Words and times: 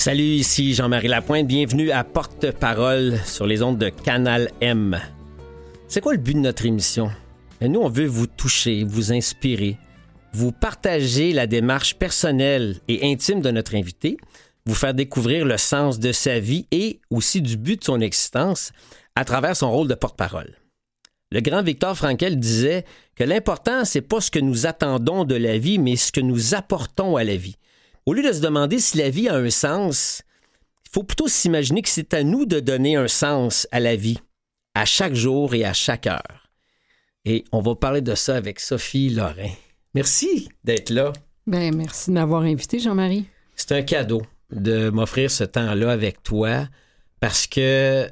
Salut, 0.00 0.22
ici 0.22 0.72
Jean-Marie 0.72 1.08
Lapointe. 1.08 1.46
Bienvenue 1.46 1.90
à 1.90 2.04
Porte-Parole 2.04 3.20
sur 3.26 3.46
les 3.46 3.62
ondes 3.62 3.76
de 3.76 3.90
Canal 3.90 4.50
M. 4.62 4.98
C'est 5.88 6.00
quoi 6.00 6.12
le 6.12 6.18
but 6.18 6.32
de 6.32 6.38
notre 6.38 6.64
émission? 6.64 7.10
Ben, 7.60 7.70
nous, 7.70 7.80
on 7.80 7.90
veut 7.90 8.06
vous 8.06 8.26
toucher, 8.26 8.82
vous 8.82 9.12
inspirer, 9.12 9.76
vous 10.32 10.52
partager 10.52 11.34
la 11.34 11.46
démarche 11.46 11.96
personnelle 11.96 12.76
et 12.88 13.12
intime 13.12 13.42
de 13.42 13.50
notre 13.50 13.74
invité, 13.74 14.16
vous 14.64 14.74
faire 14.74 14.94
découvrir 14.94 15.44
le 15.44 15.58
sens 15.58 15.98
de 15.98 16.12
sa 16.12 16.38
vie 16.38 16.66
et 16.70 16.98
aussi 17.10 17.42
du 17.42 17.58
but 17.58 17.80
de 17.80 17.84
son 17.84 18.00
existence 18.00 18.72
à 19.16 19.26
travers 19.26 19.54
son 19.54 19.70
rôle 19.70 19.88
de 19.88 19.94
porte-parole. 19.94 20.56
Le 21.30 21.40
grand 21.42 21.62
Victor 21.62 21.94
Frankel 21.94 22.40
disait 22.40 22.86
que 23.16 23.24
l'important, 23.24 23.84
c'est 23.84 24.00
pas 24.00 24.22
ce 24.22 24.30
que 24.30 24.38
nous 24.38 24.64
attendons 24.64 25.26
de 25.26 25.34
la 25.34 25.58
vie, 25.58 25.78
mais 25.78 25.96
ce 25.96 26.10
que 26.10 26.22
nous 26.22 26.54
apportons 26.54 27.16
à 27.16 27.22
la 27.22 27.36
vie. 27.36 27.56
Au 28.06 28.14
lieu 28.14 28.22
de 28.22 28.32
se 28.32 28.40
demander 28.40 28.78
si 28.78 28.98
la 28.98 29.10
vie 29.10 29.28
a 29.28 29.36
un 29.36 29.50
sens, 29.50 30.22
il 30.86 30.90
faut 30.92 31.02
plutôt 31.02 31.28
s'imaginer 31.28 31.82
que 31.82 31.88
c'est 31.88 32.14
à 32.14 32.22
nous 32.22 32.46
de 32.46 32.60
donner 32.60 32.96
un 32.96 33.08
sens 33.08 33.68
à 33.70 33.80
la 33.80 33.96
vie, 33.96 34.18
à 34.74 34.84
chaque 34.84 35.14
jour 35.14 35.54
et 35.54 35.64
à 35.64 35.72
chaque 35.72 36.06
heure. 36.06 36.50
Et 37.24 37.44
on 37.52 37.60
va 37.60 37.74
parler 37.74 38.00
de 38.00 38.14
ça 38.14 38.36
avec 38.36 38.60
Sophie 38.60 39.10
Lorrain. 39.10 39.52
Merci 39.94 40.48
d'être 40.64 40.90
là. 40.90 41.12
Ben, 41.46 41.74
merci 41.74 42.10
de 42.10 42.14
m'avoir 42.14 42.42
invité, 42.42 42.78
Jean-Marie. 42.78 43.26
C'est 43.56 43.72
un 43.72 43.82
cadeau 43.82 44.22
de 44.50 44.90
m'offrir 44.90 45.30
ce 45.30 45.44
temps-là 45.44 45.90
avec 45.90 46.22
toi 46.22 46.66
parce 47.20 47.46
que, 47.46 48.06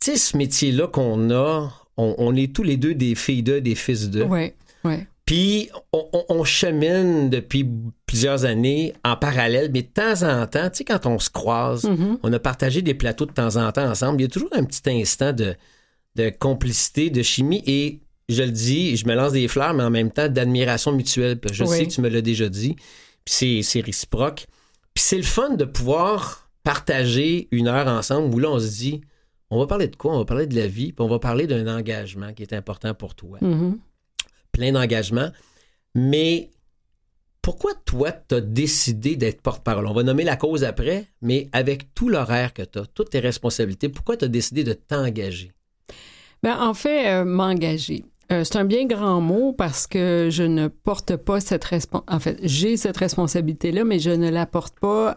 tu 0.00 0.12
sais, 0.12 0.16
ce 0.16 0.36
métier-là 0.36 0.86
qu'on 0.86 1.30
a, 1.30 1.68
on, 1.96 2.36
est 2.36 2.54
tous 2.54 2.62
les 2.62 2.76
deux 2.76 2.94
des 2.94 3.14
filles 3.14 3.42
d'eux, 3.42 3.60
des 3.60 3.74
fils 3.74 4.08
d'eux. 4.08 4.24
Oui, 4.24 4.52
oui. 4.84 5.04
Puis 5.32 5.70
on, 5.94 6.44
chemine 6.44 7.30
depuis 7.30 7.66
plusieurs 8.04 8.44
années 8.44 8.92
en 9.02 9.16
parallèle, 9.16 9.70
mais 9.72 9.80
de 9.80 9.86
temps 9.86 10.24
en 10.24 10.46
temps, 10.46 10.68
tu 10.68 10.76
sais, 10.76 10.84
quand 10.84 11.06
on 11.06 11.18
se 11.18 11.30
croise, 11.30 11.84
mm-hmm. 11.84 12.18
on 12.22 12.30
a 12.34 12.38
partagé 12.38 12.82
des 12.82 12.92
plateaux 12.92 13.24
de 13.24 13.32
temps 13.32 13.56
en 13.56 13.72
temps 13.72 13.88
ensemble, 13.88 14.20
il 14.20 14.24
y 14.24 14.26
a 14.26 14.28
toujours 14.28 14.50
un 14.52 14.62
petit 14.62 14.82
instant 14.90 15.32
de, 15.32 15.54
de 16.16 16.28
complicité, 16.28 17.08
de 17.08 17.22
chimie 17.22 17.62
et 17.66 18.00
je 18.28 18.42
le 18.42 18.50
dis, 18.50 18.94
je 18.98 19.06
me 19.06 19.14
lance 19.14 19.32
des 19.32 19.48
fleurs, 19.48 19.72
mais 19.72 19.84
en 19.84 19.88
même 19.88 20.10
temps 20.10 20.28
d'admiration 20.28 20.92
mutuelle. 20.92 21.40
Je 21.50 21.64
sais 21.64 21.86
que 21.86 21.92
tu 21.92 22.02
me 22.02 22.10
l'as 22.10 22.20
déjà 22.20 22.50
dit, 22.50 22.76
puis 23.24 23.62
c'est 23.64 23.80
réciproque. 23.80 24.46
Puis 24.92 25.02
c'est 25.02 25.16
le 25.16 25.22
fun 25.22 25.54
de 25.54 25.64
pouvoir 25.64 26.50
partager 26.62 27.48
une 27.52 27.68
heure 27.68 27.88
ensemble 27.88 28.34
où 28.34 28.38
là 28.38 28.50
on 28.50 28.60
se 28.60 28.68
dit, 28.68 29.00
on 29.48 29.58
va 29.58 29.66
parler 29.66 29.88
de 29.88 29.96
quoi? 29.96 30.14
On 30.14 30.18
va 30.18 30.24
parler 30.26 30.46
de 30.46 30.56
la 30.56 30.66
vie, 30.66 30.92
puis 30.92 31.02
on 31.02 31.08
va 31.08 31.18
parler 31.18 31.46
d'un 31.46 31.74
engagement 31.74 32.34
qui 32.34 32.42
est 32.42 32.52
important 32.52 32.92
pour 32.92 33.14
toi. 33.14 33.38
Mm-hmm 33.40 33.78
plein 34.52 34.72
d'engagement. 34.72 35.30
Mais 35.94 36.50
pourquoi 37.42 37.72
toi, 37.74 38.12
tu 38.12 38.36
as 38.36 38.40
décidé 38.40 39.16
d'être 39.16 39.42
porte-parole? 39.42 39.86
On 39.86 39.92
va 39.92 40.04
nommer 40.04 40.22
la 40.22 40.36
cause 40.36 40.62
après, 40.62 41.06
mais 41.20 41.48
avec 41.52 41.92
tout 41.94 42.08
l'horaire 42.08 42.54
que 42.54 42.62
tu 42.62 42.78
as, 42.78 42.86
toutes 42.86 43.10
tes 43.10 43.18
responsabilités, 43.18 43.88
pourquoi 43.88 44.16
tu 44.16 44.24
as 44.24 44.28
décidé 44.28 44.62
de 44.62 44.72
t'engager? 44.72 45.52
Bien, 46.42 46.60
en 46.60 46.74
fait, 46.74 47.08
euh, 47.08 47.24
m'engager. 47.24 48.04
Euh, 48.30 48.44
c'est 48.44 48.56
un 48.56 48.64
bien 48.64 48.86
grand 48.86 49.20
mot 49.20 49.52
parce 49.52 49.86
que 49.86 50.28
je 50.30 50.42
ne 50.44 50.68
porte 50.68 51.16
pas 51.16 51.40
cette 51.40 51.64
responsabilité. 51.64 52.14
En 52.14 52.20
fait, 52.20 52.38
j'ai 52.42 52.76
cette 52.76 52.96
responsabilité-là, 52.96 53.84
mais 53.84 53.98
je 53.98 54.10
ne 54.10 54.30
la 54.30 54.46
porte 54.46 54.78
pas 54.78 55.16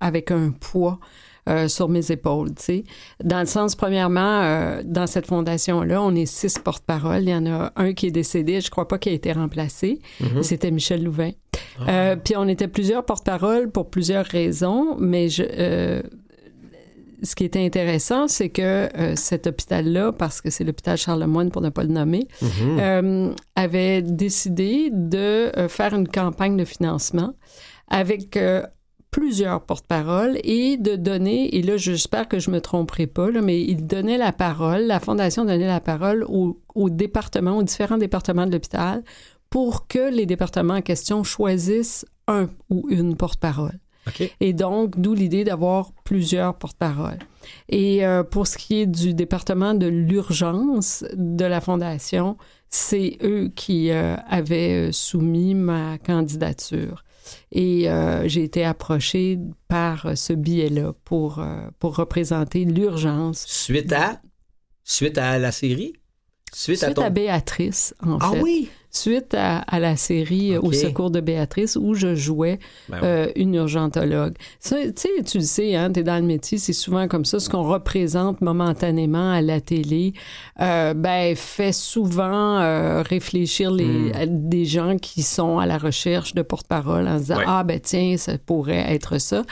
avec 0.00 0.30
un 0.30 0.50
poids. 0.50 0.98
Euh, 1.46 1.68
sur 1.68 1.90
mes 1.90 2.10
épaules, 2.10 2.54
tu 2.54 2.62
sais. 2.62 2.84
Dans 3.22 3.40
le 3.40 3.44
sens, 3.44 3.76
premièrement, 3.76 4.40
euh, 4.40 4.82
dans 4.82 5.06
cette 5.06 5.26
fondation-là, 5.26 6.00
on 6.00 6.14
est 6.14 6.24
six 6.24 6.58
porte-parole. 6.58 7.22
Il 7.22 7.28
y 7.28 7.34
en 7.34 7.44
a 7.44 7.70
un 7.76 7.92
qui 7.92 8.06
est 8.06 8.10
décédé, 8.10 8.62
je 8.62 8.70
crois 8.70 8.88
pas 8.88 8.96
qu'il 8.96 9.12
a 9.12 9.14
été 9.14 9.30
remplacé. 9.30 10.00
Mm-hmm. 10.22 10.42
C'était 10.42 10.70
Michel 10.70 11.04
Louvain. 11.04 11.32
Ah. 11.80 11.90
Euh, 11.90 12.16
puis 12.16 12.34
on 12.38 12.48
était 12.48 12.66
plusieurs 12.66 13.04
porte-parole 13.04 13.70
pour 13.70 13.90
plusieurs 13.90 14.24
raisons, 14.24 14.96
mais 14.98 15.28
je, 15.28 16.00
ce 17.22 17.34
qui 17.34 17.44
était 17.44 17.62
intéressant, 17.62 18.26
c'est 18.26 18.48
que 18.48 18.88
cet 19.14 19.46
hôpital-là, 19.46 20.12
parce 20.12 20.40
que 20.40 20.48
c'est 20.48 20.64
l'hôpital 20.64 20.96
Charlemagne 20.96 21.50
pour 21.50 21.60
ne 21.60 21.68
pas 21.68 21.82
le 21.82 21.90
nommer, 21.90 22.26
mm-hmm. 22.42 23.34
avait 23.54 24.00
décidé 24.00 24.88
de 24.90 25.52
faire 25.68 25.92
une 25.92 26.08
campagne 26.08 26.56
de 26.56 26.64
financement 26.64 27.34
avec 27.88 28.38
plusieurs 29.14 29.60
porte-paroles 29.60 30.40
et 30.42 30.76
de 30.76 30.96
donner, 30.96 31.54
et 31.54 31.62
là 31.62 31.76
j'espère 31.76 32.26
que 32.26 32.40
je 32.40 32.50
me 32.50 32.60
tromperai 32.60 33.06
pas, 33.06 33.30
là, 33.30 33.42
mais 33.42 33.62
il 33.62 33.86
donnait 33.86 34.18
la 34.18 34.32
parole, 34.32 34.86
la 34.86 34.98
Fondation 34.98 35.44
donnait 35.44 35.68
la 35.68 35.78
parole 35.78 36.26
aux, 36.28 36.90
départements, 36.90 37.56
aux 37.56 37.62
différents 37.62 37.96
départements 37.96 38.44
de 38.44 38.50
l'hôpital 38.50 39.04
pour 39.50 39.86
que 39.86 40.12
les 40.12 40.26
départements 40.26 40.74
en 40.74 40.82
question 40.82 41.22
choisissent 41.22 42.04
un 42.26 42.48
ou 42.70 42.88
une 42.90 43.16
porte-parole. 43.16 43.78
Et 44.40 44.52
donc, 44.52 44.98
d'où 44.98 45.14
l'idée 45.14 45.44
d'avoir 45.44 45.92
plusieurs 46.02 46.58
porte-paroles. 46.58 47.20
Et 47.68 48.04
euh, 48.04 48.24
pour 48.24 48.48
ce 48.48 48.58
qui 48.58 48.80
est 48.80 48.86
du 48.86 49.14
département 49.14 49.74
de 49.74 49.86
l'urgence 49.86 51.04
de 51.14 51.44
la 51.44 51.60
Fondation, 51.60 52.36
c'est 52.68 53.16
eux 53.22 53.52
qui 53.54 53.92
euh, 53.92 54.16
avaient 54.28 54.90
soumis 54.90 55.54
ma 55.54 55.98
candidature. 55.98 57.04
Et 57.52 57.88
euh, 57.88 58.28
j'ai 58.28 58.44
été 58.44 58.64
approchée 58.64 59.38
par 59.68 60.16
ce 60.16 60.32
biais-là 60.32 60.92
pour, 61.04 61.38
euh, 61.38 61.68
pour 61.78 61.96
représenter 61.96 62.64
l'urgence. 62.64 63.44
Suite 63.46 63.92
à? 63.92 64.20
Suite 64.84 65.18
à 65.18 65.38
la 65.38 65.52
série? 65.52 65.94
Suite, 66.52 66.84
à, 66.84 67.10
Béatrice, 67.10 67.94
en 68.00 68.18
ah 68.20 68.30
fait. 68.30 68.38
Ah 68.38 68.42
oui? 68.42 68.68
Suite 68.96 69.34
à, 69.34 69.64
la 69.78 69.96
série 69.96 70.56
Au 70.56 70.72
secours 70.72 71.10
de 71.10 71.20
Béatrice 71.20 71.76
où 71.76 71.94
je 71.94 72.14
jouais 72.14 72.58
ben 72.88 73.00
euh, 73.02 73.32
une 73.36 73.54
urgentologue. 73.54 74.34
Tu 74.62 74.68
sais, 74.94 75.22
tu 75.24 75.38
le 75.38 75.44
sais, 75.44 75.74
hein, 75.74 75.90
tu 75.92 76.00
es 76.00 76.02
dans 76.02 76.16
le 76.16 76.26
métier, 76.26 76.58
c'est 76.58 76.72
souvent 76.72 77.08
comme 77.08 77.24
ça. 77.24 77.40
Ce 77.40 77.48
qu'on 77.48 77.62
représente 77.62 78.40
momentanément 78.40 79.32
à 79.32 79.40
la 79.40 79.60
télé 79.60 80.14
euh, 80.60 80.94
ben, 80.94 81.34
fait 81.36 81.72
souvent 81.72 82.58
euh, 82.58 83.02
réfléchir 83.02 83.70
les, 83.70 83.84
hmm. 83.84 84.48
des 84.48 84.64
gens 84.64 84.96
qui 84.96 85.22
sont 85.22 85.58
à 85.58 85.66
la 85.66 85.78
recherche 85.78 86.34
de 86.34 86.42
porte-parole 86.42 87.08
en 87.08 87.16
se 87.16 87.22
disant 87.22 87.40
Ah, 87.46 87.64
ben 87.64 87.80
tiens, 87.80 88.16
ça 88.16 88.38
pourrait 88.38 88.92
être 88.92 89.18
ça. 89.18 89.42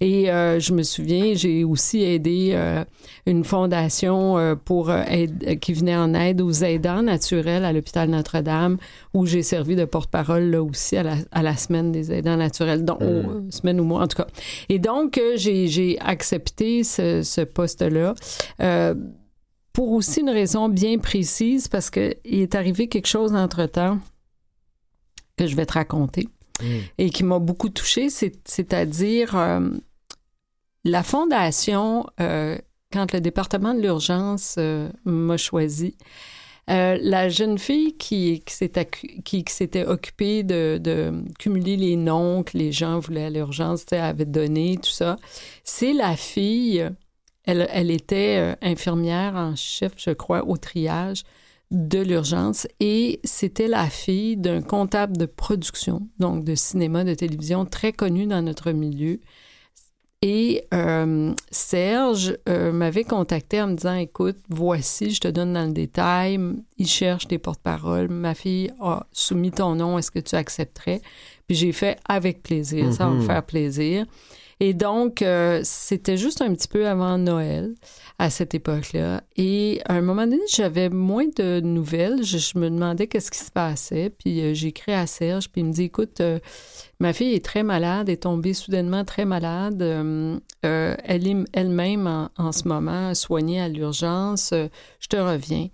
Et 0.00 0.26
je 0.26 0.72
me 0.72 0.82
souviens, 0.82 1.34
j'ai 1.34 1.64
aussi 1.64 2.02
aidé 2.02 2.58
une 3.26 3.44
fondation 3.44 4.56
pour 4.64 4.92
qui 5.60 5.72
venait 5.72 5.96
en 5.96 6.14
aide 6.14 6.40
aux 6.40 6.52
aidants 6.52 7.02
naturels 7.02 7.64
à 7.64 7.72
l'hôpital 7.72 8.08
Notre-Dame 8.10 8.78
où 9.14 9.26
j'ai 9.26 9.42
servi 9.42 9.76
de 9.76 9.84
porte-parole 9.84 10.44
là 10.44 10.62
aussi 10.62 10.96
à 10.96 11.42
la, 11.42 11.56
semaine 11.56 11.92
des 11.92 12.12
aidants 12.12 12.36
naturels, 12.36 12.84
donc 12.84 13.00
mmh. 13.00 13.50
semaine 13.50 13.80
ou 13.80 13.84
mois 13.84 14.02
en 14.02 14.08
tout 14.08 14.16
cas. 14.16 14.26
Et 14.68 14.78
donc 14.78 15.18
euh, 15.18 15.32
j'ai 15.36 15.98
accepté 16.00 16.84
ce, 16.84 17.44
poste-là. 17.44 18.14
Euh, 18.60 18.94
pour 19.72 19.92
aussi 19.92 20.20
une 20.20 20.30
raison 20.30 20.68
bien 20.68 20.98
précise, 20.98 21.68
parce 21.68 21.88
qu'il 21.90 22.16
est 22.24 22.54
arrivé 22.54 22.88
quelque 22.88 23.06
chose 23.06 23.32
entre-temps 23.34 24.00
que 25.36 25.46
je 25.46 25.54
vais 25.54 25.66
te 25.66 25.74
raconter 25.74 26.28
mmh. 26.60 26.66
et 26.98 27.10
qui 27.10 27.22
m'a 27.22 27.38
beaucoup 27.38 27.68
touchée, 27.68 28.08
c'est-à-dire 28.10 29.36
euh, 29.36 29.70
la 30.84 31.02
fondation, 31.02 32.06
quand 32.18 33.12
le 33.12 33.20
département 33.20 33.72
de 33.74 33.80
l'urgence 33.80 34.58
m'a 35.04 35.36
choisi, 35.36 35.96
euh, 36.70 36.98
la 37.00 37.28
jeune 37.28 37.58
fille 37.58 37.96
qui, 37.96 38.42
s'était 38.46 39.86
occupée 39.86 40.42
de, 40.42 41.24
cumuler 41.38 41.76
les 41.76 41.96
noms 41.96 42.42
que 42.42 42.58
les 42.58 42.72
gens 42.72 42.98
voulaient 42.98 43.26
à 43.26 43.30
l'urgence, 43.30 43.84
avait 43.92 44.24
donné, 44.24 44.76
tout 44.76 44.90
ça, 44.90 45.16
c'est 45.64 45.92
la 45.92 46.16
fille, 46.16 46.88
elle, 47.44 47.68
elle 47.72 47.90
était 47.90 48.36
euh, 48.38 48.54
infirmière 48.60 49.34
en 49.34 49.56
chef, 49.56 49.92
je 49.96 50.10
crois, 50.10 50.46
au 50.46 50.56
triage 50.56 51.24
de 51.70 52.00
l'urgence 52.00 52.66
et 52.80 53.20
c'était 53.24 53.68
la 53.68 53.90
fille 53.90 54.36
d'un 54.36 54.62
comptable 54.62 55.16
de 55.16 55.26
production, 55.26 56.08
donc 56.18 56.44
de 56.44 56.54
cinéma, 56.54 57.04
de 57.04 57.14
télévision 57.14 57.66
très 57.66 57.92
connu 57.92 58.26
dans 58.26 58.40
notre 58.42 58.72
milieu 58.72 59.20
et 60.20 60.64
euh, 60.74 61.32
Serge 61.50 62.36
euh, 62.48 62.72
m'avait 62.72 63.04
contacté 63.04 63.62
en 63.62 63.68
me 63.68 63.74
disant 63.74 63.94
Écoute, 63.94 64.36
voici, 64.48 65.10
je 65.10 65.20
te 65.20 65.28
donne 65.28 65.52
dans 65.52 65.64
le 65.66 65.72
détail. 65.72 66.40
Il 66.76 66.88
cherche 66.88 67.28
des 67.28 67.38
porte-paroles. 67.38 68.08
Ma 68.08 68.34
fille 68.34 68.72
a 68.80 69.06
soumis 69.12 69.52
ton 69.52 69.76
nom. 69.76 69.96
Est-ce 69.96 70.10
que 70.10 70.18
tu 70.18 70.34
accepterais? 70.34 71.00
Puis 71.46 71.56
j'ai 71.56 71.72
fait 71.72 71.98
avec 72.08 72.42
plaisir. 72.42 72.92
Ça 72.92 73.06
va 73.06 73.12
me 73.12 73.20
mm-hmm. 73.20 73.26
faire 73.26 73.42
plaisir. 73.44 74.06
Et 74.60 74.74
donc, 74.74 75.22
euh, 75.22 75.60
c'était 75.62 76.16
juste 76.16 76.42
un 76.42 76.52
petit 76.52 76.66
peu 76.66 76.88
avant 76.88 77.16
Noël 77.16 77.74
à 78.18 78.28
cette 78.28 78.54
époque-là. 78.54 79.22
Et 79.36 79.80
à 79.84 79.94
un 79.94 80.00
moment 80.00 80.24
donné, 80.24 80.40
j'avais 80.52 80.88
moins 80.88 81.26
de 81.36 81.60
nouvelles. 81.60 82.24
Je, 82.24 82.58
me 82.58 82.68
demandais 82.68 83.06
qu'est-ce 83.06 83.30
qui 83.30 83.38
se 83.38 83.52
passait. 83.52 84.10
Puis 84.10 84.40
euh, 84.40 84.54
écrit 84.66 84.92
à 84.92 85.06
Serge, 85.06 85.48
puis 85.48 85.60
il 85.60 85.66
me 85.66 85.72
dit, 85.72 85.84
écoute, 85.84 86.20
euh, 86.20 86.40
ma 87.00 87.12
fille 87.12 87.34
est 87.34 87.44
très 87.44 87.62
malade, 87.62 88.08
est 88.08 88.22
tombée 88.22 88.54
soudainement 88.54 89.04
très 89.04 89.24
malade. 89.24 89.82
elle 90.62 91.26
est 91.26 91.36
elle-même 91.52 92.28
en, 92.36 92.52
ce 92.52 92.66
moment 92.66 93.14
soignée 93.14 93.60
à 93.60 93.68
l'urgence. 93.68 94.52
je 94.52 95.08
te 95.08 95.16
reviens. 95.16 95.68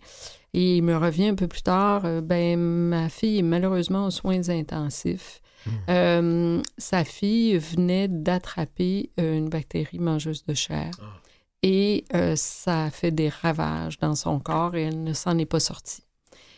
Et 0.52 0.76
il 0.76 0.82
me 0.82 0.96
revient 0.96 1.28
un 1.28 1.34
peu 1.34 1.48
plus 1.48 1.62
tard, 1.62 2.02
ben 2.22 2.58
ma 2.58 3.08
fille 3.08 3.38
est 3.38 3.42
malheureusement 3.42 4.06
aux 4.06 4.10
soins 4.10 4.48
intensifs. 4.48 5.40
Hmm. 5.88 6.60
sa 6.76 7.04
fille 7.04 7.56
venait 7.56 8.06
d'attraper 8.06 9.10
une 9.16 9.48
bactérie 9.48 9.98
mangeuse 9.98 10.44
de 10.44 10.52
chair. 10.54 10.90
Ah. 11.00 11.20
Et 11.62 12.04
ça 12.36 12.84
a 12.84 12.90
fait 12.90 13.10
des 13.10 13.30
ravages 13.30 13.98
dans 13.98 14.14
son 14.14 14.38
corps 14.38 14.76
et 14.76 14.82
elle 14.82 15.02
ne 15.02 15.14
s'en 15.14 15.38
est 15.38 15.46
pas 15.46 15.60
sortie. 15.60 16.04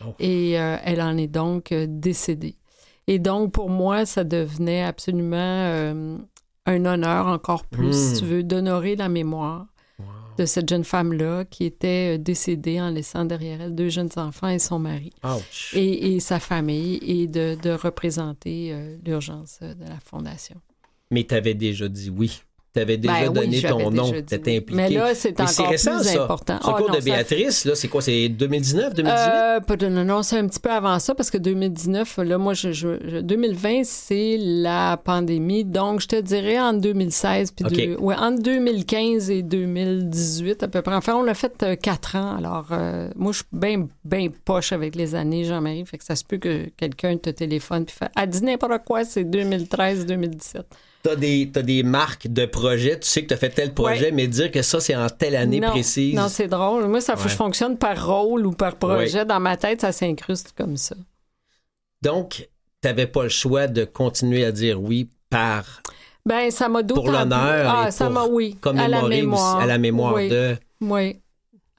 Oh. 0.05 0.13
Et 0.19 0.51
elle 0.51 1.01
en 1.01 1.15
est 1.17 1.27
donc 1.27 1.73
décédée. 1.73 2.57
Et 3.07 3.19
donc, 3.19 3.53
pour 3.53 3.69
moi, 3.69 4.05
ça 4.05 4.23
devenait 4.23 4.83
absolument 4.83 6.17
un 6.65 6.85
honneur 6.85 7.27
encore 7.27 7.65
plus, 7.65 7.93
si 7.93 8.15
hmm. 8.15 8.19
tu 8.19 8.25
veux, 8.25 8.43
d'honorer 8.43 8.95
la 8.95 9.09
mémoire 9.09 9.67
de 10.37 10.45
cette 10.45 10.69
jeune 10.69 10.83
femme-là 10.83 11.45
qui 11.45 11.65
était 11.65 12.15
euh, 12.15 12.17
décédée 12.17 12.79
en 12.79 12.89
laissant 12.89 13.25
derrière 13.25 13.61
elle 13.61 13.75
deux 13.75 13.89
jeunes 13.89 14.09
enfants 14.17 14.49
et 14.49 14.59
son 14.59 14.79
mari 14.79 15.11
et, 15.73 16.19
sa 16.19 16.39
famille 16.39 16.99
et 17.01 17.27
de, 17.27 17.71
représenter 17.71 18.71
euh, 18.71 18.97
l'urgence 19.05 19.59
de 19.61 19.83
la 19.83 19.99
fondation. 19.99 20.61
Mais 21.11 21.23
tu 21.23 21.35
avais 21.35 21.53
déjà 21.53 21.87
dit 21.87 22.09
oui. 22.09 22.41
Tu 22.77 22.81
avais 22.81 22.97
déjà 22.97 23.21
ben 23.21 23.33
donné 23.33 23.59
ton 23.59 23.89
nom, 23.89 24.11
tu 24.11 24.17
étais 24.17 24.57
impliqué. 24.57 24.75
Mais 24.75 24.89
là, 24.89 25.15
c'est 25.15 25.39
encore 25.41 25.69
récent, 25.69 25.97
plus 25.99 26.09
important. 26.09 26.59
Ce 26.61 26.69
cours 26.69 26.91
de 26.91 27.03
Béatrice, 27.03 27.65
là, 27.65 27.73
c'est 27.73 27.87
quoi? 27.87 28.03
C'est 28.03 28.29
2019, 28.29 28.93
2018? 28.93 29.83
Euh, 29.83 29.89
non, 29.89 30.05
non, 30.05 30.21
c'est 30.21 30.37
un 30.37 30.47
petit 30.47 30.59
peu 30.59 30.69
avant 30.69 30.99
ça 30.99 31.15
parce 31.15 31.31
que 31.31 31.39
2019, 31.39 32.17
là, 32.17 32.37
moi, 32.37 32.53
je, 32.53 33.21
2020, 33.21 33.81
c'est 33.83 34.37
la 34.39 34.97
pandémie. 35.03 35.65
Donc, 35.65 36.01
je 36.01 36.07
te 36.07 36.21
dirais 36.21 36.59
en 36.59 36.73
2016, 36.73 37.51
puis 37.51 37.95
ouais, 37.95 38.15
entre 38.15 38.43
2015 38.43 39.31
et 39.31 39.41
2018 39.41 40.61
à 40.61 40.67
peu 40.67 40.83
près. 40.83 40.93
Enfin, 40.93 41.15
on 41.15 41.23
l'a 41.23 41.33
fait 41.33 41.63
euh, 41.63 41.75
quatre 41.75 42.15
ans. 42.15 42.35
Alors, 42.37 42.67
euh, 42.71 43.09
moi, 43.15 43.31
je 43.31 43.37
suis 43.37 43.45
bien, 43.51 43.87
bien 44.05 44.27
poche 44.45 44.71
avec 44.71 44.95
les 44.95 45.15
années, 45.15 45.45
Jean-Marie. 45.45 45.83
Fait 45.87 45.97
que 45.97 46.03
ça 46.03 46.15
se 46.15 46.23
peut 46.23 46.37
que 46.37 46.69
quelqu'un 46.77 47.17
te 47.17 47.31
téléphone 47.31 47.85
puis 47.85 47.95
fait 47.97 48.11
«Ah, 48.15 48.27
dis 48.27 48.43
n'importe 48.43 48.83
quoi, 48.85 49.03
c'est 49.03 49.23
2013-2017» 49.23 50.61
t'as 51.07 51.15
des, 51.15 51.49
as 51.55 51.61
des 51.61 51.83
marques 51.83 52.27
de 52.27 52.45
projets, 52.45 52.99
tu 52.99 53.07
sais 53.07 53.23
que 53.23 53.27
tu 53.27 53.33
as 53.33 53.37
fait 53.37 53.49
tel 53.49 53.73
projet, 53.73 54.11
mais 54.11 54.27
dire 54.27 54.51
que 54.51 54.61
ça, 54.61 54.79
c'est 54.79 54.95
en 54.95 55.09
telle 55.09 55.35
année 55.35 55.61
précise. 55.61 56.13
Non, 56.13 56.27
c'est 56.27 56.47
drôle. 56.47 56.87
Moi, 56.87 57.01
ça 57.01 57.15
je 57.15 57.29
fonctionne 57.29 57.77
par 57.77 58.05
rôle 58.05 58.45
ou 58.45 58.51
par 58.51 58.75
projet. 58.75 59.25
Dans 59.25 59.39
ma 59.39 59.57
tête, 59.57 59.81
ça 59.81 59.91
s'incruste 59.91 60.53
comme 60.57 60.77
ça. 60.77 60.95
Donc, 62.01 62.49
t'avais 62.81 63.07
pas 63.07 63.23
le 63.23 63.29
choix 63.29 63.67
de 63.67 63.85
continuer 63.85 64.43
à 64.45 64.51
dire 64.51 64.81
oui 64.81 65.09
par. 65.29 65.81
Ben, 66.25 66.51
ça 66.51 66.67
m'a 66.67 66.83
Pour 66.83 67.09
l'honneur. 67.09 67.73
Ah, 67.73 67.91
ça 67.91 68.09
m'a, 68.09 68.25
oui. 68.25 68.57
à 68.63 68.87
la 68.87 69.07
mémoire. 69.07 69.59
à 69.59 69.65
la 69.65 69.77
mémoire 69.77 70.15
de. 70.15 70.55
Oui, 70.81 71.19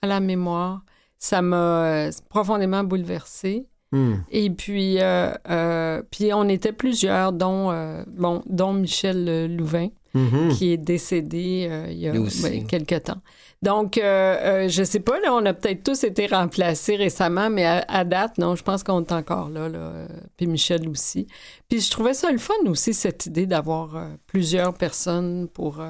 à 0.01 0.07
la 0.07 0.21
mémoire. 0.21 0.81
Ça 1.19 1.43
m'a 1.43 2.07
euh, 2.07 2.11
profondément 2.29 2.83
bouleversée. 2.85 3.67
Hmm. 3.91 4.17
Et 4.31 4.51
puis, 4.51 5.01
euh, 5.01 5.33
euh, 5.49 6.03
puis 6.11 6.33
on 6.35 6.49
était 6.49 6.73
plusieurs, 6.73 7.33
dont, 7.33 7.71
euh, 7.71 8.03
bon, 8.07 8.43
dont 8.47 8.75
Michel 8.75 9.57
Louvain, 9.57 9.89
mm-hmm. 10.15 10.55
qui 10.57 10.73
est 10.73 10.77
décédé 10.77 11.87
il 11.91 11.99
y 11.99 12.07
a 12.09 12.13
ben, 12.13 12.67
quelques 12.67 13.05
temps. 13.05 13.23
Donc, 13.63 13.95
je 13.97 14.83
sais 14.85 15.01
pas, 15.01 15.19
là, 15.21 15.33
on 15.33 15.45
a 15.47 15.55
peut-être 15.55 15.85
tous 15.85 16.05
été 16.05 16.27
remplacés 16.27 16.97
récemment, 16.97 17.49
mais 17.49 17.65
à, 17.65 18.05
date, 18.05 18.37
non, 18.37 18.57
je 18.57 18.63
pense 18.63 18.83
qu'on 18.83 19.03
est 19.03 19.13
encore 19.13 19.49
là, 19.49 19.69
là 19.69 20.07
puis 20.37 20.47
Michel 20.47 20.87
aussi. 20.89 21.27
Puis 21.69 21.81
je 21.81 21.91
trouvais 21.91 22.15
ça 22.15 22.31
le 22.31 22.39
fun 22.39 22.55
aussi, 22.67 22.93
cette 22.93 23.25
idée 23.27 23.47
d'avoir 23.47 23.97
plusieurs 24.27 24.75
personnes 24.75 25.49
pour 25.49 25.83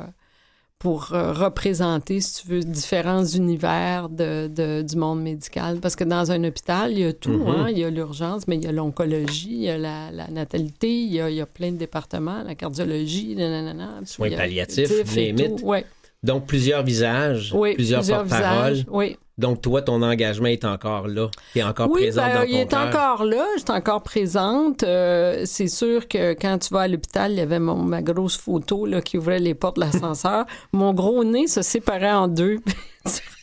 pour 0.79 1.13
euh, 1.13 1.33
représenter, 1.33 2.21
si 2.21 2.43
tu 2.43 2.49
veux, 2.49 2.61
différents 2.61 3.25
univers 3.25 4.09
de, 4.09 4.83
du 4.83 4.97
monde 4.97 5.21
médical. 5.23 5.81
Parce 5.81 5.97
que 5.97 6.05
dans 6.05 6.31
un 6.31 6.45
hôpital, 6.45 6.93
il 6.93 7.01
y 7.01 7.05
a 7.05 7.13
tout. 7.13 7.31
Mm-hmm. 7.31 7.49
hein? 7.51 7.67
Il 7.71 7.79
y 7.79 7.85
a 7.85 7.91
l'urgence, 7.91 8.47
mais 8.47 8.57
il 8.57 8.65
y 8.65 8.69
a 8.69 8.73
l'oncologie, 8.73 9.51
il 9.51 9.63
y 9.63 9.71
a 9.71 9.79
la, 9.79 10.29
natalité, 10.29 10.89
il 10.89 11.13
y 11.13 11.21
a, 11.21 11.31
il 11.31 11.37
y 11.37 11.41
a, 11.41 11.47
plein 11.47 11.73
de 11.73 11.79
départements, 11.79 12.45
la 12.45 12.55
cardiologie, 12.55 13.35
nanana, 13.35 14.01
soins 14.05 14.31
palliatifs, 14.31 15.15
limite. 15.15 15.63
Ouais. 15.63 15.85
Donc, 16.23 16.47
plusieurs 16.47 16.83
visages, 16.83 17.55
plusieurs, 17.75 18.01
plusieurs 18.01 18.25
porte-paroles. 18.25 18.85
Oui. 18.91 19.17
Donc, 19.39 19.63
toi, 19.63 19.83
ton 19.83 20.03
engagement 20.03 20.49
est 20.49 20.65
encore 20.65 21.07
là. 21.07 21.31
Tu 21.53 21.61
es 21.61 21.63
encore 21.63 21.89
oui, 21.91 22.03
présente 22.03 22.27
ben, 22.27 22.41
dans 22.41 22.43
il 22.43 22.57
est 22.57 22.75
encore 22.75 23.25
là. 23.25 23.47
Je 23.57 23.63
suis 23.63 23.71
encore 23.71 24.03
présente. 24.03 24.83
Euh, 24.83 25.43
c'est 25.45 25.69
sûr 25.69 26.09
que 26.09 26.33
quand 26.33 26.59
tu 26.59 26.75
vas 26.75 26.81
à 26.81 26.89
l'hôpital, 26.89 27.31
il 27.31 27.39
y 27.39 27.41
avait 27.41 27.61
ma 27.61 28.03
grosse 28.03 28.37
photo 28.37 28.85
là, 28.85 29.01
qui 29.01 29.17
ouvrait 29.17 29.39
les 29.39 29.55
portes 29.55 29.77
de 29.77 29.83
l'ascenseur. 29.83 30.45
mon 30.73 30.93
gros 30.93 31.23
nez 31.23 31.47
se 31.47 31.63
séparait 31.63 32.13
en 32.13 32.27
deux. 32.27 32.59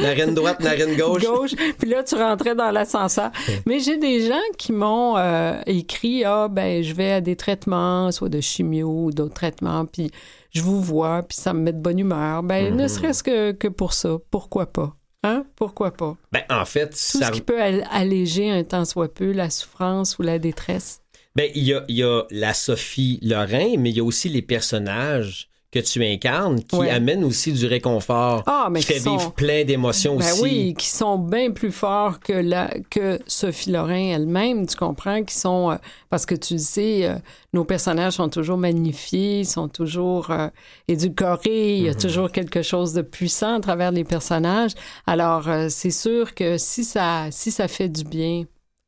narine 0.00 0.34
droite, 0.34 0.60
narine 0.60 0.96
gauche. 0.96 1.22
Gauche. 1.22 1.54
Puis 1.78 1.88
là, 1.88 2.02
tu 2.02 2.14
rentrais 2.14 2.54
dans 2.54 2.70
l'ascenseur. 2.70 3.30
Mais 3.66 3.80
j'ai 3.80 3.96
des 3.96 4.26
gens 4.26 4.40
qui 4.58 4.72
m'ont 4.72 5.16
euh, 5.16 5.60
écrit 5.66 6.24
Ah, 6.24 6.48
ben, 6.48 6.82
je 6.82 6.94
vais 6.94 7.12
à 7.12 7.20
des 7.20 7.36
traitements, 7.36 8.10
soit 8.12 8.28
de 8.28 8.40
chimio 8.40 9.06
ou 9.06 9.10
d'autres 9.10 9.34
traitements, 9.34 9.86
puis 9.86 10.10
je 10.50 10.62
vous 10.62 10.80
vois, 10.80 11.22
puis 11.22 11.36
ça 11.36 11.52
me 11.52 11.60
met 11.60 11.72
de 11.72 11.80
bonne 11.80 11.98
humeur. 11.98 12.42
Ben, 12.42 12.74
ne 12.74 12.82
mhm. 12.82 12.88
serait-ce 12.88 13.22
que, 13.22 13.52
que 13.52 13.68
pour 13.68 13.92
ça. 13.92 14.18
Pourquoi 14.30 14.66
pas? 14.66 14.94
Hein? 15.24 15.44
Pourquoi 15.56 15.90
pas? 15.90 16.16
Ben, 16.32 16.42
en 16.50 16.64
fait, 16.64 16.90
Tout 16.90 17.22
ce 17.22 17.30
qui 17.30 17.40
peut 17.40 17.60
alléger 17.90 18.50
un 18.50 18.62
temps 18.62 18.84
soit 18.84 19.12
peu 19.12 19.32
la 19.32 19.50
souffrance 19.50 20.18
ou 20.18 20.22
la 20.22 20.38
détresse. 20.38 21.00
Ben, 21.34 21.50
il 21.54 21.64
y 21.64 21.74
a, 21.74 21.82
y 21.88 22.02
a 22.02 22.22
la 22.30 22.54
Sophie 22.54 23.18
Lorrain, 23.22 23.76
mais 23.78 23.90
il 23.90 23.96
y 23.96 24.00
a 24.00 24.04
aussi 24.04 24.28
les 24.28 24.42
personnages 24.42 25.48
que 25.74 25.80
tu 25.80 26.04
incarnes 26.04 26.62
qui 26.62 26.88
amènent 26.88 27.24
aussi 27.24 27.52
du 27.52 27.66
réconfort, 27.66 28.44
ah, 28.46 28.68
mais 28.70 28.78
qui, 28.78 28.86
fait 28.86 29.00
vivre 29.00 29.32
plein 29.32 29.64
d'émotions 29.64 30.16
ben 30.16 30.24
aussi. 30.30 30.42
Oui, 30.42 30.74
qui 30.78 30.86
sont 30.86 31.18
bien 31.18 31.50
plus 31.50 31.72
forts 31.72 32.20
que 32.20 32.32
la 32.32 32.70
que 32.90 33.18
Sophie 33.26 33.72
Lorrain 33.72 34.12
elle-même, 34.14 34.68
tu 34.68 34.76
comprends, 34.76 35.24
qui 35.24 35.34
sont 35.34 35.72
euh, 35.72 35.76
parce 36.10 36.26
que 36.26 36.36
tu 36.36 36.60
sais, 36.60 37.08
euh, 37.08 37.16
nos 37.52 37.64
personnages 37.64 38.14
sont 38.14 38.28
toujours 38.28 38.56
magnifiés, 38.56 39.42
sont 39.42 39.66
toujours 39.66 40.30
euh, 40.30 40.48
édulcorés, 40.86 41.76
il 41.76 41.82
y 41.82 41.88
a 41.88 41.92
mhm. 41.92 41.98
toujours 41.98 42.30
quelque 42.30 42.62
chose 42.62 42.92
de 42.92 43.02
puissant 43.02 43.56
à 43.56 43.60
travers 43.60 43.90
les 43.90 44.04
personnages. 44.04 44.74
Alors 45.08 45.48
c'est 45.70 45.90
sûr 45.90 46.36
que 46.36 46.56
si 46.56 46.84
ça 46.84 47.26
si 47.32 47.50
ça 47.50 47.66
fait 47.66 47.88
du 47.88 48.04
bien, 48.04 48.44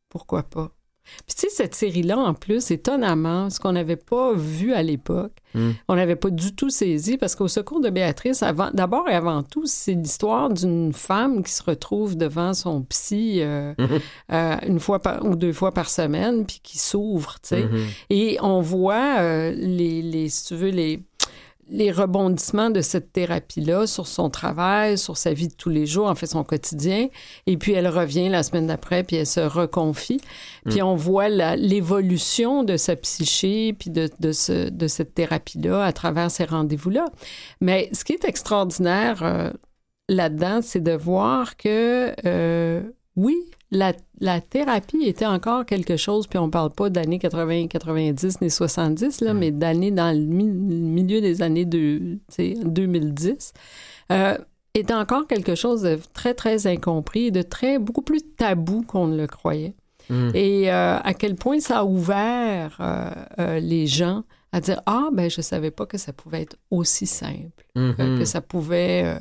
pourquoi 0.08 0.44
pas? 0.44 0.75
Puis 1.26 1.36
tu 1.36 1.42
sais, 1.42 1.48
cette 1.50 1.74
série-là, 1.74 2.18
en 2.18 2.34
plus, 2.34 2.70
étonnamment, 2.70 3.50
ce 3.50 3.60
qu'on 3.60 3.72
n'avait 3.72 3.96
pas 3.96 4.32
vu 4.34 4.72
à 4.72 4.82
l'époque, 4.82 5.32
hmm. 5.54 5.70
on 5.88 5.96
n'avait 5.96 6.16
pas 6.16 6.30
du 6.30 6.54
tout 6.54 6.70
saisi, 6.70 7.16
parce 7.16 7.34
qu'au 7.34 7.48
secours 7.48 7.80
de 7.80 7.90
Béatrice, 7.90 8.44
d'abord 8.74 9.08
et 9.08 9.14
avant 9.14 9.42
tout, 9.42 9.66
c'est 9.66 9.94
l'histoire 9.94 10.50
d'une 10.50 10.92
femme 10.92 11.42
qui 11.42 11.52
se 11.52 11.62
retrouve 11.62 12.16
devant 12.16 12.54
son 12.54 12.82
psy 12.82 13.38
euh, 13.40 13.74
hmm. 13.78 13.86
euh, 14.32 14.56
une 14.66 14.80
fois 14.80 15.00
ou 15.22 15.36
deux 15.36 15.52
fois 15.52 15.72
par 15.72 15.90
semaine, 15.90 16.46
puis 16.46 16.60
qui 16.62 16.78
s'ouvre, 16.78 17.36
tu 17.42 17.48
sais. 17.48 17.64
Hmm. 17.64 17.86
Et 18.10 18.38
on 18.42 18.60
voit 18.60 19.20
euh, 19.20 19.52
les, 19.56 20.02
les, 20.02 20.28
si 20.28 20.46
tu 20.46 20.54
veux, 20.54 20.70
les 20.70 21.02
les 21.68 21.90
rebondissements 21.90 22.70
de 22.70 22.80
cette 22.80 23.12
thérapie-là 23.12 23.86
sur 23.86 24.06
son 24.06 24.30
travail, 24.30 24.96
sur 24.96 25.16
sa 25.16 25.32
vie 25.32 25.48
de 25.48 25.54
tous 25.54 25.68
les 25.68 25.86
jours, 25.86 26.06
en 26.06 26.14
fait 26.14 26.26
son 26.26 26.44
quotidien. 26.44 27.08
Et 27.46 27.56
puis 27.56 27.72
elle 27.72 27.88
revient 27.88 28.28
la 28.28 28.42
semaine 28.42 28.68
d'après, 28.68 29.02
puis 29.02 29.16
elle 29.16 29.26
se 29.26 29.40
reconfie. 29.40 30.20
Puis 30.64 30.80
mm. 30.80 30.84
on 30.84 30.94
voit 30.94 31.28
l'évolution 31.28 32.62
de 32.62 32.76
sa 32.76 32.94
psyché, 32.96 33.72
puis 33.72 33.90
de, 33.90 34.08
de, 34.20 34.32
ce, 34.32 34.68
de 34.68 34.86
cette 34.86 35.14
thérapie-là 35.14 35.84
à 35.84 35.92
travers 35.92 36.30
ces 36.30 36.44
rendez-vous-là. 36.44 37.06
Mais 37.60 37.88
ce 37.92 38.04
qui 38.04 38.12
est 38.12 38.24
extraordinaire 38.24 39.22
euh, 39.22 39.50
là-dedans, 40.08 40.60
c'est 40.62 40.82
de 40.82 40.92
voir 40.92 41.56
que, 41.56 42.14
euh, 42.24 42.82
oui, 43.16 43.36
la, 43.70 43.92
la, 44.20 44.40
thérapie 44.40 45.02
était 45.04 45.26
encore 45.26 45.66
quelque 45.66 45.96
chose, 45.96 46.26
puis 46.26 46.38
on 46.38 46.50
parle 46.50 46.70
pas 46.70 46.88
d'années 46.88 47.18
80, 47.18 47.66
90, 47.66 48.40
ni 48.40 48.50
70, 48.50 49.20
là, 49.22 49.34
mais 49.34 49.50
d'années 49.50 49.90
dans 49.90 50.16
le, 50.16 50.24
milieu 50.24 51.20
des 51.20 51.42
années 51.42 51.64
de, 51.64 52.18
2010, 52.38 53.52
euh, 54.12 54.38
était 54.74 54.94
encore 54.94 55.26
quelque 55.26 55.54
chose 55.54 55.82
de 55.82 55.98
très, 56.12 56.34
très 56.34 56.66
incompris, 56.66 57.32
de 57.32 57.42
très, 57.42 57.78
beaucoup 57.78 58.02
plus 58.02 58.22
tabou 58.36 58.82
qu'on 58.82 59.08
ne 59.08 59.16
le 59.16 59.26
croyait. 59.26 59.74
Hmm. 60.08 60.30
Et 60.34 60.70
euh, 60.70 60.98
à 60.98 61.14
quel 61.14 61.34
point 61.34 61.58
ça 61.58 61.80
a 61.80 61.84
ouvert 61.84 62.76
euh, 62.80 63.58
les 63.58 63.88
gens 63.88 64.22
à 64.52 64.60
dire 64.60 64.80
Ah, 64.86 65.08
ben, 65.12 65.28
je 65.28 65.40
savais 65.40 65.72
pas 65.72 65.86
que 65.86 65.98
ça 65.98 66.12
pouvait 66.12 66.42
être 66.42 66.56
aussi 66.70 67.06
simple, 67.06 67.66
mm-hmm. 67.74 68.18
que 68.18 68.24
ça 68.24 68.40
pouvait, 68.40 69.18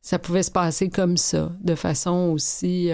ça 0.00 0.20
pouvait 0.20 0.44
se 0.44 0.52
passer 0.52 0.88
comme 0.88 1.16
ça, 1.16 1.50
de 1.60 1.74
façon 1.74 2.30
aussi 2.32 2.92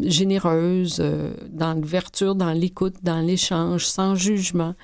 généreuse, 0.00 0.98
euh, 1.00 1.32
dans 1.48 1.74
l'ouverture, 1.74 2.34
dans 2.34 2.52
l'écoute, 2.52 2.96
dans 3.02 3.20
l'échange, 3.20 3.86
sans 3.86 4.14
jugement. 4.14 4.74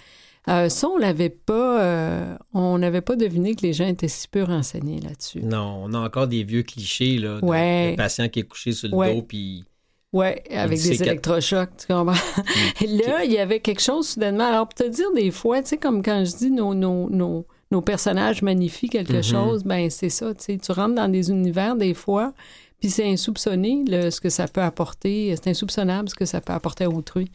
Euh, 0.48 0.68
ça, 0.68 0.88
on 0.88 0.96
l'avait 0.96 1.28
pas, 1.28 1.82
euh, 1.82 2.36
on 2.54 2.78
n'avait 2.78 3.02
pas 3.02 3.14
deviné 3.14 3.54
que 3.54 3.62
les 3.62 3.72
gens 3.72 3.86
étaient 3.86 4.08
si 4.08 4.26
peu 4.26 4.42
renseignés 4.42 5.00
là-dessus. 5.00 5.42
Non, 5.42 5.82
on 5.84 5.92
a 5.92 5.98
encore 5.98 6.28
des 6.28 6.44
vieux 6.44 6.62
clichés 6.62 7.18
là, 7.18 7.40
de, 7.40 7.96
patient 7.96 8.28
qui 8.28 8.40
est 8.40 8.44
couché 8.44 8.72
sur 8.72 8.88
le 8.88 9.14
dos 9.14 9.22
puis. 9.22 9.64
Ouais, 10.12 10.42
avec 10.50 10.76
des 10.76 11.02
électrochocs, 11.04 11.70
tu 11.78 11.86
comprends? 11.86 12.12
Mm. 12.14 12.98
là, 13.06 13.24
il 13.24 13.30
y 13.30 13.38
avait 13.38 13.60
quelque 13.60 13.80
chose 13.80 14.08
soudainement. 14.08 14.48
Alors, 14.48 14.66
pour 14.68 14.74
te 14.74 14.88
dire 14.88 15.06
des 15.14 15.30
fois, 15.30 15.62
tu 15.62 15.68
sais, 15.68 15.76
comme 15.76 16.02
quand 16.02 16.24
je 16.24 16.36
dis 16.36 16.50
nos, 16.50 16.74
nos, 16.74 17.08
nos, 17.08 17.46
nos 17.70 17.80
personnages 17.80 18.42
magnifient 18.42 18.88
quelque 18.88 19.18
mm-hmm. 19.18 19.30
chose, 19.30 19.62
ben 19.62 19.88
c'est 19.88 20.08
ça, 20.08 20.34
tu 20.34 20.44
sais, 20.44 20.58
tu 20.58 20.72
rentres 20.72 20.96
dans 20.96 21.08
des 21.08 21.30
univers 21.30 21.76
des 21.76 21.94
fois, 21.94 22.32
puis 22.80 22.90
c'est 22.90 23.06
insoupçonné 23.06 23.84
ce 24.10 24.20
que 24.20 24.30
ça 24.30 24.48
peut 24.48 24.62
apporter, 24.62 25.34
c'est 25.36 25.50
insoupçonnable 25.50 26.08
ce 26.08 26.14
que 26.14 26.24
ça 26.24 26.40
peut 26.40 26.52
apporter 26.52 26.84
à 26.84 26.90
autrui. 26.90 27.30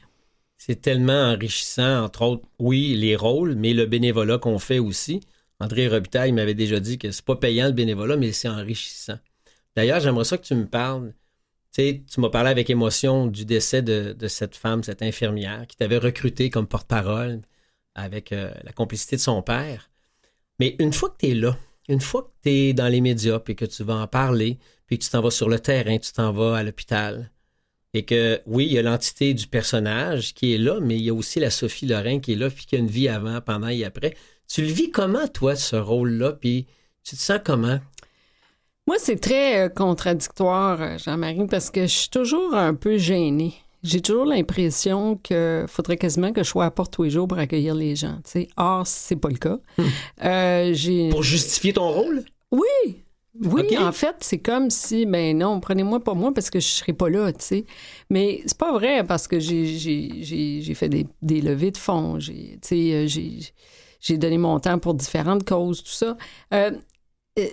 c'est 0.57 0.81
tellement 0.81 1.31
enrichissant, 1.31 2.03
entre 2.03 2.23
autres, 2.23 2.47
oui, 2.59 2.95
les 2.95 3.15
rôles, 3.15 3.55
mais 3.55 3.73
le 3.73 3.85
bénévolat 3.85 4.39
qu'on 4.39 4.59
fait 4.59 4.79
aussi. 4.79 5.21
André 5.59 5.87
Robitaille 5.87 6.31
m'avait 6.31 6.53
déjà 6.53 6.79
dit 6.79 6.97
que 6.97 7.11
c'est 7.11 7.23
pas 7.23 7.35
payant 7.35 7.67
le 7.67 7.71
bénévolat, 7.71 8.17
mais 8.17 8.31
c'est 8.31 8.49
enrichissant. 8.49 9.17
D'ailleurs, 9.75 9.99
j'aimerais 9.99 10.25
ça 10.25 10.37
que 10.37 10.45
tu 10.45 10.55
me 10.55 10.67
parles. 10.67 11.13
Tu 11.73 11.81
sais, 11.81 12.03
tu 12.09 12.19
m'as 12.19 12.29
parlé 12.29 12.49
avec 12.49 12.69
émotion 12.69 13.27
du 13.27 13.45
décès 13.45 13.81
de, 13.81 14.27
cette 14.27 14.55
femme, 14.55 14.83
cette 14.83 15.01
infirmière, 15.01 15.67
qui 15.67 15.77
t'avait 15.77 15.97
recruté 15.97 16.49
comme 16.49 16.67
porte-parole 16.67 17.41
avec 17.93 18.31
euh, 18.31 18.51
la 18.63 18.71
complicité 18.71 19.15
de 19.15 19.21
son 19.21 19.41
père. 19.41 19.89
Mais 20.59 20.75
une 20.79 20.93
fois 20.93 21.09
que 21.09 21.17
tu 21.19 21.31
es 21.31 21.33
là, 21.33 21.57
une 21.87 22.01
fois 22.01 22.23
que 22.23 22.49
tu 22.49 22.49
es 22.49 22.73
dans 22.73 22.87
les 22.87 23.01
médias, 23.01 23.39
puis 23.39 23.55
que 23.55 23.65
tu 23.65 23.83
vas 23.83 23.95
en 23.95 24.07
parler, 24.07 24.57
puis 24.87 24.97
que 24.99 25.03
tu 25.03 25.09
t'en 25.09 25.21
vas 25.21 25.31
sur 25.31 25.49
le 25.49 25.59
terrain, 25.59 25.97
tu 25.97 26.11
t'en 26.11 26.31
vas 26.31 26.57
à 26.57 26.63
l'hôpital, 26.63 27.31
et 27.95 28.03
que 28.03 28.41
oui, 28.45 28.65
il 28.65 28.73
y 28.73 28.77
a 28.77 28.81
l'entité 28.81 29.33
du 29.33 29.47
personnage 29.47 30.33
qui 30.33 30.53
est 30.53 30.57
là, 30.57 30.79
mais 30.81 30.95
il 30.97 31.03
y 31.03 31.09
a 31.09 31.13
aussi 31.13 31.39
la 31.39 31.49
Sophie 31.49 31.85
Lorrain 31.85 32.19
qui 32.19 32.33
est 32.33 32.35
là, 32.35 32.49
puis 32.49 32.65
qui 32.65 32.75
a 32.75 32.79
une 32.79 32.87
vie 32.87 33.07
avant, 33.07 33.39
pendant 33.39 33.69
et 33.69 33.85
après. 33.85 34.15
Tu 34.49 34.61
le 34.61 34.67
vis 34.67 34.91
comment, 34.91 35.27
toi, 35.27 35.55
ce 35.55 35.77
rôle-là, 35.77 36.33
puis 36.33 36.67
tu 37.03 37.15
te 37.15 37.21
sens 37.21 37.39
comment? 37.43 37.79
Moi, 38.85 38.97
c'est 38.99 39.15
très 39.15 39.61
euh, 39.61 39.69
contradictoire, 39.69 40.81
euh, 40.81 40.97
Jean-Marie, 40.97 41.47
parce 41.49 41.71
que 41.71 41.83
je 41.83 41.93
suis 41.93 42.09
toujours 42.09 42.53
un 42.53 42.75
peu 42.75 42.97
gênée. 42.97 43.53
J'ai 43.81 44.01
toujours 44.01 44.25
l'impression 44.25 45.15
qu'il 45.15 45.65
faudrait 45.67 45.97
quasiment 45.97 46.33
que 46.33 46.43
je 46.43 46.49
sois 46.49 46.65
à 46.65 46.71
porte 46.71 46.91
tous 46.91 47.03
les 47.03 47.11
jours 47.11 47.27
pour 47.27 47.37
accueillir 47.37 47.75
les 47.75 47.95
gens. 47.95 48.19
Or, 48.57 48.79
Or, 48.79 48.87
c'est 48.87 49.15
pas 49.15 49.29
le 49.29 49.37
cas. 49.37 49.57
Hmm. 49.77 49.83
Euh, 50.25 51.09
pour 51.11 51.23
justifier 51.23 51.71
ton 51.73 51.89
rôle? 51.89 52.25
Oui, 52.51 53.04
oui, 53.41 53.77
en 53.77 53.91
fait, 53.91 54.15
c'est 54.21 54.39
comme 54.39 54.69
si, 54.69 55.05
ben 55.05 55.37
non, 55.37 55.59
prenez-moi 55.59 56.03
pas 56.03 56.13
moi 56.13 56.33
parce 56.33 56.49
que 56.49 56.59
je 56.59 56.67
serais 56.67 56.93
pas 56.93 57.09
là, 57.09 57.31
tu 57.33 57.43
sais. 57.43 57.65
Mais 58.09 58.41
c'est 58.45 58.57
pas 58.57 58.71
vrai 58.71 59.03
parce 59.03 59.27
que 59.27 59.39
j'ai 59.39 60.73
fait 60.73 60.89
des, 60.89 61.05
des, 61.21 61.41
levées 61.41 61.71
de 61.71 61.77
fonds, 61.77 62.19
j'ai, 62.19 62.57
j'ai 63.99 64.17
donné 64.17 64.37
mon 64.37 64.59
temps 64.59 64.79
pour 64.79 64.93
différentes 64.93 65.45
causes, 65.45 65.83
tout 65.83 65.91
ça. 65.91 66.17
Euh, 66.53 66.71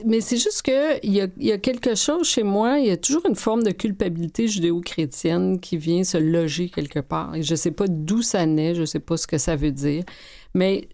mais 0.04 0.20
c'est 0.20 0.36
juste 0.36 0.62
qu'il 0.62 1.12
y 1.12 1.20
a, 1.20 1.26
y 1.38 1.50
a 1.50 1.58
quelque 1.58 1.96
chose 1.96 2.28
chez 2.28 2.44
moi, 2.44 2.78
il 2.78 2.86
y 2.86 2.90
a 2.90 2.96
toujours 2.96 3.26
une 3.26 3.34
forme 3.34 3.64
de 3.64 3.72
culpabilité 3.72 4.46
judéo-chrétienne 4.46 5.58
qui 5.58 5.76
vient 5.76 6.04
se 6.04 6.18
loger 6.18 6.68
quelque 6.68 7.00
part. 7.00 7.34
Et 7.34 7.42
je 7.42 7.50
ne 7.52 7.56
sais 7.56 7.72
pas 7.72 7.86
d'où 7.88 8.22
ça 8.22 8.46
naît, 8.46 8.76
je 8.76 8.82
ne 8.82 8.86
sais 8.86 9.00
pas 9.00 9.16
ce 9.16 9.26
que 9.26 9.38
ça 9.38 9.56
veut 9.56 9.72
dire. 9.72 10.04
Mais 10.54 10.88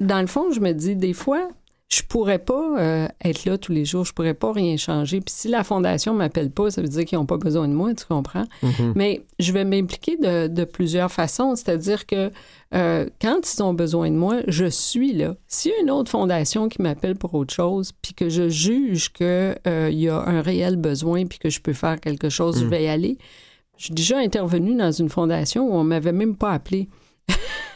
dans 0.00 0.20
le 0.20 0.26
fond, 0.26 0.50
je 0.50 0.58
me 0.58 0.72
dis, 0.72 0.96
des 0.96 1.12
fois, 1.12 1.48
je 1.88 2.02
pourrais 2.02 2.38
pas 2.38 2.78
euh, 2.78 3.08
être 3.24 3.46
là 3.46 3.56
tous 3.56 3.72
les 3.72 3.86
jours, 3.86 4.04
je 4.04 4.12
pourrais 4.12 4.34
pas 4.34 4.52
rien 4.52 4.76
changer. 4.76 5.20
Puis 5.20 5.34
si 5.34 5.48
la 5.48 5.64
fondation 5.64 6.12
m'appelle 6.12 6.50
pas, 6.50 6.70
ça 6.70 6.82
veut 6.82 6.88
dire 6.88 7.06
qu'ils 7.06 7.18
n'ont 7.18 7.24
pas 7.24 7.38
besoin 7.38 7.66
de 7.66 7.72
moi, 7.72 7.94
tu 7.94 8.04
comprends? 8.04 8.44
Mm-hmm. 8.62 8.92
Mais 8.94 9.22
je 9.38 9.52
vais 9.52 9.64
m'impliquer 9.64 10.18
de, 10.18 10.48
de, 10.48 10.64
plusieurs 10.64 11.10
façons, 11.10 11.56
c'est-à-dire 11.56 12.04
que 12.04 12.30
euh, 12.74 13.08
quand 13.22 13.40
ils 13.50 13.62
ont 13.62 13.72
besoin 13.72 14.10
de 14.10 14.16
moi, 14.16 14.40
je 14.48 14.66
suis 14.66 15.14
là. 15.14 15.34
S'il 15.46 15.70
y 15.70 15.74
a 15.74 15.80
une 15.80 15.90
autre 15.90 16.10
fondation 16.10 16.68
qui 16.68 16.82
m'appelle 16.82 17.16
pour 17.16 17.32
autre 17.32 17.54
chose, 17.54 17.92
puis 18.02 18.12
que 18.12 18.28
je 18.28 18.50
juge 18.50 19.10
qu'il 19.10 19.26
euh, 19.66 19.90
y 19.90 20.10
a 20.10 20.18
un 20.18 20.42
réel 20.42 20.76
besoin, 20.76 21.24
puis 21.24 21.38
que 21.38 21.48
je 21.48 21.60
peux 21.60 21.72
faire 21.72 21.98
quelque 22.00 22.28
chose, 22.28 22.60
je 22.60 22.66
mm. 22.66 22.68
vais 22.68 22.84
y 22.84 22.88
aller. 22.88 23.16
J'ai 23.78 23.94
déjà 23.94 24.18
intervenu 24.18 24.74
dans 24.74 24.92
une 24.92 25.08
fondation 25.08 25.66
où 25.66 25.72
on 25.72 25.84
m'avait 25.84 26.12
même 26.12 26.36
pas 26.36 26.52
appelé. 26.52 26.90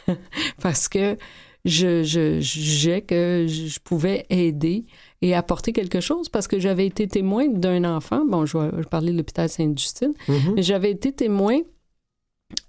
Parce 0.61 0.87
que 0.87 1.17
je, 1.65 2.03
je 2.03 2.39
jugeais 2.39 3.01
que 3.01 3.45
je 3.47 3.79
pouvais 3.79 4.25
aider 4.29 4.85
et 5.21 5.33
apporter 5.33 5.71
quelque 5.71 6.01
chose 6.01 6.29
parce 6.29 6.47
que 6.47 6.59
j'avais 6.59 6.85
été 6.85 7.07
témoin 7.07 7.47
d'un 7.47 7.83
enfant. 7.85 8.25
Bon, 8.25 8.45
je 8.45 8.57
parler 8.87 9.11
de 9.11 9.17
l'hôpital 9.17 9.47
Sainte-Justine, 9.49 10.13
mm-hmm. 10.27 10.53
mais 10.55 10.63
j'avais 10.63 10.91
été 10.91 11.13
témoin 11.13 11.59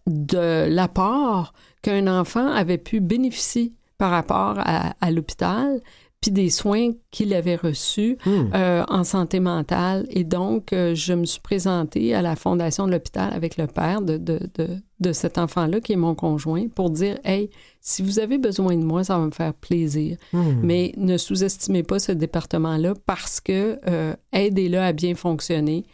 de 0.06 0.68
l'apport 0.68 1.52
qu'un 1.82 2.06
enfant 2.06 2.46
avait 2.46 2.78
pu 2.78 3.00
bénéficier 3.00 3.72
par 3.98 4.10
rapport 4.10 4.54
à, 4.58 4.94
à 5.00 5.10
l'hôpital 5.10 5.80
puis 6.24 6.32
des 6.32 6.48
soins 6.48 6.92
qu'il 7.10 7.34
avait 7.34 7.54
reçus 7.54 8.16
hmm. 8.24 8.48
euh, 8.54 8.82
en 8.88 9.04
santé 9.04 9.40
mentale. 9.40 10.06
Et 10.08 10.24
donc, 10.24 10.72
euh, 10.72 10.94
je 10.94 11.12
me 11.12 11.26
suis 11.26 11.40
présentée 11.40 12.14
à 12.14 12.22
la 12.22 12.34
fondation 12.34 12.86
de 12.86 12.92
l'hôpital 12.92 13.34
avec 13.34 13.58
le 13.58 13.66
père 13.66 14.00
de, 14.00 14.16
de, 14.16 14.40
de, 14.54 14.68
de 15.00 15.12
cet 15.12 15.36
enfant-là, 15.36 15.82
qui 15.82 15.92
est 15.92 15.96
mon 15.96 16.14
conjoint, 16.14 16.66
pour 16.68 16.88
dire, 16.88 17.18
hey, 17.24 17.50
si 17.82 18.00
vous 18.00 18.20
avez 18.20 18.38
besoin 18.38 18.74
de 18.74 18.82
moi, 18.82 19.04
ça 19.04 19.18
va 19.18 19.26
me 19.26 19.32
faire 19.32 19.52
plaisir. 19.52 20.16
Hmm. 20.32 20.60
Mais 20.62 20.94
ne 20.96 21.18
sous-estimez 21.18 21.82
pas 21.82 21.98
ce 21.98 22.12
département-là 22.12 22.94
parce 23.04 23.38
que 23.42 23.78
euh, 23.86 24.14
aidez-le 24.32 24.78
à 24.78 24.94
bien 24.94 25.14
fonctionner. 25.14 25.84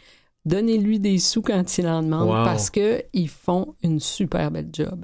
Donnez-lui 0.45 1.01
des 1.01 1.17
sous 1.17 1.41
quand 1.41 1.77
il 1.77 1.89
en 1.89 2.03
demande 2.03 2.29
parce 2.29 2.69
qu'ils 2.69 3.27
font 3.27 3.75
une 3.83 3.99
super 3.99 4.49
belle 4.49 4.69
job. 4.71 5.03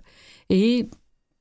Et 0.49 0.87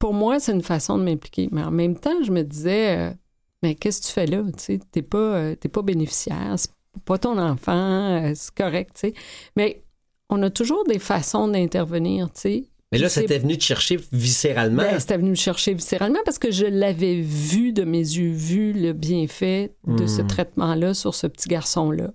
pour 0.00 0.12
moi, 0.12 0.40
c'est 0.40 0.50
une 0.50 0.62
façon 0.62 0.99
de 0.99 1.05
m'impliquer. 1.05 1.49
Mais 1.52 1.62
en 1.62 1.71
même 1.71 1.97
temps, 1.97 2.21
je 2.25 2.33
me 2.33 2.43
disais, 2.43 3.14
mais 3.63 3.75
qu'est-ce 3.75 4.01
que 4.01 4.07
tu 4.07 4.13
fais 4.13 4.27
là? 4.27 4.43
Tu 4.57 4.81
n'es 4.95 5.03
pas, 5.03 5.19
euh, 5.19 5.57
pas 5.73 5.83
bénéficiaire, 5.83 6.55
c'est 6.57 6.71
pas 7.05 7.19
ton 7.19 7.39
enfant, 7.39 8.23
euh, 8.23 8.33
c'est 8.35 8.55
correct, 8.55 8.93
tu 8.95 9.09
sais. 9.09 9.15
Mais 9.57 9.83
on 10.29 10.43
a 10.43 10.51
toujours 10.51 10.85
des 10.85 10.99
façons 10.99 11.49
d'intervenir, 11.49 12.33
tu 12.33 12.41
sais. 12.41 12.65
Mais 12.93 12.99
là, 12.99 13.11
t'est 13.11 13.39
venu 13.39 13.59
te 13.59 13.65
chercher 13.65 13.99
viscéralement. 14.13 14.83
Ben, 14.83 15.01
c'était 15.01 15.17
venu 15.17 15.31
me 15.31 15.35
chercher 15.35 15.75
viscéralement 15.75 16.21
parce 16.25 16.39
que 16.39 16.53
je 16.53 16.67
l'avais 16.67 17.21
vu 17.21 17.73
de 17.73 17.83
mes 17.83 17.99
yeux, 17.99 18.31
vu 18.31 18.73
le 18.73 18.93
bienfait 18.93 19.75
de 19.89 20.07
ce 20.07 20.23
hmm. 20.23 20.27
traitement-là 20.29 20.95
sur 20.95 21.15
ce 21.15 21.27
petit 21.27 21.49
garçon-là. 21.49 22.13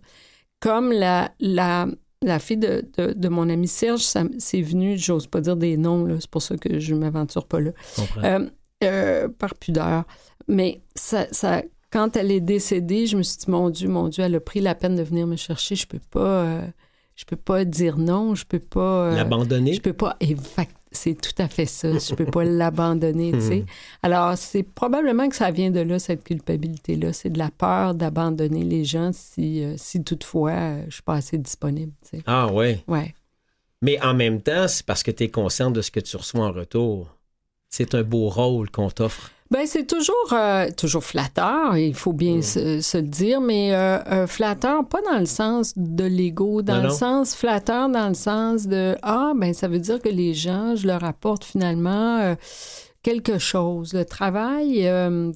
Comme 0.61 0.93
la, 0.93 1.33
la, 1.41 1.87
la 2.21 2.39
fille 2.39 2.57
de, 2.57 2.85
de, 2.97 3.29
mon 3.29 3.49
ami 3.49 3.67
Serge, 3.67 4.01
c'est 4.37 4.61
venu, 4.61 4.97
j'ose 4.97 5.27
pas 5.27 5.41
dire 5.41 5.57
des 5.57 5.75
noms, 5.75 6.07
c'est 6.19 6.29
pour 6.29 6.41
ça 6.41 6.55
que 6.55 6.79
je 6.79 6.93
ne 6.93 6.99
m'aventure 6.99 7.47
pas 7.47 7.59
là, 7.59 7.71
euh, 8.83 9.27
par 9.27 9.55
pudeur. 9.55 10.05
Mais 10.47 10.81
ça, 10.95 11.27
ça, 11.31 11.63
quand 11.91 12.15
elle 12.15 12.31
est 12.31 12.41
décédée, 12.41 13.05
je 13.05 13.17
me 13.17 13.23
suis 13.23 13.37
dit, 13.37 13.51
mon 13.51 13.69
Dieu, 13.69 13.89
mon 13.89 14.07
Dieu, 14.07 14.23
elle 14.23 14.35
a 14.35 14.39
pris 14.39 14.61
la 14.61 14.75
peine 14.75 14.95
de 14.95 15.03
venir 15.03 15.27
me 15.27 15.35
chercher. 15.35 15.75
Je 15.75 15.87
peux 15.87 15.99
pas, 16.09 16.19
euh, 16.19 16.67
je 17.15 17.25
peux 17.25 17.35
pas 17.35 17.65
dire 17.65 17.97
non. 17.97 18.35
Je 18.35 18.45
peux 18.45 18.59
pas. 18.59 19.11
Euh, 19.11 19.15
l'abandonner? 19.15 19.73
Je 19.73 19.81
peux 19.81 19.93
pas. 19.93 20.17
C'est 20.93 21.15
tout 21.19 21.41
à 21.41 21.47
fait 21.47 21.65
ça. 21.65 21.97
Je 21.97 22.15
peux 22.15 22.25
pas 22.25 22.43
l'abandonner, 22.45 23.31
tu 23.31 23.41
sais. 23.41 23.59
Hmm. 23.61 23.65
Alors, 24.03 24.37
c'est 24.37 24.63
probablement 24.63 25.29
que 25.29 25.35
ça 25.35 25.51
vient 25.51 25.71
de 25.71 25.79
là, 25.79 25.99
cette 25.99 26.23
culpabilité-là. 26.23 27.13
C'est 27.13 27.29
de 27.29 27.37
la 27.37 27.49
peur 27.49 27.93
d'abandonner 27.93 28.63
les 28.63 28.83
gens 28.83 29.11
si, 29.13 29.63
euh, 29.63 29.75
si 29.77 30.03
toutefois 30.03 30.83
je 30.87 30.95
suis 30.95 31.03
pas 31.03 31.15
assez 31.15 31.37
disponible, 31.37 31.93
tu 32.03 32.17
sais. 32.17 32.23
Ah, 32.25 32.51
ouais. 32.51 32.83
Ouais. 32.87 33.13
Mais 33.81 34.01
en 34.01 34.13
même 34.13 34.41
temps, 34.41 34.67
c'est 34.67 34.85
parce 34.85 35.01
que 35.03 35.11
tu 35.11 35.23
es 35.23 35.29
consciente 35.29 35.73
de 35.73 35.81
ce 35.81 35.91
que 35.91 35.99
tu 35.99 36.15
reçois 36.15 36.45
en 36.45 36.51
retour. 36.51 37.17
C'est 37.69 37.95
un 37.95 38.03
beau 38.03 38.29
rôle 38.29 38.69
qu'on 38.69 38.89
t'offre. 38.89 39.31
Ben 39.51 39.67
c'est 39.67 39.85
toujours 39.85 40.31
euh, 40.31 40.69
toujours 40.77 41.03
flatteur, 41.03 41.75
il 41.75 41.93
faut 41.93 42.13
bien 42.13 42.37
mm. 42.37 42.41
se, 42.41 42.97
le 42.97 43.03
dire, 43.03 43.41
mais 43.41 43.75
euh, 43.75 43.99
euh, 44.09 44.25
flatteur 44.25 44.87
pas 44.87 45.01
dans 45.01 45.19
le 45.19 45.25
sens 45.25 45.73
de 45.75 46.05
l'ego, 46.05 46.61
dans 46.61 46.81
le 46.81 46.89
sens 46.89 47.35
flatteur 47.35 47.89
dans 47.89 48.07
le 48.07 48.13
sens 48.13 48.65
de 48.67 48.95
ah 49.01 49.33
ben 49.35 49.53
ça 49.53 49.67
veut 49.67 49.79
dire 49.79 49.99
que 49.99 50.07
les 50.07 50.33
gens, 50.33 50.77
je 50.77 50.87
leur 50.87 51.03
apporte 51.03 51.43
finalement 51.43 52.33
quelque 53.03 53.39
chose. 53.39 53.93
Le 53.93 54.05
travail 54.05 54.89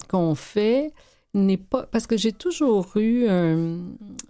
qu'on 0.08 0.34
fait 0.34 0.94
n'est 1.34 1.58
pas 1.58 1.82
parce 1.82 2.06
que 2.06 2.16
j'ai 2.16 2.32
toujours 2.32 2.96
eu 2.96 3.28
un, 3.28 3.80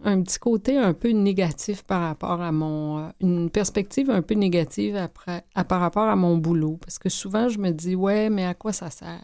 un, 0.05 0.21
petit 0.23 0.40
côté 0.40 0.76
un 0.76 0.95
peu 0.95 1.11
négatif 1.11 1.85
par 1.85 2.00
rapport 2.00 2.43
à 2.43 2.50
mon 2.50 3.12
une 3.21 3.50
perspective 3.50 4.11
un 4.11 4.23
peu 4.23 4.35
négative 4.35 4.97
après 4.97 5.45
à, 5.55 5.62
par 5.62 5.81
rapport 5.81 6.09
à 6.09 6.16
mon 6.16 6.37
boulot 6.37 6.76
parce 6.81 6.99
que 6.99 7.09
souvent 7.09 7.49
je 7.49 7.61
me 7.61 7.71
dis 7.71 7.95
ouais 7.95 8.28
mais 8.28 8.45
à 8.45 8.55
quoi 8.55 8.73
ça 8.73 8.90
sert? 8.90 9.23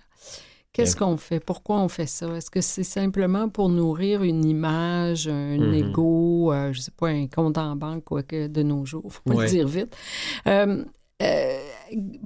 Qu'est-ce 0.72 0.96
qu'on 0.96 1.18
fait? 1.18 1.38
Pourquoi 1.38 1.80
on 1.80 1.88
fait 1.88 2.06
ça? 2.06 2.34
Est-ce 2.34 2.50
que 2.50 2.62
c'est 2.62 2.82
simplement 2.82 3.50
pour 3.50 3.68
nourrir 3.68 4.22
une 4.22 4.44
image, 4.44 5.28
un 5.28 5.58
mm-hmm. 5.58 5.90
ego, 5.90 6.52
euh, 6.52 6.72
je 6.72 6.80
sais 6.80 6.90
pas, 6.96 7.08
un 7.08 7.26
compte 7.26 7.58
en 7.58 7.76
banque, 7.76 8.04
quoi 8.04 8.22
que 8.22 8.46
de 8.46 8.62
nos 8.62 8.86
jours, 8.86 9.12
faut 9.12 9.22
pas 9.22 9.42
le 9.42 9.48
dire 9.48 9.68
vite. 9.68 9.94
Euh, 10.46 10.82
euh, 11.22 11.58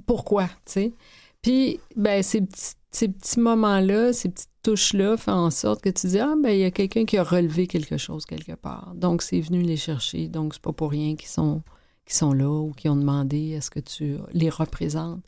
pourquoi, 0.05 0.45
tu 0.45 0.53
sais? 0.65 0.93
Puis, 1.41 1.81
ben, 1.97 2.23
ces 2.23 2.41
petits, 2.41 2.73
ces 2.89 3.09
petits 3.09 3.39
moments-là, 3.39 4.13
ces 4.13 4.29
petites 4.29 4.49
touches-là 4.63 5.17
font 5.17 5.33
en 5.33 5.51
sorte 5.51 5.81
que 5.81 5.89
tu 5.89 6.07
dis, 6.07 6.19
ah, 6.19 6.35
ben, 6.41 6.51
il 6.51 6.59
y 6.59 6.63
a 6.63 6.71
quelqu'un 6.71 7.03
qui 7.03 7.17
a 7.17 7.23
relevé 7.23 7.67
quelque 7.67 7.97
chose 7.97 8.25
quelque 8.25 8.53
part. 8.53 8.93
Donc, 8.95 9.23
c'est 9.23 9.41
venu 9.41 9.61
les 9.61 9.77
chercher. 9.77 10.29
Donc, 10.29 10.53
c'est 10.53 10.61
pas 10.61 10.73
pour 10.73 10.91
rien 10.91 11.15
qu'ils 11.17 11.29
sont, 11.29 11.63
qu'ils 12.05 12.15
sont 12.15 12.31
là 12.31 12.49
ou 12.49 12.71
qui 12.71 12.87
ont 12.87 12.95
demandé 12.95 13.49
est-ce 13.49 13.69
que 13.69 13.81
tu 13.81 14.17
les 14.31 14.49
représentes. 14.49 15.21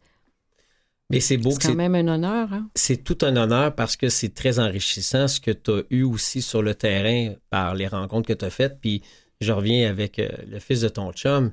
Mais 1.09 1.19
c'est 1.19 1.37
beau. 1.37 1.51
C'est 1.51 1.69
quand 1.69 1.75
même 1.75 1.95
un 1.95 2.07
honneur. 2.07 2.53
Hein? 2.53 2.69
C'est 2.75 3.03
tout 3.03 3.17
un 3.23 3.35
honneur 3.35 3.73
parce 3.73 3.95
que 3.95 4.09
c'est 4.09 4.33
très 4.33 4.59
enrichissant 4.59 5.27
ce 5.27 5.39
que 5.39 5.51
tu 5.51 5.71
as 5.71 5.81
eu 5.89 6.03
aussi 6.03 6.41
sur 6.41 6.61
le 6.61 6.75
terrain 6.75 7.33
par 7.49 7.73
les 7.73 7.87
rencontres 7.87 8.27
que 8.27 8.33
tu 8.33 8.45
as 8.45 8.49
faites. 8.49 8.79
Puis 8.79 9.01
je 9.41 9.51
reviens 9.51 9.89
avec 9.89 10.19
euh, 10.19 10.29
le 10.47 10.59
fils 10.59 10.81
de 10.81 10.89
ton 10.89 11.11
chum. 11.11 11.51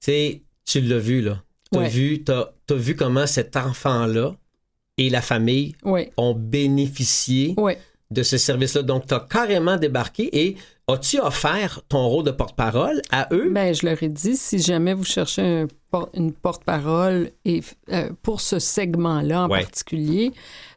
Tu 0.00 0.12
sais, 0.12 0.42
tu 0.64 0.80
l'as 0.80 0.98
vu, 0.98 1.20
là. 1.20 1.42
Tu 1.72 1.78
as, 1.78 1.88
vu, 1.88 2.24
as, 2.28 2.74
vu 2.74 2.96
comment 2.96 3.26
cet 3.26 3.56
enfant-là 3.56 4.34
et 4.96 5.10
la 5.10 5.20
famille 5.20 5.74
ont 6.16 6.34
bénéficié 6.34 7.54
de 8.10 8.22
ce 8.22 8.38
service-là. 8.38 8.82
Donc, 8.82 9.06
tu 9.06 9.14
as 9.14 9.20
carrément 9.20 9.76
débarqué 9.76 10.46
et 10.46 10.56
As-tu 10.88 11.18
offert 11.18 11.80
ton 11.88 12.06
rôle 12.06 12.22
de 12.22 12.30
porte-parole 12.30 13.02
à 13.10 13.26
eux? 13.32 13.50
Ben, 13.50 13.74
je 13.74 13.84
leur 13.84 14.00
ai 14.00 14.08
dit, 14.08 14.36
si 14.36 14.60
jamais 14.60 14.94
vous 14.94 15.02
cherchez 15.02 15.42
un 15.42 15.66
une 16.14 16.32
porte-parole 16.32 17.30
et 17.44 17.62
euh, 17.92 18.10
pour 18.22 18.40
ce 18.40 18.58
segment-là 18.58 19.44
en 19.44 19.48
particulier 19.48 20.32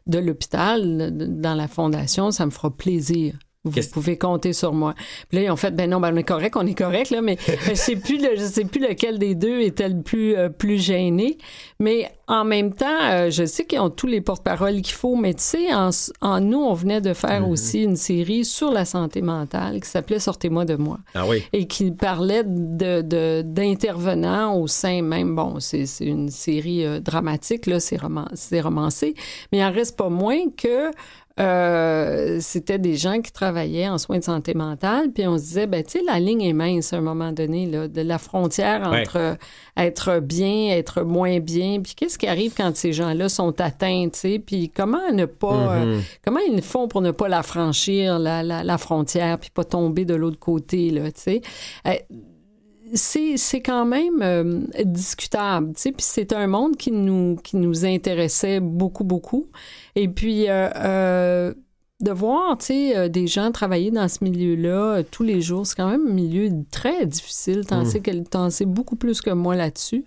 de 0.06 0.18
l'hôpital, 0.18 1.10
dans 1.12 1.54
la 1.54 1.68
fondation, 1.68 2.30
ça 2.30 2.46
me 2.46 2.50
fera 2.50 2.70
plaisir. 2.70 3.34
Vous 3.64 3.78
pouvez 3.92 4.16
compter 4.16 4.54
sur 4.54 4.72
moi. 4.72 4.94
Puis 5.28 5.36
là, 5.36 5.44
ils 5.44 5.50
ont 5.50 5.56
fait, 5.56 5.70
ben 5.70 5.90
non, 5.90 6.00
ben 6.00 6.14
on 6.14 6.16
est 6.16 6.24
correct, 6.24 6.56
on 6.56 6.66
est 6.66 6.74
correct, 6.74 7.10
là, 7.10 7.20
mais 7.20 7.36
je 7.68 7.74
sais 7.74 7.96
plus, 7.96 8.18
je 8.18 8.44
sais 8.44 8.64
plus 8.64 8.80
lequel 8.80 9.18
des 9.18 9.34
deux 9.34 9.60
était 9.60 9.90
le 9.90 10.00
plus, 10.00 10.34
euh, 10.34 10.48
plus 10.48 10.78
gêné. 10.82 11.36
Mais 11.78 12.10
en 12.26 12.44
même 12.44 12.72
temps, 12.72 12.86
euh, 13.02 13.28
je 13.28 13.44
sais 13.44 13.66
qu'ils 13.66 13.80
ont 13.80 13.90
tous 13.90 14.06
les 14.06 14.22
porte-paroles 14.22 14.80
qu'il 14.80 14.94
faut, 14.94 15.14
mais 15.14 15.34
tu 15.34 15.42
sais, 15.42 15.74
en, 15.74 15.90
en, 16.22 16.40
nous, 16.40 16.58
on 16.58 16.72
venait 16.72 17.02
de 17.02 17.12
faire 17.12 17.42
mm-hmm. 17.42 17.50
aussi 17.50 17.82
une 17.82 17.96
série 17.96 18.46
sur 18.46 18.70
la 18.70 18.86
santé 18.86 19.20
mentale 19.20 19.80
qui 19.80 19.88
s'appelait 19.90 20.20
Sortez-moi 20.20 20.64
de 20.64 20.76
moi. 20.76 20.98
Ah 21.14 21.26
oui. 21.26 21.42
Et 21.52 21.66
qui 21.66 21.90
parlait 21.90 22.44
de, 22.44 23.42
d'intervenants 23.42 24.58
au 24.58 24.68
sein 24.68 25.02
même, 25.02 25.36
bon, 25.36 25.60
c'est, 25.60 25.84
une 26.00 26.30
série 26.30 26.86
euh, 26.86 26.98
dramatique, 26.98 27.66
là, 27.66 27.78
c'est, 27.78 27.98
roman, 27.98 28.26
c'est 28.32 28.62
romancé, 28.62 29.14
mais 29.52 29.58
il 29.58 29.64
en 29.64 29.72
reste 29.72 29.98
pas 29.98 30.08
moins 30.08 30.48
que 30.56 30.90
euh, 31.38 32.38
c'était 32.40 32.78
des 32.78 32.96
gens 32.96 33.20
qui 33.20 33.30
travaillaient 33.30 33.88
en 33.88 33.98
soins 33.98 34.18
de 34.18 34.24
santé 34.24 34.52
mentale, 34.54 35.10
puis 35.12 35.26
on 35.26 35.38
se 35.38 35.42
disait, 35.42 35.66
ben, 35.66 35.84
tu 35.84 35.98
sais, 35.98 36.04
la 36.04 36.18
ligne 36.18 36.42
est 36.42 36.52
mince 36.52 36.92
à 36.92 36.96
un 36.96 37.00
moment 37.00 37.32
donné, 37.32 37.66
là, 37.66 37.88
de 37.88 38.00
la 38.02 38.18
frontière 38.18 38.82
entre 38.86 39.38
être 39.76 40.18
bien, 40.20 40.76
être 40.76 41.02
moins 41.02 41.38
bien, 41.40 41.80
puis 41.80 41.94
qu'est-ce 41.94 42.18
qui 42.18 42.26
arrive 42.26 42.52
quand 42.56 42.76
ces 42.76 42.92
gens-là 42.92 43.28
sont 43.28 43.58
atteints, 43.60 44.08
tu 44.12 44.18
sais, 44.18 44.38
puis 44.38 44.70
comment 44.70 45.12
ne 45.12 45.24
pas, 45.24 45.76
euh, 45.76 45.98
mm-hmm. 45.98 46.04
comment 46.24 46.40
ils 46.40 46.62
font 46.62 46.88
pour 46.88 47.00
ne 47.00 47.12
pas 47.12 47.28
la 47.28 47.42
franchir, 47.42 48.18
la, 48.18 48.42
la, 48.42 48.78
frontière, 48.78 49.38
puis 49.38 49.50
pas 49.50 49.64
tomber 49.64 50.04
de 50.04 50.14
l'autre 50.14 50.38
côté, 50.38 50.90
là, 50.90 51.10
tu 51.12 51.20
sais? 51.20 51.40
Euh, 51.86 51.94
c'est 52.94 53.62
quand 53.62 53.84
même 53.84 54.22
euh, 54.22 54.60
discutable, 54.84 55.74
tu 55.74 55.82
sais, 55.82 55.92
puis 55.92 56.04
c'est 56.06 56.32
un 56.32 56.46
monde 56.46 56.76
qui 56.76 56.90
nous, 56.92 57.36
qui 57.36 57.56
nous 57.56 57.84
intéressait 57.84 58.60
beaucoup, 58.60 59.04
beaucoup. 59.04 59.48
Et 59.94 60.08
puis, 60.08 60.48
euh, 60.48 60.68
euh, 60.76 61.54
de 62.00 62.10
voir, 62.12 62.56
tu 62.58 62.66
sais, 62.66 63.08
des 63.08 63.26
gens 63.26 63.52
travailler 63.52 63.90
dans 63.90 64.08
ce 64.08 64.24
milieu-là 64.24 65.02
tous 65.04 65.22
les 65.22 65.40
jours, 65.40 65.66
c'est 65.66 65.76
quand 65.76 65.90
même 65.90 66.06
un 66.08 66.12
milieu 66.12 66.50
très 66.70 67.06
difficile. 67.06 67.66
T'en 67.66 67.84
mm. 67.84 68.50
sais, 68.50 68.64
beaucoup 68.64 68.96
plus 68.96 69.20
que 69.20 69.30
moi 69.30 69.54
là-dessus. 69.54 70.04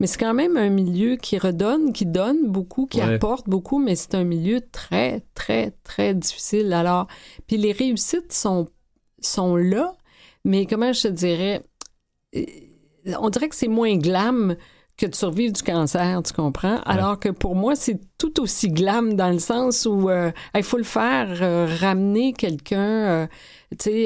Mais 0.00 0.06
c'est 0.06 0.18
quand 0.18 0.34
même 0.34 0.56
un 0.56 0.70
milieu 0.70 1.16
qui 1.16 1.38
redonne, 1.38 1.92
qui 1.92 2.06
donne 2.06 2.48
beaucoup, 2.50 2.86
qui 2.86 3.02
apporte 3.02 3.48
beaucoup, 3.48 3.78
mais 3.78 3.96
c'est 3.96 4.14
un 4.14 4.24
milieu 4.24 4.60
très, 4.72 5.22
très, 5.34 5.72
très 5.84 6.14
difficile. 6.14 6.72
Alors, 6.72 7.06
puis 7.46 7.58
les 7.58 7.72
réussites 7.72 8.32
sont, 8.32 8.68
sont 9.20 9.56
là, 9.56 9.94
mais 10.44 10.64
comment 10.64 10.94
je 10.94 11.02
te 11.02 11.08
dirais, 11.08 11.62
on 13.18 13.30
dirait 13.30 13.48
que 13.48 13.56
c'est 13.56 13.68
moins 13.68 13.96
glam 13.96 14.56
que 15.00 15.06
de 15.06 15.14
survivre 15.14 15.52
du 15.54 15.62
cancer, 15.62 16.22
tu 16.22 16.32
comprends? 16.34 16.78
Alors 16.84 17.18
que 17.18 17.30
pour 17.30 17.56
moi, 17.56 17.74
c'est 17.74 17.98
tout 18.18 18.38
aussi 18.40 18.68
glam 18.68 19.14
dans 19.14 19.30
le 19.30 19.38
sens 19.38 19.86
où 19.86 20.10
euh, 20.10 20.30
il 20.54 20.62
faut 20.62 20.76
le 20.76 20.84
faire, 20.84 21.38
euh, 21.40 21.66
ramener 21.80 22.34
quelqu'un 22.34 22.78
euh, 22.78 23.26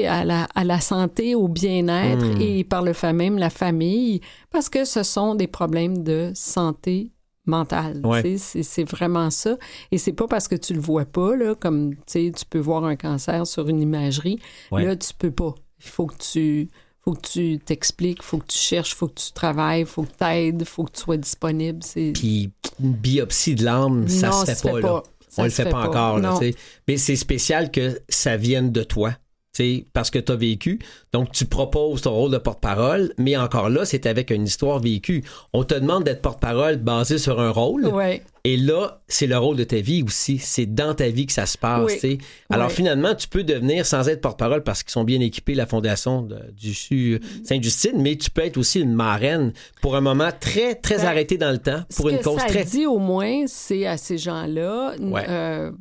à, 0.07 0.23
la, 0.23 0.47
à 0.55 0.63
la 0.63 0.79
santé, 0.79 1.35
au 1.35 1.49
bien-être 1.49 2.25
hmm. 2.25 2.41
et 2.41 2.63
par 2.63 2.81
le 2.81 2.93
fait 2.93 3.11
même 3.11 3.37
la 3.37 3.49
famille, 3.49 4.21
parce 4.51 4.69
que 4.69 4.85
ce 4.85 5.03
sont 5.03 5.35
des 5.35 5.47
problèmes 5.47 6.01
de 6.01 6.31
santé 6.33 7.11
mentale. 7.45 8.01
C'est 8.37 8.89
vraiment 8.89 9.29
ça. 9.29 9.57
Et 9.91 9.97
c'est 9.97 10.13
pas 10.13 10.27
parce 10.27 10.47
que 10.47 10.55
tu 10.55 10.73
le 10.73 10.79
vois 10.79 11.05
pas, 11.05 11.35
là, 11.35 11.55
comme 11.55 11.93
tu 12.07 12.31
peux 12.49 12.59
voir 12.59 12.85
un 12.85 12.95
cancer 12.95 13.45
sur 13.45 13.67
une 13.67 13.81
imagerie. 13.81 14.39
Là, 14.71 14.95
tu 14.95 15.13
peux 15.13 15.31
pas. 15.31 15.53
Il 15.79 15.89
faut 15.89 16.05
que 16.05 16.17
tu 16.17 16.69
faut 17.05 17.13
que 17.13 17.27
tu 17.27 17.59
t'expliques, 17.59 18.23
faut 18.23 18.39
que 18.39 18.47
tu 18.47 18.57
cherches, 18.57 18.95
faut 18.95 19.07
que 19.07 19.19
tu 19.19 19.31
travailles, 19.31 19.85
faut 19.85 20.03
que 20.03 20.17
tu 20.17 20.25
aides, 20.25 20.65
faut 20.65 20.85
que 20.85 20.91
tu 20.91 21.01
sois 21.01 21.17
disponible. 21.17 21.79
Puis 21.93 22.51
une 22.79 22.93
biopsie 22.93 23.53
de 23.53 23.63
l'âme, 23.63 24.07
ça 24.07 24.31
se 24.31 24.55
fait, 24.55 24.71
pas, 24.71 24.79
là. 24.79 25.03
On 25.37 25.43
le 25.43 25.49
fait, 25.49 25.69
pas, 25.69 25.87
encore. 25.87 26.19
Là, 26.19 26.39
Mais 26.87 26.97
c'est 26.97 27.15
spécial 27.15 27.69
que 27.69 27.99
ça 28.09 28.37
vienne 28.37 28.71
de 28.71 28.83
toi. 28.83 29.13
Parce 29.93 30.09
que 30.09 30.19
tu 30.19 30.31
as 30.31 30.35
vécu. 30.35 30.79
Donc, 31.13 31.31
tu 31.31 31.45
proposes 31.45 32.01
ton 32.01 32.11
rôle 32.11 32.31
de 32.31 32.37
porte-parole, 32.37 33.13
mais 33.17 33.37
encore 33.37 33.69
là, 33.69 33.85
c'est 33.85 34.05
avec 34.05 34.31
une 34.31 34.43
histoire 34.43 34.79
vécue. 34.79 35.23
On 35.53 35.63
te 35.63 35.75
demande 35.75 36.03
d'être 36.03 36.21
porte-parole 36.21 36.77
basé 36.77 37.17
sur 37.17 37.39
un 37.39 37.51
rôle. 37.51 37.87
Ouais. 37.87 38.21
Et 38.45 38.57
là, 38.57 39.01
c'est 39.07 39.25
le 39.25 39.37
rôle 39.37 39.57
de 39.57 39.63
ta 39.63 39.77
vie 39.77 40.03
aussi. 40.03 40.37
C'est 40.37 40.67
dans 40.67 40.93
ta 40.93 41.09
vie 41.09 41.25
que 41.25 41.33
ça 41.33 41.47
se 41.47 41.57
passe. 41.57 42.05
Alors 42.51 42.71
finalement, 42.71 43.15
tu 43.15 43.27
peux 43.27 43.43
devenir 43.43 43.87
sans 43.87 44.07
être 44.07 44.21
porte-parole 44.21 44.61
parce 44.61 44.83
qu'ils 44.83 44.91
sont 44.91 45.03
bien 45.03 45.19
équipés, 45.19 45.55
la 45.55 45.65
Fondation 45.65 46.27
du 46.55 47.19
Sainte-Justine, 47.43 47.99
mais 48.01 48.15
tu 48.17 48.29
peux 48.29 48.43
être 48.43 48.57
aussi 48.57 48.81
une 48.81 48.93
marraine 48.93 49.51
pour 49.81 49.95
un 49.95 50.01
moment 50.01 50.29
très, 50.39 50.75
très 50.75 50.97
ben, 50.97 51.05
arrêté 51.05 51.37
dans 51.37 51.51
le 51.51 51.57
temps, 51.57 51.81
pour 51.95 52.09
une 52.09 52.19
cause 52.19 52.39
ça 52.39 52.45
très... 52.45 52.65
dit 52.65 52.85
au 52.85 52.99
moins, 52.99 53.45
c'est 53.47 53.87
à 53.87 53.97
ces 53.97 54.19
gens-là, 54.19 54.93
euh, 55.01 55.71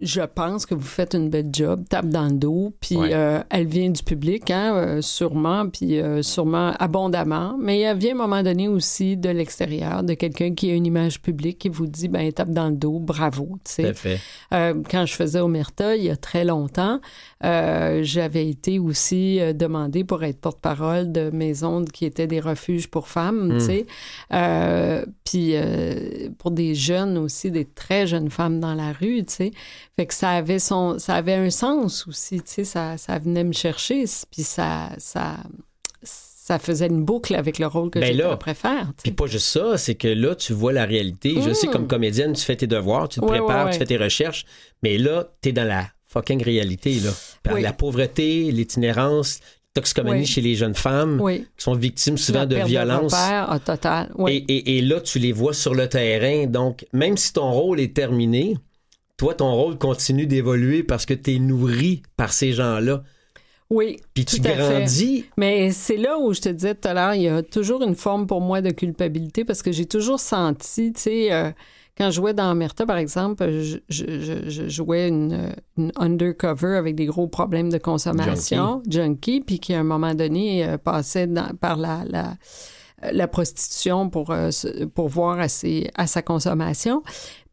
je 0.00 0.22
pense 0.22 0.66
que 0.66 0.74
vous 0.74 0.80
faites 0.80 1.14
une 1.14 1.30
belle 1.30 1.50
job, 1.52 1.84
tape 1.88 2.08
dans 2.08 2.26
le 2.26 2.36
dos, 2.36 2.74
puis 2.80 2.96
euh, 2.98 3.40
elle 3.50 3.66
vient 3.66 3.90
du 3.90 4.02
public, 4.02 4.50
hein, 4.50 4.74
euh, 4.74 5.02
sûrement, 5.02 5.68
puis 5.68 6.00
sûrement 6.22 6.72
abondamment, 6.78 7.56
mais 7.58 7.80
elle 7.80 7.98
vient 7.98 8.12
à 8.12 8.14
un 8.14 8.26
moment 8.26 8.42
donné 8.42 8.68
aussi 8.68 9.16
de 9.16 9.28
l'extérieur, 9.28 10.02
de 10.02 10.14
quelqu'un 10.14 10.54
qui 10.54 10.70
a 10.70 10.74
une 10.74 10.86
image 10.86 11.20
publique 11.20 11.58
qui 11.58 11.68
vous 11.68 11.86
dit 11.86 12.08
ben, 12.08 12.30
tape 12.32 12.50
dans 12.50 12.68
le 12.68 12.76
dos, 12.76 12.98
bravo. 12.98 13.58
Tu 13.64 13.84
sais. 13.92 14.18
Euh, 14.52 14.82
quand 14.90 15.06
je 15.06 15.14
faisais 15.14 15.40
Omerta, 15.40 15.96
il 15.96 16.04
y 16.04 16.10
a 16.10 16.16
très 16.16 16.44
longtemps, 16.44 17.00
euh, 17.44 18.00
j'avais 18.02 18.48
été 18.48 18.78
aussi 18.78 19.40
euh, 19.40 19.52
demandée 19.52 20.04
pour 20.04 20.24
être 20.24 20.40
porte-parole 20.40 21.12
de 21.12 21.30
maisons 21.30 21.84
qui 21.84 22.04
étaient 22.04 22.26
des 22.26 22.40
refuges 22.40 22.88
pour 22.88 23.08
femmes, 23.08 23.48
tu 23.50 23.54
hmm. 23.56 23.60
sais. 23.60 25.06
puis 25.24 25.54
pour 26.38 26.50
des 26.50 26.74
jeunes 26.74 27.18
aussi, 27.18 27.50
des 27.50 27.64
très 27.64 28.06
jeunes 28.06 28.30
femmes 28.30 28.60
dans 28.60 28.74
la 28.74 28.92
rue, 28.92 29.24
tu 29.24 29.34
sais. 29.34 29.50
Fait 29.98 30.06
que 30.06 30.14
ça 30.14 30.30
avait 30.30 30.60
son, 30.60 31.00
ça 31.00 31.16
avait 31.16 31.34
un 31.34 31.50
sens 31.50 32.06
aussi, 32.06 32.36
tu 32.36 32.44
sais. 32.46 32.64
Ça, 32.64 32.96
ça 32.96 33.18
venait 33.18 33.42
me 33.42 33.52
chercher, 33.52 34.04
puis 34.30 34.44
ça, 34.44 34.90
ça 34.98 35.38
ça 36.04 36.60
faisait 36.60 36.86
une 36.86 37.04
boucle 37.04 37.34
avec 37.34 37.58
le 37.58 37.66
rôle 37.66 37.90
que 37.90 37.98
ben 37.98 38.16
je 38.16 38.36
préfère. 38.36 38.92
Puis 39.02 39.10
pas 39.10 39.26
juste 39.26 39.48
ça, 39.48 39.76
c'est 39.76 39.96
que 39.96 40.06
là, 40.06 40.36
tu 40.36 40.52
vois 40.52 40.72
la 40.72 40.84
réalité. 40.84 41.34
Je 41.44 41.52
sais, 41.52 41.66
comme 41.66 41.82
mm. 41.82 41.88
comédienne, 41.88 42.32
tu 42.34 42.44
fais 42.44 42.54
tes 42.54 42.68
devoirs, 42.68 43.08
tu 43.08 43.18
te 43.18 43.26
prépares, 43.26 43.70
tu 43.70 43.78
fais 43.78 43.86
tes 43.86 43.96
recherches, 43.96 44.46
mais 44.84 44.98
là, 44.98 45.26
tu 45.42 45.48
es 45.48 45.52
dans 45.52 45.66
la 45.66 45.88
fucking 46.06 46.40
réalité. 46.40 47.00
Là. 47.00 47.58
La 47.58 47.72
pauvreté, 47.72 48.52
l'itinérance, 48.52 49.40
toxicomanie 49.74 50.26
chez 50.26 50.42
les 50.42 50.54
jeunes 50.54 50.76
femmes 50.76 51.20
qui 51.28 51.44
sont 51.64 51.74
victimes 51.74 52.18
souvent 52.18 52.46
de 52.46 52.54
violences. 52.54 53.14
Ah, 53.16 53.58
total. 53.64 54.12
Et, 54.28 54.36
et, 54.36 54.78
et, 54.78 54.80
là, 54.80 55.00
tu 55.00 55.18
les 55.18 55.32
vois 55.32 55.54
sur 55.54 55.74
le 55.74 55.88
terrain. 55.88 56.46
Donc, 56.46 56.86
même 56.92 57.16
si 57.16 57.32
ton 57.32 57.50
rôle 57.50 57.80
est 57.80 57.96
terminé, 57.96 58.54
toi, 59.18 59.34
ton 59.34 59.52
rôle 59.52 59.76
continue 59.76 60.26
d'évoluer 60.26 60.82
parce 60.82 61.04
que 61.04 61.12
tu 61.12 61.34
es 61.34 61.38
nourri 61.38 62.02
par 62.16 62.32
ces 62.32 62.52
gens-là. 62.52 63.02
Oui. 63.68 63.98
Puis 64.14 64.24
tu 64.24 64.40
grandis. 64.40 65.26
Mais 65.36 65.72
c'est 65.72 65.98
là 65.98 66.18
où 66.18 66.32
je 66.32 66.40
te 66.40 66.48
disais 66.48 66.74
tout 66.74 66.88
à 66.88 66.94
l'heure, 66.94 67.14
il 67.14 67.22
y 67.22 67.28
a 67.28 67.42
toujours 67.42 67.82
une 67.82 67.96
forme 67.96 68.26
pour 68.26 68.40
moi 68.40 68.62
de 68.62 68.70
culpabilité 68.70 69.44
parce 69.44 69.60
que 69.60 69.72
j'ai 69.72 69.84
toujours 69.84 70.20
senti, 70.20 70.92
tu 70.92 71.00
sais, 71.00 71.32
euh, 71.32 71.50
quand 71.98 72.10
je 72.10 72.16
jouais 72.16 72.32
dans 72.32 72.54
Merta, 72.54 72.86
par 72.86 72.96
exemple, 72.96 73.44
je, 73.88 74.68
jouais 74.68 75.08
une, 75.08 75.52
undercover 75.96 76.76
avec 76.76 76.94
des 76.94 77.06
gros 77.06 77.26
problèmes 77.26 77.70
de 77.70 77.78
consommation, 77.78 78.82
junkie, 78.88 79.40
puis 79.40 79.58
qui 79.58 79.74
à 79.74 79.80
un 79.80 79.84
moment 79.84 80.14
donné 80.14 80.64
euh, 80.64 80.78
passait 80.78 81.28
par 81.60 81.76
la, 81.76 82.04
la 82.06 82.36
la 83.02 83.28
prostitution 83.28 84.10
pour, 84.10 84.30
euh, 84.30 84.50
pour 84.94 85.08
voir 85.08 85.38
à, 85.40 85.46
à 85.94 86.06
sa 86.06 86.22
consommation. 86.22 87.02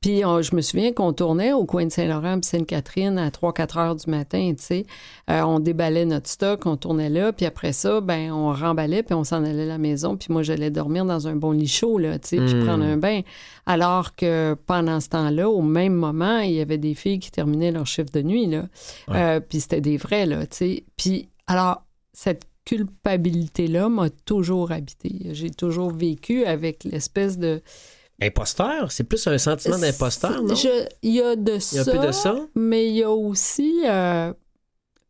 Puis 0.06 0.20
je 0.20 0.56
me 0.56 0.62
souviens 0.62 0.94
qu'on 0.94 1.14
tournait 1.14 1.52
au 1.52 1.66
coin 1.66 1.84
de 1.84 1.92
Saint-Laurent 1.92 2.38
et 2.38 2.46
Sainte-Catherine 2.46 3.18
à 3.18 3.30
3-4 3.32 3.80
heures 3.80 3.96
du 3.96 4.08
matin, 4.08 4.54
tu 4.56 4.64
sais. 4.64 4.86
Euh, 5.32 5.42
on 5.42 5.60
déballait 5.60 6.06
notre 6.06 6.30
stock, 6.30 6.68
on 6.68 6.78
tournait 6.78 7.10
là, 7.10 7.34
puis 7.34 7.48
après 7.48 7.74
ça, 7.74 8.02
ben 8.02 8.32
on 8.32 8.54
remballait, 8.54 9.02
puis 9.02 9.16
on 9.16 9.24
s'en 9.24 9.44
allait 9.44 9.64
à 9.64 9.66
la 9.66 9.78
maison, 9.80 10.16
puis 10.16 10.28
moi, 10.30 10.44
j'allais 10.44 10.70
dormir 10.70 11.06
dans 11.06 11.28
un 11.28 11.36
bon 11.36 11.54
lit 11.54 11.68
chaud, 11.68 11.98
là, 11.98 12.20
tu 12.20 12.28
sais, 12.28 12.38
puis 12.38 12.54
hmm. 12.54 12.66
prendre 12.66 12.84
un 12.84 12.98
bain. 12.98 13.22
Alors 13.66 14.16
que 14.16 14.56
pendant 14.68 15.00
ce 15.00 15.10
temps-là, 15.10 15.50
au 15.50 15.64
même 15.64 15.96
moment, 15.96 16.38
il 16.38 16.52
y 16.52 16.62
avait 16.62 16.78
des 16.78 16.94
filles 16.94 17.18
qui 17.18 17.32
terminaient 17.32 17.72
leur 17.72 17.88
chiffre 17.88 18.12
de 18.12 18.22
nuit, 18.22 18.46
là. 18.46 18.66
Euh, 19.10 19.40
puis 19.40 19.60
c'était 19.60 19.82
des 19.82 19.98
vrais, 19.98 20.28
là, 20.28 20.46
tu 20.46 20.58
sais. 20.58 20.84
Puis 20.98 21.30
alors, 21.48 21.82
cette 22.14 22.46
culpabilité-là 22.66 23.90
m'a 23.90 24.10
toujours 24.10 24.72
habité. 24.72 25.30
J'ai 25.32 25.52
toujours 25.52 25.92
vécu 25.92 26.46
avec 26.46 26.84
l'espèce 26.84 27.38
de 27.38 27.62
Imposteur? 28.22 28.92
C'est 28.92 29.04
plus 29.04 29.28
un 29.28 29.38
sentiment 29.38 29.78
d'imposteur, 29.78 30.42
non? 30.42 30.54
Il 31.02 31.12
y 31.12 31.22
a 31.22 31.36
de 31.36 31.60
ça. 31.60 31.82
un 31.82 31.84
peu 31.84 32.08
de 32.08 32.12
ça. 32.12 32.36
Mais 32.56 32.88
il 32.88 32.96
y 32.96 33.04
a 33.04 33.12
aussi. 33.12 33.82
Euh, 33.86 34.34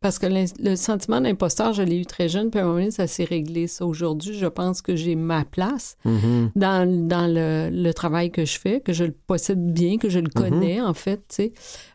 parce 0.00 0.18
que 0.18 0.26
le, 0.26 0.76
sentiment 0.76 1.20
d'imposteur, 1.20 1.72
je 1.72 1.82
l'ai 1.82 1.98
eu 1.98 2.06
très 2.06 2.28
jeune, 2.28 2.50
puis 2.50 2.60
à 2.60 2.64
un 2.64 2.66
moment 2.66 2.78
donné, 2.78 2.90
ça 2.90 3.06
s'est 3.06 3.24
réglé. 3.24 3.66
Ça, 3.66 3.86
aujourd'hui, 3.86 4.34
je 4.34 4.46
pense 4.46 4.82
que 4.82 4.94
j'ai 4.94 5.14
ma 5.14 5.44
place 5.44 5.96
mm-hmm. 6.04 6.50
dans, 6.54 7.08
dans 7.08 7.26
le, 7.32 7.92
travail 7.92 8.30
que 8.30 8.44
je 8.44 8.58
fais, 8.58 8.80
que 8.80 8.92
je 8.92 9.04
le 9.04 9.12
possède 9.12 9.72
bien, 9.72 9.98
que 9.98 10.08
je 10.08 10.18
le 10.18 10.28
mm-hmm. 10.28 10.32
connais, 10.32 10.80
en 10.80 10.94
fait, 10.94 11.18
tu 11.28 11.36
sais. 11.36 11.52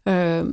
Euh, 0.10 0.52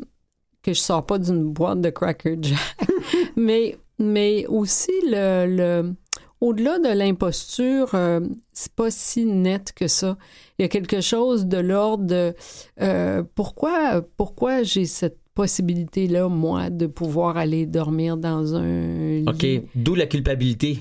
que 0.62 0.72
je 0.72 0.80
sors 0.80 1.06
pas 1.06 1.18
d'une 1.18 1.52
boîte 1.52 1.80
de 1.80 1.90
Cracker 1.90 2.36
Jack. 2.42 2.58
mais, 3.36 3.78
mais 3.98 4.46
aussi 4.46 4.92
le 5.04 5.92
au-delà 6.40 6.78
de 6.78 6.88
l'imposture, 6.88 7.94
euh, 7.94 8.20
c'est 8.52 8.72
pas 8.72 8.90
si 8.90 9.24
net 9.24 9.72
que 9.74 9.88
ça. 9.88 10.16
Il 10.58 10.62
y 10.62 10.64
a 10.64 10.68
quelque 10.68 11.00
chose 11.00 11.46
de 11.46 11.58
l'ordre 11.58 12.04
de 12.04 12.34
euh, 12.80 13.22
pourquoi, 13.34 14.02
pourquoi 14.16 14.62
j'ai 14.62 14.84
cette 14.84 15.18
possibilité-là, 15.34 16.28
moi, 16.28 16.70
de 16.70 16.86
pouvoir 16.86 17.36
aller 17.36 17.66
dormir 17.66 18.16
dans 18.16 18.54
un 18.54 19.20
lit? 19.20 19.24
OK, 19.26 19.70
d'où 19.74 19.94
la 19.94 20.06
culpabilité 20.06 20.78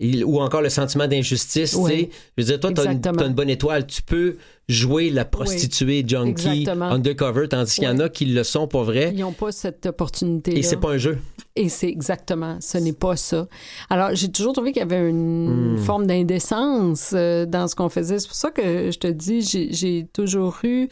ou 0.00 0.40
encore 0.40 0.62
le 0.62 0.68
sentiment 0.68 1.08
d'injustice. 1.08 1.74
Oui, 1.74 2.10
je 2.36 2.42
veux 2.42 2.46
dire, 2.46 2.60
toi, 2.60 2.72
tu 2.72 2.80
as, 2.80 2.92
une 2.92 3.34
bonne 3.34 3.50
étoile. 3.50 3.86
Tu 3.86 4.02
peux 4.02 4.36
jouer 4.68 5.10
la 5.10 5.24
prostituée 5.24 6.04
junkie 6.06 6.66
undercover, 6.68 7.48
tandis 7.48 7.74
qu'il 7.74 7.84
y 7.84 7.88
en 7.88 7.98
a 7.98 8.08
qui 8.08 8.26
le 8.26 8.44
sont 8.44 8.68
pour 8.68 8.84
vrai. 8.84 9.12
Ils 9.14 9.20
n'ont 9.20 9.32
pas 9.32 9.50
cette 9.50 9.86
opportunité. 9.86 10.52
-là. 10.52 10.58
Et 10.58 10.62
c'est 10.62 10.76
pas 10.76 10.90
un 10.90 10.98
jeu. 10.98 11.18
Et 11.56 11.68
c'est 11.68 11.88
exactement, 11.88 12.58
ce 12.60 12.78
n'est 12.78 12.92
pas 12.92 13.16
ça. 13.16 13.48
Alors, 13.90 14.10
j'ai 14.12 14.30
toujours 14.30 14.52
trouvé 14.52 14.70
qu'il 14.70 14.80
y 14.80 14.84
avait 14.84 15.08
une 15.08 15.74
hmm. 15.74 15.78
forme 15.78 16.06
d'indécence 16.06 17.10
euh, 17.14 17.46
dans 17.46 17.66
ce 17.66 17.74
qu'on 17.74 17.88
faisait. 17.88 18.20
C'est 18.20 18.28
pour 18.28 18.36
ça 18.36 18.52
que 18.52 18.92
je 18.92 18.98
te 18.98 19.08
dis, 19.08 19.40
j'ai 19.42 20.06
toujours 20.12 20.58
eu 20.62 20.88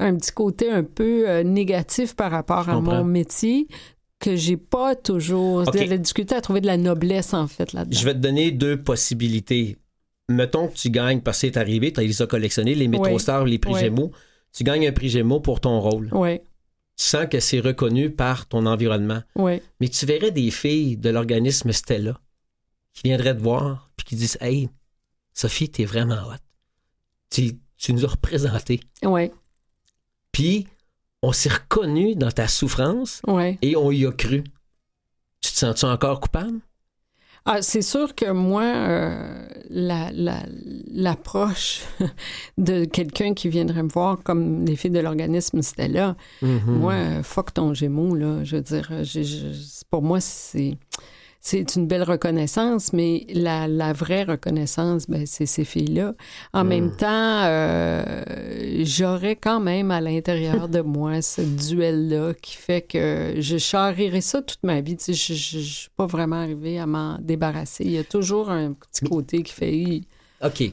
un 0.00 0.16
petit 0.16 0.32
côté 0.32 0.70
un 0.70 0.82
peu 0.82 1.28
euh, 1.28 1.44
négatif 1.44 2.16
par 2.16 2.32
rapport 2.32 2.68
à 2.68 2.80
mon 2.80 3.04
métier 3.04 3.68
que 4.18 4.36
j'ai 4.36 4.56
pas 4.56 4.96
toujours 4.96 5.68
okay. 5.68 5.98
discuté 5.98 6.34
à 6.34 6.40
trouver 6.40 6.60
de 6.60 6.66
la 6.66 6.76
noblesse 6.76 7.34
en 7.34 7.46
fait 7.46 7.72
là-dedans. 7.72 7.96
Je 7.96 8.04
vais 8.04 8.14
te 8.14 8.18
donner 8.18 8.50
deux 8.50 8.80
possibilités. 8.80 9.76
Mettons 10.28 10.68
que 10.68 10.74
tu 10.74 10.90
gagnes 10.90 11.20
parce 11.20 11.40
que 11.40 11.46
c'est 11.46 11.56
arrivé, 11.56 11.92
tu 11.92 12.00
les 12.00 12.22
as 12.22 12.26
collectionnés, 12.26 12.74
les 12.74 12.88
métro-stars, 12.88 13.44
les 13.44 13.58
prix 13.58 13.78
Gémeaux. 13.78 14.12
Tu 14.52 14.64
gagnes 14.64 14.86
un 14.88 14.92
prix 14.92 15.08
Gémeaux 15.08 15.40
pour 15.40 15.60
ton 15.60 15.80
rôle. 15.80 16.10
Oui. 16.12 16.40
Tu 16.96 17.04
sens 17.04 17.26
que 17.30 17.38
c'est 17.38 17.60
reconnu 17.60 18.10
par 18.10 18.46
ton 18.46 18.66
environnement. 18.66 19.22
Oui. 19.36 19.62
Mais 19.80 19.88
tu 19.88 20.04
verrais 20.04 20.32
des 20.32 20.50
filles 20.50 20.96
de 20.96 21.10
l'organisme 21.10 21.72
Stella 21.72 22.20
qui 22.92 23.02
viendraient 23.04 23.36
te 23.36 23.42
voir 23.42 23.90
puis 23.96 24.04
qui 24.04 24.16
disent 24.16 24.36
Hey, 24.40 24.68
Sophie, 25.32 25.70
t'es 25.70 25.84
vraiment 25.84 26.16
hot. 26.16 26.42
Tu, 27.30 27.52
tu 27.76 27.92
nous 27.92 28.04
as 28.04 28.08
représenté. 28.08 28.80
Oui. 29.04 29.30
Puis 30.32 30.66
on 31.22 31.32
s'est 31.32 31.50
reconnu 31.50 32.14
dans 32.14 32.30
ta 32.30 32.48
souffrance 32.48 33.22
et 33.62 33.76
on 33.76 33.90
y 33.90 34.06
a 34.06 34.12
cru. 34.12 34.44
Tu 35.40 35.52
te 35.52 35.56
sens-tu 35.56 35.84
encore 35.84 36.20
coupable? 36.20 36.60
Ah, 37.44 37.62
c'est 37.62 37.82
sûr 37.82 38.14
que 38.14 38.30
moi, 38.30 38.62
euh, 38.62 39.48
l'approche 40.90 41.80
de 42.58 42.84
quelqu'un 42.84 43.32
qui 43.32 43.48
viendrait 43.48 43.82
me 43.82 43.88
voir 43.88 44.18
comme 44.22 44.66
les 44.66 44.76
filles 44.76 44.90
de 44.90 45.00
l'organisme, 45.00 45.62
c'était 45.62 45.88
là. 45.88 46.14
Mm-hmm. 46.42 46.66
Moi, 46.66 47.22
fuck 47.22 47.54
ton 47.54 47.72
gémeau, 47.72 48.14
là. 48.14 48.44
Je 48.44 48.56
veux 48.56 48.62
dire, 48.62 48.92
pour 49.90 50.02
moi, 50.02 50.20
c'est 50.20 50.76
c'est 51.40 51.76
une 51.76 51.86
belle 51.86 52.02
reconnaissance, 52.02 52.92
mais 52.92 53.24
la, 53.32 53.68
la 53.68 53.92
vraie 53.92 54.24
reconnaissance, 54.24 55.08
ben, 55.08 55.24
c'est 55.24 55.46
ces 55.46 55.64
filles-là. 55.64 56.14
En 56.52 56.64
même 56.64 56.86
hmm. 56.86 56.96
temps, 56.96 57.42
euh, 57.44 58.24
j'aurais 58.84 59.36
quand 59.36 59.60
même 59.60 59.90
à 59.90 60.00
l'intérieur 60.00 60.68
de 60.68 60.80
moi 60.82 61.22
ce 61.22 61.40
duel-là 61.40 62.34
qui 62.34 62.56
fait 62.56 62.82
que 62.82 63.34
je 63.38 63.56
charirais 63.56 64.20
ça 64.20 64.42
toute 64.42 64.62
ma 64.64 64.80
vie. 64.80 64.96
Tu 64.96 65.14
sais, 65.14 65.34
je 65.34 65.58
ne 65.58 65.62
suis 65.62 65.90
pas 65.96 66.06
vraiment 66.06 66.36
arrivée 66.36 66.78
à 66.78 66.86
m'en 66.86 67.18
débarrasser. 67.20 67.84
Il 67.84 67.92
y 67.92 67.98
a 67.98 68.04
toujours 68.04 68.50
un 68.50 68.72
petit 68.72 69.04
côté 69.06 69.42
qui 69.42 69.52
fait... 69.52 70.00
OK. 70.44 70.72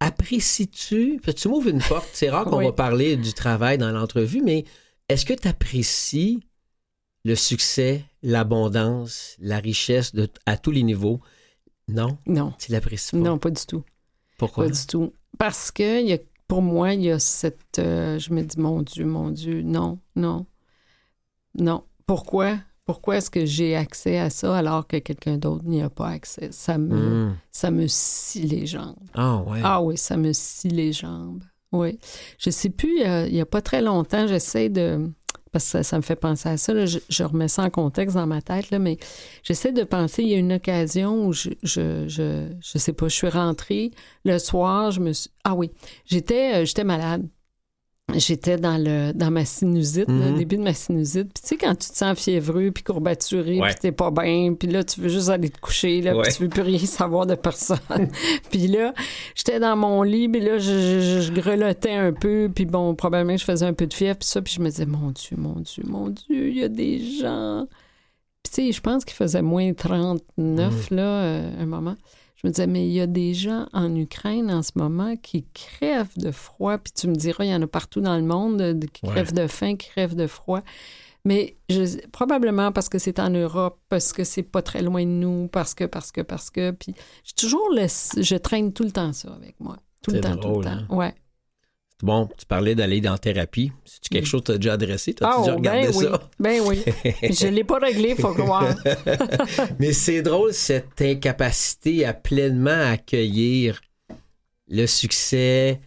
Apprécies-tu... 0.00 1.20
Tu 1.36 1.48
m'ouvres 1.48 1.68
une 1.68 1.82
porte. 1.82 2.08
C'est 2.12 2.30
rare 2.30 2.46
qu'on 2.46 2.62
va 2.62 2.72
parler 2.72 3.16
du 3.16 3.32
travail 3.32 3.78
dans 3.78 3.92
l'entrevue, 3.92 4.42
mais 4.42 4.64
est-ce 5.08 5.24
que 5.24 5.34
tu 5.34 5.46
apprécies 5.46 6.40
le 7.24 7.34
succès, 7.34 8.04
l'abondance, 8.22 9.36
la 9.40 9.58
richesse 9.58 10.14
de, 10.14 10.28
à 10.46 10.56
tous 10.56 10.70
les 10.70 10.82
niveaux. 10.82 11.20
Non? 11.88 12.18
Non. 12.26 12.54
Tu 12.58 12.72
l'apprécies 12.72 13.12
pas? 13.12 13.18
Non, 13.18 13.38
pas 13.38 13.50
du 13.50 13.64
tout. 13.66 13.84
Pourquoi? 14.38 14.64
Pas 14.64 14.70
du 14.70 14.86
tout. 14.86 15.12
Parce 15.38 15.70
que 15.70 16.02
y 16.02 16.12
a, 16.12 16.18
pour 16.48 16.62
moi, 16.62 16.94
il 16.94 17.02
y 17.02 17.10
a 17.10 17.18
cette... 17.18 17.78
Euh, 17.78 18.18
je 18.18 18.32
me 18.32 18.42
dis, 18.42 18.58
mon 18.58 18.82
Dieu, 18.82 19.04
mon 19.04 19.30
Dieu, 19.30 19.62
non, 19.62 19.98
non, 20.16 20.46
non. 21.58 21.84
Pourquoi? 22.06 22.58
Pourquoi 22.86 23.18
est-ce 23.18 23.30
que 23.30 23.46
j'ai 23.46 23.76
accès 23.76 24.18
à 24.18 24.30
ça 24.30 24.56
alors 24.56 24.84
que 24.84 24.96
quelqu'un 24.96 25.36
d'autre 25.36 25.64
n'y 25.64 25.80
a 25.80 25.90
pas 25.90 26.08
accès? 26.08 26.48
Ça 26.50 26.76
me, 26.76 27.26
hmm. 27.26 27.36
ça 27.52 27.70
me 27.70 27.86
scie 27.86 28.42
les 28.42 28.66
jambes. 28.66 28.96
Ah 29.14 29.36
ouais. 29.46 29.60
Ah 29.62 29.80
oui, 29.80 29.96
ça 29.96 30.16
me 30.16 30.32
scie 30.32 30.70
les 30.70 30.92
jambes. 30.92 31.44
Oui. 31.70 32.00
Je 32.38 32.50
sais 32.50 32.70
plus, 32.70 32.98
il 32.98 33.32
n'y 33.32 33.40
a, 33.40 33.46
pas 33.46 33.62
très 33.62 33.80
longtemps, 33.80 34.26
j'essaie 34.26 34.68
de 34.68 35.08
parce 35.52 35.72
que 35.72 35.82
ça, 35.82 35.96
me 35.96 36.02
fait 36.02 36.16
penser 36.16 36.48
à 36.48 36.56
ça. 36.56 36.86
je, 36.86 37.24
remets 37.24 37.48
ça 37.48 37.64
en 37.64 37.70
contexte 37.70 38.16
dans 38.16 38.26
ma 38.26 38.40
tête, 38.40 38.70
là, 38.70 38.78
mais 38.78 38.98
j'essaie 39.42 39.72
de 39.72 39.82
penser, 39.82 40.22
il 40.22 40.28
y 40.28 40.34
a 40.34 40.38
une 40.38 40.52
occasion 40.52 41.26
où 41.26 41.32
je, 41.32 41.50
je, 41.62 42.06
je, 42.08 42.78
sais 42.78 42.92
pas, 42.92 43.08
je 43.08 43.14
suis 43.14 43.28
rentrée 43.28 43.90
le 44.24 44.38
soir, 44.38 44.90
je 44.90 45.00
me 45.00 45.12
suis... 45.12 45.30
Ah 45.44 45.54
oui, 45.54 45.70
j'étais, 46.06 46.62
euh, 46.62 46.64
j'étais 46.64 46.84
malade 46.84 47.28
j'étais 48.16 48.56
dans 48.56 48.76
le 48.76 49.12
dans 49.12 49.30
ma 49.30 49.44
sinusite, 49.44 50.08
le 50.08 50.30
mhm. 50.30 50.38
début 50.38 50.56
de 50.56 50.62
ma 50.62 50.74
sinusite. 50.74 51.32
Puis 51.32 51.42
tu 51.42 51.48
sais, 51.48 51.56
quand 51.56 51.74
tu 51.74 51.90
te 51.90 51.96
sens 51.96 52.18
fiévreux, 52.18 52.70
puis 52.70 52.82
courbaturé, 52.82 53.60
puis 53.60 53.74
t'es 53.80 53.92
pas 53.92 54.10
bien, 54.10 54.54
puis 54.54 54.68
là, 54.68 54.84
tu 54.84 55.00
veux 55.00 55.08
juste 55.08 55.28
aller 55.28 55.50
te 55.50 55.58
coucher, 55.60 56.00
là, 56.00 56.14
puis 56.20 56.32
tu 56.32 56.42
veux 56.42 56.48
plus 56.48 56.62
rien 56.62 56.78
savoir 56.78 57.26
de 57.26 57.34
personne. 57.34 57.78
puis 58.50 58.66
là, 58.66 58.92
j'étais 59.34 59.60
dans 59.60 59.76
mon 59.76 60.02
lit, 60.02 60.28
puis 60.28 60.40
là, 60.40 60.58
je, 60.58 61.20
je, 61.20 61.32
grelottais 61.32 61.94
un 61.94 62.12
peu, 62.12 62.50
puis 62.54 62.66
bon, 62.66 62.94
probablement 62.94 63.36
je 63.36 63.44
faisais 63.44 63.66
un 63.66 63.74
peu 63.74 63.86
de 63.86 63.94
fièvre, 63.94 64.18
puis 64.18 64.28
ça, 64.28 64.42
puis 64.42 64.54
je 64.54 64.60
me 64.60 64.68
disais, 64.68 64.86
mon 64.86 65.10
Dieu, 65.10 65.36
mon 65.36 65.60
Dieu, 65.60 65.82
mon 65.86 66.08
Dieu, 66.08 66.48
il 66.48 66.56
y 66.56 66.64
a 66.64 66.68
des 66.68 67.00
gens... 67.20 67.66
Puis 68.42 68.52
tu 68.54 68.66
sais, 68.66 68.72
je 68.72 68.80
pense 68.80 69.04
qu'il 69.04 69.16
faisait 69.16 69.42
moins 69.42 69.74
39, 69.74 70.36
mhm. 70.38 70.96
là, 70.96 71.02
euh, 71.02 71.62
un 71.62 71.66
moment 71.66 71.96
je 72.40 72.46
me 72.46 72.52
disais, 72.52 72.66
mais 72.66 72.86
il 72.86 72.92
y 72.92 73.00
a 73.00 73.06
des 73.06 73.34
gens 73.34 73.66
en 73.74 73.94
Ukraine 73.94 74.50
en 74.50 74.62
ce 74.62 74.72
moment 74.76 75.14
qui 75.16 75.44
crèvent 75.52 76.16
de 76.16 76.30
froid, 76.30 76.78
puis 76.78 76.92
tu 76.94 77.06
me 77.06 77.14
diras, 77.14 77.44
il 77.44 77.50
y 77.50 77.54
en 77.54 77.60
a 77.60 77.66
partout 77.66 78.00
dans 78.00 78.16
le 78.16 78.22
monde 78.22 78.80
qui 78.94 79.06
crèvent 79.06 79.34
de 79.34 79.46
faim, 79.46 79.76
qui 79.76 79.88
crèvent 79.90 80.16
de 80.16 80.26
froid. 80.26 80.60
Mais 81.26 81.56
je, 81.68 82.06
probablement 82.08 82.72
parce 82.72 82.88
que 82.88 82.98
c'est 82.98 83.18
en 83.18 83.28
Europe, 83.28 83.78
parce 83.90 84.14
que 84.14 84.24
c'est 84.24 84.42
pas 84.42 84.62
très 84.62 84.80
loin 84.80 85.02
de 85.02 85.10
nous, 85.10 85.48
parce 85.48 85.74
que, 85.74 85.84
parce 85.84 86.12
que, 86.12 86.22
parce 86.22 86.48
que. 86.48 86.70
Puis 86.70 86.94
j'ai 87.24 87.34
toujours 87.34 87.68
je 87.74 88.36
traîne 88.36 88.72
tout 88.72 88.84
le 88.84 88.90
temps 88.90 89.12
ça 89.12 89.30
avec 89.34 89.60
moi. 89.60 89.76
Tout 90.02 90.12
le 90.12 90.20
temps, 90.20 90.36
tout 90.38 90.60
le 90.60 90.64
temps. 90.64 90.70
Hein? 90.70 90.86
Ouais. 90.88 91.14
Bon, 92.02 92.28
tu 92.38 92.46
parlais 92.46 92.74
d'aller 92.74 93.00
dans 93.00 93.18
thérapie. 93.18 93.72
C'est 93.84 94.08
quelque 94.08 94.26
chose 94.26 94.40
que 94.40 94.46
tu 94.46 94.52
as 94.52 94.58
déjà 94.58 94.72
adressé? 94.74 95.14
Tu 95.14 95.24
oh, 95.24 95.40
déjà 95.40 95.54
regardé 95.54 95.86
ben 95.86 95.92
ça? 95.92 96.12
Oui. 96.12 96.18
Ben 96.38 96.62
oui. 96.66 96.82
Je 97.30 97.46
ne 97.46 97.52
l'ai 97.52 97.64
pas 97.64 97.78
réglé, 97.78 98.14
faut 98.14 98.32
croire. 98.32 98.74
mais 99.78 99.92
c'est 99.92 100.22
drôle, 100.22 100.54
cette 100.54 101.00
incapacité 101.02 102.04
à 102.06 102.14
pleinement 102.14 102.90
accueillir 102.90 103.80
le 104.68 104.86
succès, 104.86 105.80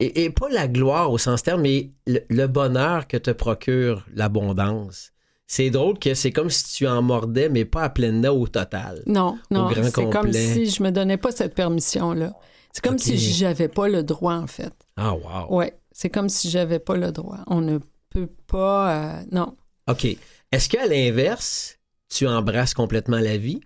et, 0.00 0.30
pas 0.30 0.48
la 0.48 0.68
gloire 0.68 1.10
au 1.10 1.18
sens 1.18 1.42
terme, 1.42 1.62
mais 1.62 1.90
le, 2.06 2.46
bonheur 2.46 3.08
que 3.08 3.16
te 3.16 3.30
procure 3.30 4.06
l'abondance. 4.14 5.12
C'est 5.46 5.70
drôle 5.70 5.98
que 5.98 6.14
c'est 6.14 6.30
comme 6.30 6.50
si 6.50 6.76
tu 6.76 6.86
en 6.86 7.02
mordais, 7.02 7.48
mais 7.48 7.64
pas 7.64 7.82
à 7.82 7.88
pleine 7.88 8.20
dents 8.20 8.36
au 8.36 8.46
total. 8.46 9.02
Non, 9.06 9.38
non. 9.50 9.70
C'est 9.82 10.10
comme 10.10 10.32
si 10.32 10.66
je 10.66 10.82
me 10.82 10.90
donnais 10.90 11.16
pas 11.16 11.32
cette 11.32 11.54
permission-là. 11.54 12.32
C'est 12.72 12.84
comme 12.84 12.98
si 12.98 13.18
j'avais 13.18 13.68
pas 13.68 13.88
le 13.88 14.02
droit, 14.02 14.34
en 14.34 14.46
fait. 14.46 14.72
Ah, 14.98 15.14
wow. 15.14 15.56
Ouais, 15.56 15.78
c'est 15.92 16.10
comme 16.10 16.28
si 16.28 16.50
j'avais 16.50 16.80
pas 16.80 16.96
le 16.96 17.12
droit. 17.12 17.38
On 17.46 17.60
ne 17.60 17.78
peut 18.10 18.28
pas. 18.46 18.92
Euh, 18.92 19.22
non. 19.30 19.56
OK. 19.88 20.06
Est-ce 20.50 20.68
qu'à 20.68 20.86
l'inverse, 20.86 21.78
tu 22.08 22.26
embrasses 22.26 22.74
complètement 22.74 23.18
la 23.18 23.36
vie? 23.36 23.60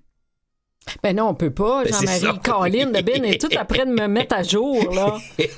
Ben 1.02 1.16
non, 1.16 1.28
on 1.28 1.34
peut 1.34 1.52
pas. 1.52 1.84
Ben, 1.84 1.92
Jean-Marie 1.92 2.40
Colline 2.40 2.92
de 2.92 3.02
Ben 3.02 3.24
est 3.24 3.40
tout 3.40 3.56
après 3.56 3.86
de 3.86 3.92
me 3.92 4.08
mettre 4.08 4.34
à 4.34 4.42
jour, 4.42 4.92
là. 4.92 5.16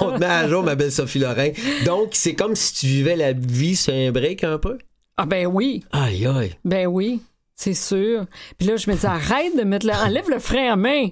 on 0.00 0.12
te 0.12 0.18
met 0.18 0.26
à 0.26 0.48
jour, 0.48 0.62
ma 0.62 0.74
belle 0.74 0.90
Sophie 0.90 1.18
Lorrain. 1.18 1.50
Donc, 1.84 2.10
c'est 2.12 2.34
comme 2.34 2.56
si 2.56 2.72
tu 2.74 2.86
vivais 2.86 3.16
la 3.16 3.32
vie 3.32 3.76
sur 3.76 3.92
un 3.92 4.10
break 4.10 4.44
un 4.44 4.58
peu? 4.58 4.78
Ah 5.18 5.26
ben 5.26 5.46
oui. 5.46 5.84
Aïe, 5.92 6.26
aïe. 6.26 6.56
Ben 6.64 6.86
oui, 6.86 7.20
c'est 7.54 7.74
sûr. 7.74 8.24
Puis 8.58 8.66
là, 8.66 8.76
je 8.76 8.90
me 8.90 8.96
dis, 8.96 9.06
arrête 9.06 9.56
de 9.56 9.62
mettre 9.62 9.86
le... 9.86 9.92
Enlève 9.92 10.30
le 10.30 10.38
frein 10.38 10.72
à 10.72 10.76
main. 10.76 11.08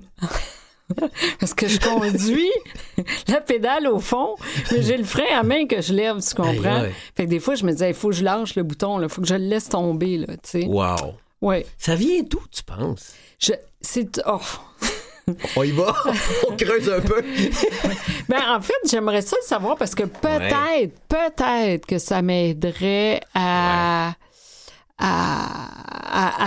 Parce 1.38 1.54
que 1.54 1.68
je 1.68 1.78
conduis 1.78 2.50
la 3.28 3.40
pédale 3.40 3.86
au 3.86 3.98
fond, 3.98 4.36
mais 4.70 4.82
j'ai 4.82 4.96
le 4.96 5.04
frein 5.04 5.38
à 5.38 5.42
main 5.42 5.66
que 5.66 5.80
je 5.80 5.92
lève, 5.92 6.16
tu 6.20 6.34
comprends? 6.34 6.84
Fait 7.14 7.24
que 7.24 7.30
des 7.30 7.40
fois, 7.40 7.54
je 7.54 7.64
me 7.64 7.72
disais, 7.72 7.90
il 7.90 7.94
faut 7.94 8.08
que 8.08 8.14
je 8.14 8.24
lâche 8.24 8.54
le 8.54 8.62
bouton, 8.62 9.00
il 9.00 9.08
faut 9.08 9.20
que 9.20 9.28
je 9.28 9.34
le 9.34 9.46
laisse 9.46 9.68
tomber, 9.68 10.18
là, 10.18 10.26
tu 10.28 10.38
sais. 10.44 10.66
Wow! 10.66 11.14
Ouais. 11.40 11.66
Ça 11.78 11.94
vient 11.94 12.22
d'où, 12.22 12.42
tu 12.50 12.62
penses? 12.62 13.14
Je... 13.38 13.52
C'est... 13.80 14.20
Oh. 14.26 14.40
On 15.56 15.62
y 15.62 15.70
va? 15.70 15.94
On 16.50 16.56
creuse 16.56 16.90
un 16.90 17.00
peu? 17.00 17.22
ben, 18.28 18.42
en 18.48 18.60
fait, 18.60 18.74
j'aimerais 18.90 19.22
ça 19.22 19.36
savoir 19.42 19.76
parce 19.76 19.94
que 19.94 20.04
peut-être, 20.04 20.98
peut-être 21.08 21.86
que 21.86 21.98
ça 21.98 22.20
m'aiderait 22.20 23.20
à 23.34 24.14
à, 25.00 25.66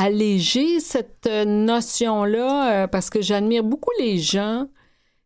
alléger 0.03 0.79
cette 0.79 1.27
notion-là 1.27 2.83
euh, 2.83 2.87
parce 2.87 3.09
que 3.09 3.21
j'admire 3.21 3.63
beaucoup 3.63 3.91
les 3.99 4.19
gens 4.19 4.67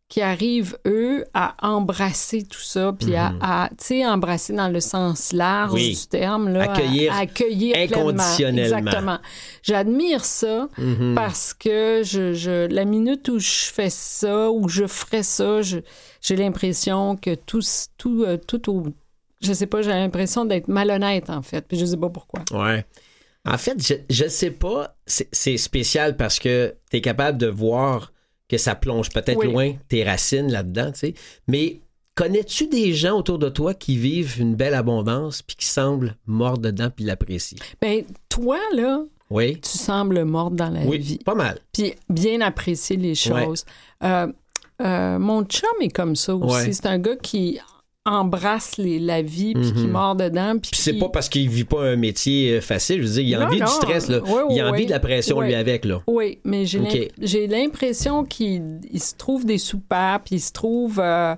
qui 0.10 0.22
arrivent, 0.22 0.78
eux, 0.86 1.26
à 1.34 1.56
embrasser 1.62 2.44
tout 2.44 2.62
ça, 2.62 2.94
puis 2.98 3.16
à, 3.16 3.32
mhm. 3.32 3.70
tu 3.72 3.76
sais, 3.80 4.06
embrasser 4.06 4.54
dans 4.54 4.70
le 4.70 4.80
sens 4.80 5.34
large 5.34 5.84
du 5.84 6.08
terme, 6.08 6.48
là, 6.48 6.72
accueillir, 6.72 7.14
à, 7.14 7.20
accueillir 7.20 7.76
inconditionnellement. 7.78 8.78
Exactement. 8.78 9.18
J'admire 9.64 10.24
ça 10.24 10.70
mhm. 10.78 11.14
parce 11.14 11.54
que 11.54 12.04
je, 12.06 12.34
je, 12.34 12.68
la 12.68 12.86
minute 12.86 13.28
où 13.28 13.40
je 13.40 13.66
fais 13.74 13.90
ça, 13.90 14.50
où 14.50 14.70
je 14.70 14.88
ferais 14.88 15.24
ça, 15.24 15.60
j'ai 15.62 16.36
l'impression 16.38 17.18
que 17.18 17.36
tout, 17.36 17.62
tout, 17.98 18.24
euh, 18.24 18.38
tout 18.38 18.72
au, 18.72 18.84
je 19.42 19.52
sais 19.52 19.68
pas, 19.68 19.82
j'ai 19.82 19.90
l'impression 19.90 20.46
d'être 20.46 20.70
malhonnête, 20.70 21.30
en 21.30 21.42
fait, 21.42 21.68
puis 21.68 21.78
je 21.78 21.86
sais 21.86 21.98
pas 21.98 22.10
pourquoi. 22.10 22.44
Ouais. 22.52 22.86
En 23.48 23.58
fait, 23.58 23.82
je, 23.86 23.94
je 24.10 24.28
sais 24.28 24.52
pas, 24.52 24.96
c'est 25.06 25.58
spécial 25.58 26.18
parce 26.18 26.40
que 26.40 26.76
tu 26.92 26.98
es 26.98 27.02
capable 27.02 27.38
de 27.38 27.48
voir 27.48 28.12
que 28.50 28.58
ça 28.58 28.76
plonge 28.76 29.10
peut-être 29.10 29.44
loin 29.44 29.74
tes 29.90 30.04
racines 30.04 30.52
là-dedans, 30.52 30.92
tu 30.92 31.00
sais. 31.00 31.14
Mais 31.48 31.82
connais-tu 32.16 32.68
des 32.68 32.94
gens 32.94 33.18
autour 33.18 33.40
de 33.40 33.50
toi 33.50 33.74
qui 33.74 33.98
vivent 33.98 34.40
une 34.40 34.56
belle 34.56 34.74
abondance 34.74 35.42
puis 35.42 35.56
qui 35.56 35.66
semblent 35.66 36.16
morts 36.26 36.58
dedans 36.58 36.90
puis 36.94 37.06
l'apprécient? 37.06 37.58
Ben, 37.82 38.04
toi, 38.30 38.58
là, 38.74 39.04
oui. 39.30 39.60
tu 39.62 39.78
sembles 39.78 40.24
morte 40.24 40.56
dans 40.56 40.70
la 40.70 40.82
oui, 40.82 40.98
vie. 40.98 41.20
pas 41.20 41.36
mal. 41.36 41.60
Puis 41.72 41.94
bien 42.10 42.42
apprécier 42.42 42.96
les 42.96 43.16
choses. 43.16 43.66
Euh, 44.04 44.28
euh, 44.82 45.20
mon 45.20 45.44
chum 45.44 45.70
est 45.82 45.90
comme 45.90 46.16
ça 46.16 46.36
aussi. 46.36 46.74
C'est 46.74 46.86
un 46.86 47.00
gars 47.00 47.16
qui 47.16 47.60
embrasse 48.08 48.78
les, 48.78 49.00
la 49.00 49.22
vie 49.22 49.54
puis 49.54 49.74
qui 49.74 49.86
mhm. 49.86 49.92
mord 49.92 50.16
dedans. 50.16 50.58
Puis, 50.58 50.72
c'est 50.74 50.94
pas 50.94 51.10
parce 51.10 51.28
qu'il 51.30 51.50
vit 51.50 51.66
pas 51.66 51.84
un 51.84 51.98
métier 51.98 52.54
euh, 52.54 52.62
facile. 52.62 53.02
Je 53.02 53.08
veux 53.08 53.14
dire, 53.14 53.24
il 53.24 53.36
a 53.36 53.46
envie 53.46 53.60
du 53.60 53.68
stress. 53.68 54.08
Là. 54.08 54.22
il 54.50 54.60
a 54.62 54.70
envie 54.70 54.86
de 54.86 54.92
la 54.92 55.00
pression, 55.00 55.42
lui, 55.42 55.54
avec. 55.54 55.86
Là. 55.86 56.02
Oui, 56.08 56.40
mais 56.44 56.66
j'ai 56.66 57.48
l'impression 57.48 58.24
qu'il 58.24 58.80
se 58.96 59.16
trouve 59.16 59.46
des 59.46 59.58
soupapes, 59.58 60.32
il 60.32 60.40
se 60.40 60.54
trouve 60.54 61.00
euh, 61.00 61.36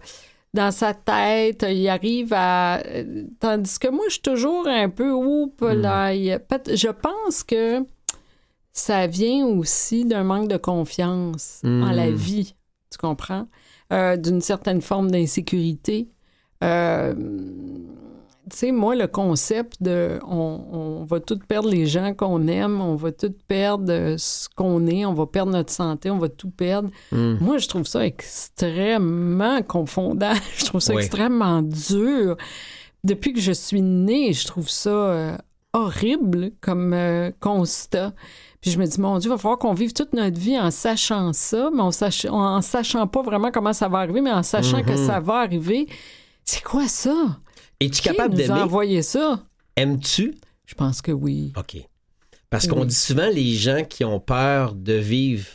dans 0.54 0.72
sa 0.72 0.94
tête, 0.94 1.66
il 1.68 1.88
arrive 1.90 2.34
à... 2.34 2.80
Euh, 2.86 3.24
tandis 3.40 3.80
que 3.80 3.88
moi, 3.90 4.06
je 4.08 4.14
suis 4.14 4.22
toujours 4.22 4.68
un 4.68 4.90
peu... 4.90 5.12
Oup, 5.12 5.62
là, 5.62 6.14
mhm. 6.14 6.40
Je 6.68 6.90
pense 6.90 7.44
que 7.44 7.84
ça 8.72 9.08
vient 9.08 9.46
aussi 9.46 10.06
d'un 10.06 10.24
manque 10.24 10.48
de 10.48 10.58
confiance 10.58 11.62
en 11.64 11.92
la 11.92 12.08
mhm. 12.08 12.16
vie, 12.16 12.56
tu 12.92 12.98
comprends? 12.98 13.48
d'une 13.92 14.40
certaine 14.40 14.82
forme 14.82 15.10
d'insécurité. 15.10 16.08
Euh, 16.64 17.14
tu 18.50 18.58
sais, 18.58 18.72
moi, 18.72 18.96
le 18.96 19.08
concept 19.08 19.82
de 19.82 20.20
on, 20.26 21.06
va 21.08 21.20
tout 21.20 21.38
perdre 21.48 21.70
les 21.70 21.86
gens 21.86 22.14
qu'on 22.14 22.48
aime, 22.48 22.82
on 22.82 22.96
va 22.96 23.12
tout 23.12 23.34
perdre 23.48 24.16
ce 24.18 24.50
qu'on 24.56 24.88
est, 24.88 25.06
on 25.06 25.14
va 25.14 25.26
perdre 25.28 25.52
notre 25.52 25.72
santé, 25.72 26.10
on 26.10 26.18
va 26.18 26.30
tout 26.30 26.50
perdre. 26.50 26.90
Hmm. 27.12 27.36
Moi, 27.40 27.58
je 27.60 27.68
trouve 27.68 27.86
ça 27.86 28.06
extrêmement 28.06 29.62
confondant. 29.62 30.34
je 30.58 30.66
trouve 30.66 30.82
ça 30.82 30.94
extrêmement 30.94 31.62
dur. 31.62 32.38
Depuis 33.04 33.34
que 33.34 33.40
je 33.40 33.52
suis 33.52 33.82
née, 33.82 34.34
je 34.34 34.48
trouve 34.48 34.70
ça 34.70 34.90
euh, 34.90 35.38
horrible 35.74 36.52
comme 36.60 36.94
euh, 36.94 37.32
constat. 37.40 38.14
Puis 38.62 38.72
je 38.72 38.80
me 38.80 38.86
dis, 38.86 39.00
mon 39.00 39.20
Dieu, 39.20 39.30
il 39.30 39.32
va 39.32 39.38
falloir 39.38 39.58
qu'on 39.58 39.74
vive 39.74 39.94
toute 39.94 40.14
notre 40.14 40.38
vie 40.38 40.60
en 40.60 40.72
sachant 40.72 41.32
ça, 41.32 41.70
mais 41.74 41.82
en, 41.82 41.92
en 42.34 42.62
sachant 42.62 43.08
pas 43.08 43.22
vraiment 43.22 43.52
comment 43.52 43.74
ça 43.74 43.88
va 43.88 44.00
arriver, 44.00 44.22
mais 44.22 44.34
en 44.34 44.44
sachant 44.44 44.82
que 44.82 44.92
mm-hmm. 44.92 45.08
ça 45.08 45.20
va 45.22 45.36
arriver. 45.36 45.88
C'est 46.52 46.64
quoi 46.64 46.88
ça? 46.88 47.38
Es-tu 47.80 48.02
capable 48.02 48.34
d'aimer? 48.34 48.62
envoyé 48.62 49.04
ça? 49.04 49.44
Aimes-tu? 49.76 50.34
Je 50.66 50.74
pense 50.74 51.00
que 51.00 51.12
oui. 51.12 51.54
OK. 51.56 51.78
Parce 52.50 52.66
qu'on 52.66 52.86
dit 52.86 52.96
souvent 52.96 53.30
les 53.32 53.54
gens 53.54 53.84
qui 53.84 54.04
ont 54.04 54.20
peur 54.20 54.74
de 54.74 54.94
vivre 54.94 55.46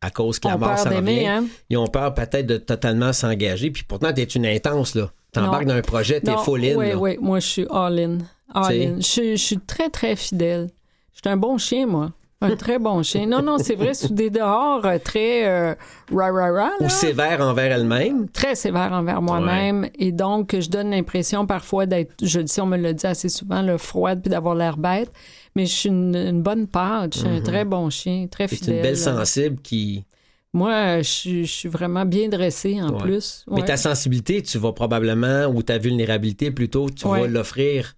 à 0.00 0.12
cause 0.12 0.38
que 0.38 0.46
la 0.46 0.56
mort 0.56 0.78
s'en 0.78 1.00
vient, 1.00 1.38
hein? 1.38 1.46
ils 1.68 1.76
ont 1.76 1.88
peur 1.88 2.14
peut-être 2.14 2.46
de 2.46 2.58
totalement 2.58 3.12
s'engager. 3.12 3.72
Puis 3.72 3.82
pourtant, 3.82 4.12
t'es 4.12 4.22
une 4.22 4.46
intense, 4.46 4.94
là. 4.94 5.10
T'embarques 5.32 5.64
dans 5.64 5.74
un 5.74 5.82
projet, 5.82 6.20
t'es 6.20 6.36
full 6.44 6.64
in. 6.64 6.76
Oui, 6.76 6.94
oui, 6.94 7.18
moi, 7.20 7.40
je 7.40 7.46
suis 7.46 7.66
all-in. 7.68 8.18
All-in. 8.54 9.00
Je, 9.00 9.32
je, 9.32 9.42
suis 9.42 9.58
très, 9.58 9.90
très 9.90 10.14
fidèle. 10.14 10.70
Je 11.12 11.18
suis 11.18 11.28
un 11.28 11.36
bon 11.36 11.58
chien, 11.58 11.88
moi. 11.88 12.12
Un 12.52 12.56
très 12.56 12.78
bon 12.78 13.02
chien. 13.02 13.26
Non, 13.26 13.42
non, 13.42 13.58
c'est 13.58 13.74
vrai, 13.74 13.94
sous 13.94 14.12
des 14.12 14.30
dehors 14.30 14.84
euh, 14.84 14.98
très 15.02 15.46
euh, 15.48 15.74
ra, 16.12 16.30
ra, 16.30 16.50
ra, 16.50 16.70
Ou 16.80 16.88
sévère 16.88 17.40
envers 17.40 17.72
elle-même. 17.72 18.28
Très 18.28 18.54
sévère 18.54 18.92
envers 18.92 19.22
moi-même. 19.22 19.88
Et 19.98 20.12
donc, 20.12 20.58
je 20.58 20.68
donne 20.68 20.90
l'impression 20.90 21.46
parfois 21.46 21.86
d'être, 21.86 22.12
je 22.22 22.38
le 22.38 22.44
dis, 22.44 22.60
on 22.60 22.66
me 22.66 22.76
le 22.76 22.94
dit 22.94 23.06
assez 23.06 23.28
souvent, 23.28 23.62
le 23.62 23.78
froide 23.78 24.20
puis 24.22 24.30
d'avoir 24.30 24.54
l'air 24.54 24.76
bête. 24.76 25.10
Mais 25.54 25.66
je 25.66 25.74
suis 25.74 25.88
une, 25.88 26.42
bonne 26.42 26.66
part. 26.66 27.08
Je 27.12 27.20
suis 27.20 27.28
un 27.28 27.38
mhm. 27.38 27.42
très 27.42 27.64
bon 27.64 27.90
chien, 27.90 28.26
très 28.30 28.46
fidèle. 28.46 28.64
C'est 28.64 28.76
une 28.76 28.82
belle 28.82 28.96
sensible 28.96 29.60
qui. 29.62 30.04
Moi, 30.52 31.02
je, 31.02 31.42
suis 31.44 31.68
vraiment 31.68 32.06
bien 32.06 32.28
dressée 32.28 32.80
en 32.80 32.92
plus. 32.92 33.44
Mais 33.50 33.64
ta 33.64 33.76
sensibilité, 33.76 34.42
tu 34.42 34.56
vas 34.56 34.72
probablement, 34.72 35.46
ou 35.46 35.62
ta 35.62 35.76
vulnérabilité 35.76 36.50
plutôt, 36.50 36.88
tu 36.88 37.06
vas 37.06 37.26
l'offrir 37.26 37.94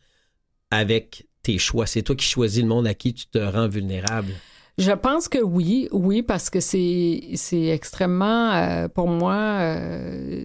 avec 0.70 1.27
tes 1.48 1.56
choix. 1.56 1.86
C'est 1.86 2.02
toi 2.02 2.14
qui 2.14 2.26
choisis 2.26 2.62
le 2.62 2.68
monde 2.68 2.86
à 2.86 2.92
qui 2.92 3.14
tu 3.14 3.26
te 3.26 3.38
rends 3.38 3.68
vulnérable. 3.68 4.34
Je 4.76 4.92
pense 4.92 5.28
que 5.28 5.38
oui, 5.38 5.88
oui, 5.90 6.22
parce 6.22 6.50
que 6.50 6.60
c'est 6.60 7.30
c'est 7.34 7.66
extrêmement 7.66 8.52
euh, 8.52 8.86
pour 8.86 9.08
moi 9.08 9.34
euh, 9.34 10.44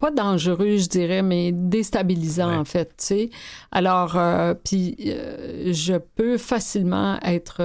pas 0.00 0.10
dangereux, 0.10 0.78
je 0.78 0.88
dirais, 0.88 1.22
mais 1.22 1.52
déstabilisant 1.52 2.52
en 2.52 2.64
fait. 2.64 2.88
Tu 2.98 3.04
sais. 3.04 3.30
Alors, 3.70 4.16
euh, 4.16 4.54
puis 4.64 4.96
je 4.98 5.96
peux 6.16 6.38
facilement 6.38 7.20
être 7.22 7.62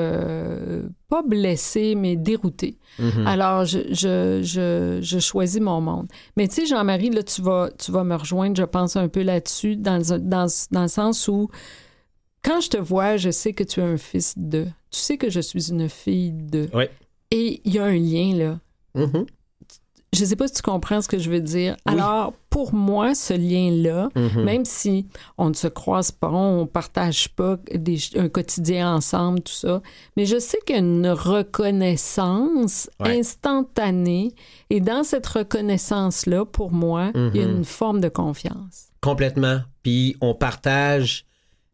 pas 1.10 1.24
blessée, 1.24 1.96
mais 1.96 2.16
déroutée. 2.16 2.78
Mm-hmm. 3.00 3.26
Alors, 3.26 3.66
je, 3.66 3.80
je, 3.90 4.42
je, 4.44 5.00
je, 5.02 5.20
choisis 5.20 5.62
mon 5.62 5.82
monde. 5.82 6.08
Mais 6.38 6.48
tu 6.48 6.56
sais, 6.56 6.66
Jean-Marie, 6.68 7.10
là, 7.10 7.24
tu 7.24 7.42
vas 7.42 7.70
tu 7.76 7.92
vas 7.92 8.04
me 8.04 8.16
rejoindre, 8.16 8.56
je 8.56 8.64
pense 8.64 8.98
un 8.98 9.08
peu 9.08 9.24
là-dessus, 9.24 9.78
dans, 9.78 10.00
dans, 10.20 10.48
dans 10.70 10.82
le 10.84 10.88
sens 10.88 11.28
où 11.28 11.50
quand 12.44 12.62
je 12.62 12.70
te 12.70 12.78
vois, 12.78 13.18
je 13.18 13.30
sais 13.30 13.54
que 13.54 13.64
tu 13.64 13.80
es 13.80 13.84
un 13.84 13.98
fils 13.98 14.38
de. 14.38 14.66
Tu 14.90 15.00
sais 15.00 15.18
que 15.18 15.30
je 15.30 15.40
suis 15.40 15.70
une 15.70 15.90
fille 15.90 16.32
de. 16.32 16.70
Oui. 16.74 16.86
Et 17.32 17.62
il 17.64 17.74
y 17.74 17.80
a 17.80 17.86
un 17.86 17.98
lien, 17.98 18.36
là. 18.36 18.60
Mm-hmm. 18.96 19.26
Je 20.14 20.22
ne 20.22 20.26
sais 20.26 20.36
pas 20.36 20.48
si 20.50 20.56
tu 20.56 20.62
comprends 20.62 21.02
ce 21.02 21.08
que 21.08 21.18
je 21.18 21.30
veux 21.30 21.40
dire. 21.40 21.78
Alors, 21.86 22.34
pour 22.50 22.74
moi, 22.74 23.16
ce 23.16 23.34
lien-là, 23.34 24.10
mm-hmm. 24.14 24.44
même 24.44 24.66
si 24.66 25.06
on 25.38 25.48
ne 25.48 25.54
se 25.54 25.68
croise 25.68 26.12
pas, 26.12 26.30
on 26.30 26.62
ne 26.62 26.66
partage 26.66 27.30
pas 27.30 27.58
un 28.18 28.28
quotidien 28.28 28.94
ensemble, 28.94 29.40
tout 29.40 29.54
ça, 29.54 29.82
mais 30.18 30.26
je 30.26 30.38
sais 30.38 30.60
qu'il 30.66 30.76
y 30.76 30.80
a 30.80 30.82
une 30.82 31.08
reconnaissance 31.08 32.90
instantanée. 33.00 34.34
Et 34.70 34.82
dans 34.82 35.06
cette 35.06 35.28
reconnaissance-là, 35.28 36.44
pour 36.44 36.74
moi, 36.74 37.12
il 37.16 37.22
y 37.22 37.24
a 37.24 37.46
mm-hmm. 37.46 37.56
une 37.56 37.64
forme 37.64 38.02
de 38.02 38.10
confiance. 38.10 38.90
Complètement. 39.00 39.62
Puis 39.82 40.18
on 40.20 40.36
partage 40.36 41.26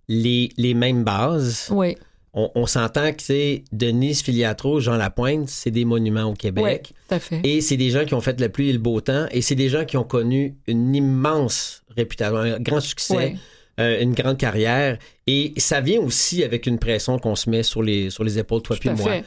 les, 0.08 0.50
les 0.58 0.74
mêmes 0.74 1.04
bases. 1.04 1.70
Oui. 1.72 1.96
On, 2.40 2.68
s'entend 2.68 3.14
que 3.14 3.24
c'est 3.24 3.64
Denise 3.72 4.22
Filiatro, 4.22 4.80
Jean 4.80 4.96
Lapointe, 4.96 5.50
c'est 5.50 5.72
des 5.72 5.86
monuments 5.86 6.26
au 6.26 6.36
Québec. 6.36 6.92
Oui, 6.92 6.96
tout 7.08 7.16
à 7.16 7.20
fait. 7.20 7.42
Et 7.44 7.62
c'est 7.62 7.78
des 7.78 7.90
gens 7.90 8.06
qui 8.06 8.14
ont 8.14 8.22
fait 8.22 8.40
la 8.40 8.48
pluie 8.48 8.70
et 8.70 8.74
le 8.74 8.78
beau 8.78 9.02
temps. 9.02 9.26
Et 9.32 9.42
c'est 9.42 9.56
des 9.56 9.70
gens 9.70 9.86
qui 9.86 9.98
ont 9.98 10.04
connu 10.04 10.56
une 10.68 10.94
immense 10.94 11.82
réputation, 11.96 12.38
un 12.38 12.60
grand 12.60 12.80
succès. 12.80 13.36
Euh, 13.80 14.02
une 14.02 14.14
grande 14.14 14.38
carrière. 14.38 14.98
Et 15.28 15.54
ça 15.58 15.82
vient 15.82 16.00
aussi 16.00 16.44
avec 16.44 16.66
une 16.66 16.80
pression 16.80 17.20
qu'on 17.20 17.36
se 17.36 17.48
met 17.48 17.62
sur 17.62 17.84
les, 17.84 18.10
sur 18.10 18.24
les 18.24 18.40
épaules, 18.40 18.64
toi 18.64 18.76
puis 18.80 18.90
moi. 18.90 19.12
Fait 19.12 19.24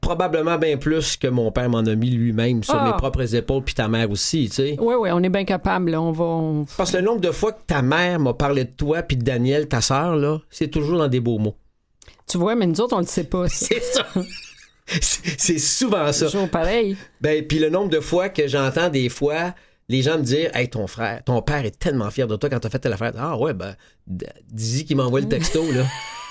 probablement 0.00 0.58
bien 0.58 0.76
plus 0.76 1.16
que 1.16 1.28
mon 1.28 1.50
père 1.50 1.68
m'en 1.68 1.78
a 1.78 1.94
mis 1.94 2.10
lui-même 2.10 2.62
sur 2.62 2.80
mes 2.82 2.90
ah. 2.90 2.96
propres 2.98 3.34
épaules, 3.34 3.62
puis 3.62 3.74
ta 3.74 3.88
mère 3.88 4.10
aussi, 4.10 4.48
tu 4.48 4.54
sais. 4.56 4.76
Oui, 4.80 4.94
oui, 4.98 5.10
on 5.12 5.22
est 5.22 5.28
bien 5.28 5.44
capable, 5.44 5.94
on 5.94 6.12
va... 6.12 6.64
Parce 6.76 6.92
que 6.92 6.96
le 6.98 7.02
nombre 7.02 7.20
de 7.20 7.30
fois 7.30 7.52
que 7.52 7.62
ta 7.66 7.82
mère 7.82 8.18
m'a 8.20 8.34
parlé 8.34 8.64
de 8.64 8.72
toi, 8.72 9.02
puis 9.02 9.16
de 9.16 9.24
Daniel, 9.24 9.68
ta 9.68 9.80
sœur, 9.80 10.16
là, 10.16 10.38
c'est 10.50 10.68
toujours 10.68 10.98
dans 10.98 11.08
des 11.08 11.20
beaux 11.20 11.38
mots. 11.38 11.56
Tu 12.26 12.38
vois, 12.38 12.54
mais 12.54 12.66
nous 12.66 12.80
autres, 12.80 12.96
on 12.96 13.00
le 13.00 13.06
sait 13.06 13.24
pas. 13.24 13.48
c'est 13.48 13.82
ça. 13.82 14.06
c'est 14.86 15.58
souvent 15.58 16.12
ça. 16.12 16.26
Toujours 16.26 16.48
pareil. 16.48 16.96
Ben, 17.20 17.46
puis 17.46 17.58
le 17.58 17.70
nombre 17.70 17.90
de 17.90 18.00
fois 18.00 18.28
que 18.28 18.46
j'entends 18.46 18.88
des 18.88 19.08
fois 19.08 19.54
les 19.88 20.02
gens 20.02 20.18
me 20.18 20.22
dire 20.22 20.50
Hey, 20.54 20.68
ton 20.68 20.86
frère, 20.86 21.22
ton 21.24 21.42
père 21.42 21.64
est 21.64 21.78
tellement 21.78 22.10
fier 22.10 22.26
de 22.26 22.36
toi 22.36 22.50
quand 22.50 22.60
t'as 22.60 22.70
fait 22.70 22.78
telle 22.78 22.92
affaire. 22.92 23.12
Ah 23.18 23.36
ouais, 23.36 23.54
ben, 23.54 23.74
dis 24.06 24.84
qu'il 24.84 24.96
m'envoie 24.96 25.20
le 25.20 25.28
texto, 25.28 25.62
là. 25.72 25.84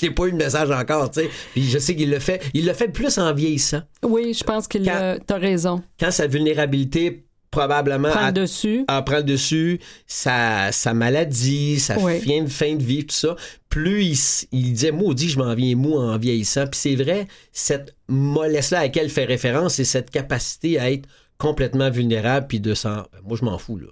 j'ai 0.00 0.10
pas 0.10 0.26
eu 0.26 0.32
de 0.32 0.36
message 0.36 0.70
encore, 0.70 1.10
tu 1.10 1.20
sais. 1.20 1.30
Puis 1.52 1.64
je 1.68 1.78
sais 1.78 1.94
qu'il 1.94 2.10
le 2.10 2.18
fait. 2.18 2.42
Il 2.54 2.66
le 2.66 2.72
fait 2.72 2.88
plus 2.88 3.18
en 3.18 3.32
vieillissant. 3.32 3.82
Oui, 4.02 4.34
je 4.34 4.44
pense 4.44 4.68
qu'il 4.68 4.88
a. 4.88 5.18
T'as 5.18 5.38
raison. 5.38 5.82
Quand 5.98 6.10
sa 6.10 6.26
vulnérabilité 6.26 7.24
probablement 7.50 8.10
prend 8.10 8.26
le 8.28 8.32
dessus. 8.32 8.84
À, 8.88 9.02
dessus, 9.22 9.80
sa, 10.06 10.72
sa 10.72 10.94
maladie, 10.94 11.80
sa 11.80 11.96
fin, 11.96 12.46
fin 12.46 12.74
de 12.76 12.82
vie, 12.82 13.04
tout 13.04 13.14
ça. 13.14 13.36
Plus 13.68 14.46
il, 14.52 14.58
il 14.58 14.72
disait 14.72 14.92
maudit, 14.92 15.28
je 15.28 15.38
m'en 15.38 15.54
viens 15.54 15.74
mou 15.76 15.96
en 15.96 16.16
vieillissant. 16.18 16.66
Puis 16.66 16.80
c'est 16.80 16.94
vrai, 16.94 17.26
cette 17.52 17.94
mollesse-là 18.08 18.80
à 18.80 18.82
laquelle 18.82 19.06
il 19.06 19.10
fait 19.10 19.24
référence, 19.24 19.74
c'est 19.74 19.84
cette 19.84 20.10
capacité 20.10 20.78
à 20.78 20.90
être 20.90 21.08
complètement 21.38 21.90
vulnérable 21.90 22.46
puis 22.48 22.60
de 22.60 22.74
s'en. 22.74 23.04
Moi, 23.24 23.36
je 23.38 23.44
m'en 23.44 23.58
fous, 23.58 23.78
là. 23.78 23.86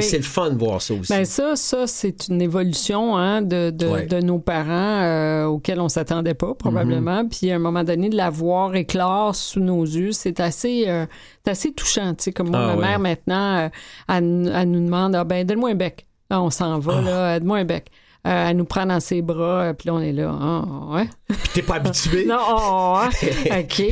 C'est 0.00 0.16
le 0.16 0.22
fun 0.22 0.50
de 0.50 0.58
voir 0.58 0.82
ça 0.82 0.94
aussi. 0.94 1.12
Ben 1.12 1.24
ça, 1.24 1.56
ça 1.56 1.86
c'est 1.86 2.28
une 2.28 2.42
évolution 2.42 3.16
hein, 3.16 3.42
de, 3.42 3.70
de, 3.70 4.20
nos 4.20 4.38
parents 4.38 5.02
euh, 5.02 5.44
auxquels 5.44 5.80
on 5.80 5.88
s'attendait 5.88 6.34
pas, 6.34 6.54
probablement. 6.54 7.22
Mm-hmm. 7.22 7.38
Puis 7.38 7.50
à 7.50 7.56
un 7.56 7.58
moment 7.58 7.84
donné, 7.84 8.08
de 8.08 8.16
la 8.16 8.30
voir 8.30 8.74
éclore 8.74 9.34
sous 9.34 9.60
nos 9.60 9.84
yeux, 9.84 10.12
c'est 10.12 10.40
assez, 10.40 10.84
euh, 10.88 11.06
assez 11.46 11.72
touchant. 11.72 12.14
Comme 12.34 12.50
moi, 12.50 12.60
ah 12.60 12.76
ma 12.76 12.88
mère, 12.88 12.98
maintenant, 12.98 13.70
elle, 14.08 14.24
nous 14.24 14.84
demande 14.84 15.14
ah, 15.14 15.24
ben, 15.24 15.46
donne-moi 15.46 15.70
un 15.70 15.74
bec. 15.74 16.06
Là, 16.30 16.42
on 16.42 16.50
s'en 16.50 16.78
va, 16.78 16.94
ah. 16.98 17.02
là, 17.02 17.38
donne-moi 17.38 17.58
un 17.58 17.64
bec. 17.64 17.90
Euh, 18.26 18.48
elle 18.50 18.56
nous 18.56 18.64
prend 18.64 18.84
dans 18.84 18.98
ses 18.98 19.22
bras, 19.22 19.62
euh, 19.62 19.72
puis 19.72 19.86
là, 19.86 19.94
on 19.94 20.00
est 20.00 20.12
là. 20.12 20.36
Ah, 20.38 20.64
ouais. 20.88 21.08
Puis 21.28 21.48
t'es 21.54 21.62
pas 21.62 21.76
habitué. 21.76 22.24
non, 22.28 22.36
oh, 22.50 23.00
OK. 23.58 23.82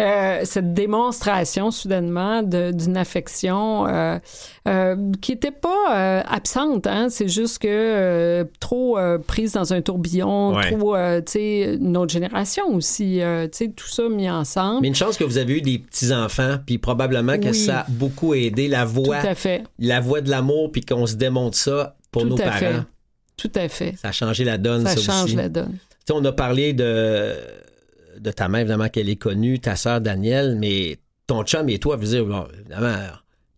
Euh, 0.00 0.40
cette 0.42 0.74
démonstration, 0.74 1.70
soudainement, 1.70 2.42
d'une 2.42 2.96
affection 2.96 3.86
qui 5.20 5.32
était 5.32 5.52
pas 5.52 6.22
absente, 6.28 6.86
hein. 6.86 7.06
C'est 7.08 7.28
juste 7.28 7.60
que 7.60 8.46
trop 8.58 8.98
prise 9.26 9.52
dans 9.52 9.72
un 9.72 9.80
tourbillon, 9.80 10.58
trop, 10.60 10.96
tu 10.96 11.22
sais, 11.26 11.78
notre 11.80 12.12
génération 12.12 12.74
aussi, 12.74 13.20
tu 13.20 13.48
sais, 13.52 13.68
tout 13.68 13.88
ça 13.88 14.08
mis 14.08 14.28
ensemble. 14.28 14.82
Mais 14.82 14.88
une 14.88 14.94
chance 14.94 15.16
que 15.16 15.24
vous 15.24 15.38
avez 15.38 15.58
eu 15.58 15.62
des 15.62 15.78
petits-enfants, 15.78 16.56
puis 16.66 16.78
probablement 16.78 17.38
que 17.38 17.52
ça 17.52 17.80
a 17.80 17.86
beaucoup 17.88 18.34
aidé 18.34 18.66
la 18.66 18.84
voix. 18.84 19.20
Tout 19.20 19.26
à 19.26 19.34
fait. 19.34 19.62
La 19.78 20.00
voix 20.00 20.20
de 20.20 20.30
l'amour, 20.30 20.72
puis 20.72 20.82
qu'on 20.82 21.06
se 21.06 21.14
démontre 21.14 21.56
ça 21.56 21.96
pour 22.10 22.26
nos 22.26 22.36
parents. 22.36 22.84
Tout 23.38 23.52
à 23.54 23.68
fait. 23.68 23.94
Ça 23.96 24.08
a 24.08 24.12
changé 24.12 24.44
la 24.44 24.58
donne, 24.58 24.84
ça, 24.84 24.96
ça 24.96 25.00
change 25.00 25.34
la 25.34 25.48
donne. 25.48 25.78
on 26.10 26.22
a 26.24 26.32
parlé 26.32 26.74
de, 26.74 27.34
de 28.18 28.30
ta 28.30 28.48
mère, 28.48 28.60
évidemment, 28.60 28.88
qu'elle 28.88 29.08
est 29.08 29.16
connue, 29.16 29.60
ta 29.60 29.76
sœur 29.76 30.02
Danielle, 30.02 30.56
mais 30.58 30.98
ton 31.26 31.44
chum 31.44 31.68
et 31.70 31.78
toi, 31.78 31.96
vous 31.96 32.06
dire, 32.06 32.26
évidemment, 32.58 32.96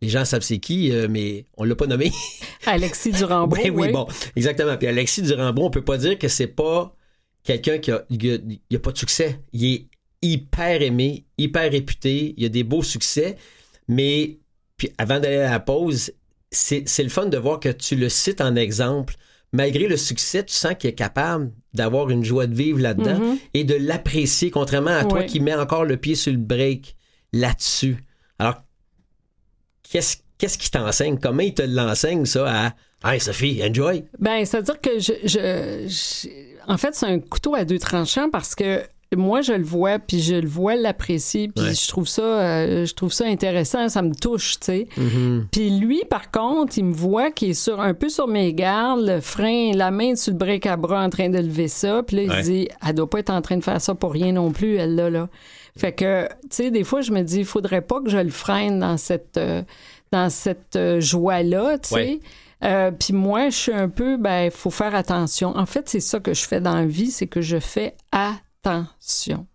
les 0.02 0.08
gens 0.08 0.24
savent 0.24 0.42
c'est 0.42 0.58
qui, 0.58 0.92
euh, 0.92 1.08
mais 1.10 1.46
on 1.56 1.64
l'a 1.64 1.74
pas 1.74 1.86
nommé. 1.86 2.12
Alexis 2.66 3.12
Durambon. 3.12 3.56
oui, 3.64 3.70
oui, 3.70 3.90
bon, 3.90 4.06
exactement. 4.36 4.76
Puis 4.76 4.86
Alexis 4.86 5.22
Durambon, 5.22 5.66
on 5.66 5.70
peut 5.70 5.84
pas 5.84 5.98
dire 5.98 6.18
que 6.18 6.28
c'est 6.28 6.46
pas 6.46 6.94
quelqu'un 7.42 7.78
qui 7.78 7.90
a, 7.90 7.96
a, 7.96 8.78
pas 8.78 8.92
de 8.92 8.98
succès. 8.98 9.40
Il 9.52 9.64
est 9.64 9.86
hyper 10.22 10.82
aimé, 10.82 11.24
hyper 11.38 11.70
réputé, 11.70 12.34
il 12.36 12.44
a 12.44 12.48
des 12.50 12.64
beaux 12.64 12.82
succès, 12.82 13.36
mais 13.88 14.38
puis 14.76 14.92
avant 14.98 15.20
d'aller 15.20 15.36
à 15.36 15.50
la 15.50 15.60
pause, 15.60 16.12
c'est 16.50 16.84
le 16.98 17.08
fun 17.08 17.26
de 17.26 17.38
voir 17.38 17.60
que 17.60 17.68
tu 17.68 17.96
le 17.96 18.08
cites 18.08 18.40
en 18.40 18.56
exemple 18.56 19.14
malgré 19.52 19.86
le 19.88 19.96
succès, 19.96 20.44
tu 20.44 20.54
sens 20.54 20.74
qu'il 20.78 20.90
est 20.90 20.94
capable 20.94 21.52
d'avoir 21.74 22.10
une 22.10 22.24
joie 22.24 22.46
de 22.46 22.54
vivre 22.54 22.80
là-dedans 22.80 23.18
mm-hmm. 23.18 23.38
et 23.54 23.64
de 23.64 23.74
l'apprécier, 23.74 24.50
contrairement 24.50 24.96
à 24.96 25.04
toi 25.04 25.24
qui 25.24 25.40
mets 25.40 25.54
encore 25.54 25.84
le 25.84 25.96
pied 25.96 26.14
sur 26.14 26.32
le 26.32 26.38
break 26.38 26.96
là-dessus. 27.32 28.04
Alors, 28.38 28.62
qu'est-ce 29.82 30.18
qu'est-ce 30.38 30.58
qui 30.58 30.70
t'enseigne? 30.70 31.18
Comment 31.18 31.42
il 31.42 31.54
te 31.54 31.62
l'enseigne, 31.62 32.24
ça, 32.24 32.66
à 32.66 32.74
Hey, 33.02 33.18
Sophie, 33.18 33.62
enjoy? 33.64 34.04
Ben, 34.18 34.44
c'est-à-dire 34.44 34.78
que 34.80 34.98
je, 34.98 36.28
en 36.66 36.76
fait, 36.76 36.94
c'est 36.94 37.06
un 37.06 37.18
couteau 37.18 37.54
à 37.54 37.64
deux 37.64 37.78
tranchants 37.78 38.28
parce 38.30 38.54
que 38.54 38.82
moi 39.16 39.40
je 39.40 39.52
le 39.52 39.64
vois 39.64 39.98
puis 39.98 40.20
je 40.20 40.36
le 40.36 40.48
vois 40.48 40.76
l'apprécier 40.76 41.48
puis 41.48 41.74
je 41.74 41.88
trouve 41.88 42.06
ça 42.06 42.22
euh, 42.22 42.86
je 42.86 42.94
trouve 42.94 43.12
ça 43.12 43.26
intéressant 43.26 43.88
ça 43.88 44.02
me 44.02 44.14
touche 44.14 44.60
tu 44.60 44.66
sais. 44.66 44.88
Mm-hmm. 44.96 45.44
puis 45.50 45.70
lui 45.70 46.02
par 46.08 46.30
contre 46.30 46.78
il 46.78 46.84
me 46.84 46.94
voit 46.94 47.30
qui 47.32 47.50
est 47.50 47.54
sur 47.54 47.80
un 47.80 47.94
peu 47.94 48.08
sur 48.08 48.28
mes 48.28 48.54
gardes 48.54 49.04
le 49.04 49.20
frein 49.20 49.72
la 49.74 49.90
main 49.90 50.14
sur 50.14 50.32
le 50.32 50.38
break 50.38 50.66
à 50.66 50.76
bras 50.76 51.04
en 51.04 51.10
train 51.10 51.28
de 51.28 51.38
lever 51.38 51.66
ça 51.66 52.02
puis 52.04 52.24
là 52.24 52.36
il 52.38 52.44
dit 52.44 52.68
elle 52.86 52.94
doit 52.94 53.10
pas 53.10 53.18
être 53.18 53.30
en 53.30 53.42
train 53.42 53.56
de 53.56 53.64
faire 53.64 53.80
ça 53.80 53.94
pour 53.94 54.12
rien 54.12 54.32
non 54.32 54.52
plus 54.52 54.76
elle 54.76 54.94
là 54.94 55.10
là. 55.10 55.28
Fait 55.76 55.92
que 55.92 56.26
tu 56.42 56.48
sais 56.50 56.70
des 56.70 56.84
fois 56.84 57.00
je 57.00 57.10
me 57.10 57.22
dis 57.22 57.40
il 57.40 57.44
faudrait 57.44 57.82
pas 57.82 58.00
que 58.00 58.10
je 58.10 58.18
le 58.18 58.30
freine 58.30 58.78
dans 58.78 58.96
cette 58.96 59.36
euh, 59.38 59.62
dans 60.12 60.30
cette 60.30 60.76
euh, 60.76 61.00
joie 61.00 61.42
là 61.42 61.78
tu 61.78 61.94
sais. 61.94 62.20
Puis 62.98 63.14
moi, 63.14 63.48
je 63.48 63.56
suis 63.56 63.72
un 63.72 63.88
peu, 63.88 64.18
ben, 64.18 64.50
faut 64.50 64.68
faire 64.68 64.94
attention. 64.94 65.56
En 65.56 65.64
fait, 65.64 65.88
c'est 65.88 66.00
ça 66.00 66.20
que 66.20 66.34
je 66.34 66.46
fais 66.46 66.60
dans 66.60 66.74
la 66.74 66.84
vie, 66.84 67.10
c'est 67.10 67.26
que 67.26 67.40
je 67.40 67.58
fais 67.58 67.94
attention 68.12 68.44
attention. 68.62 69.46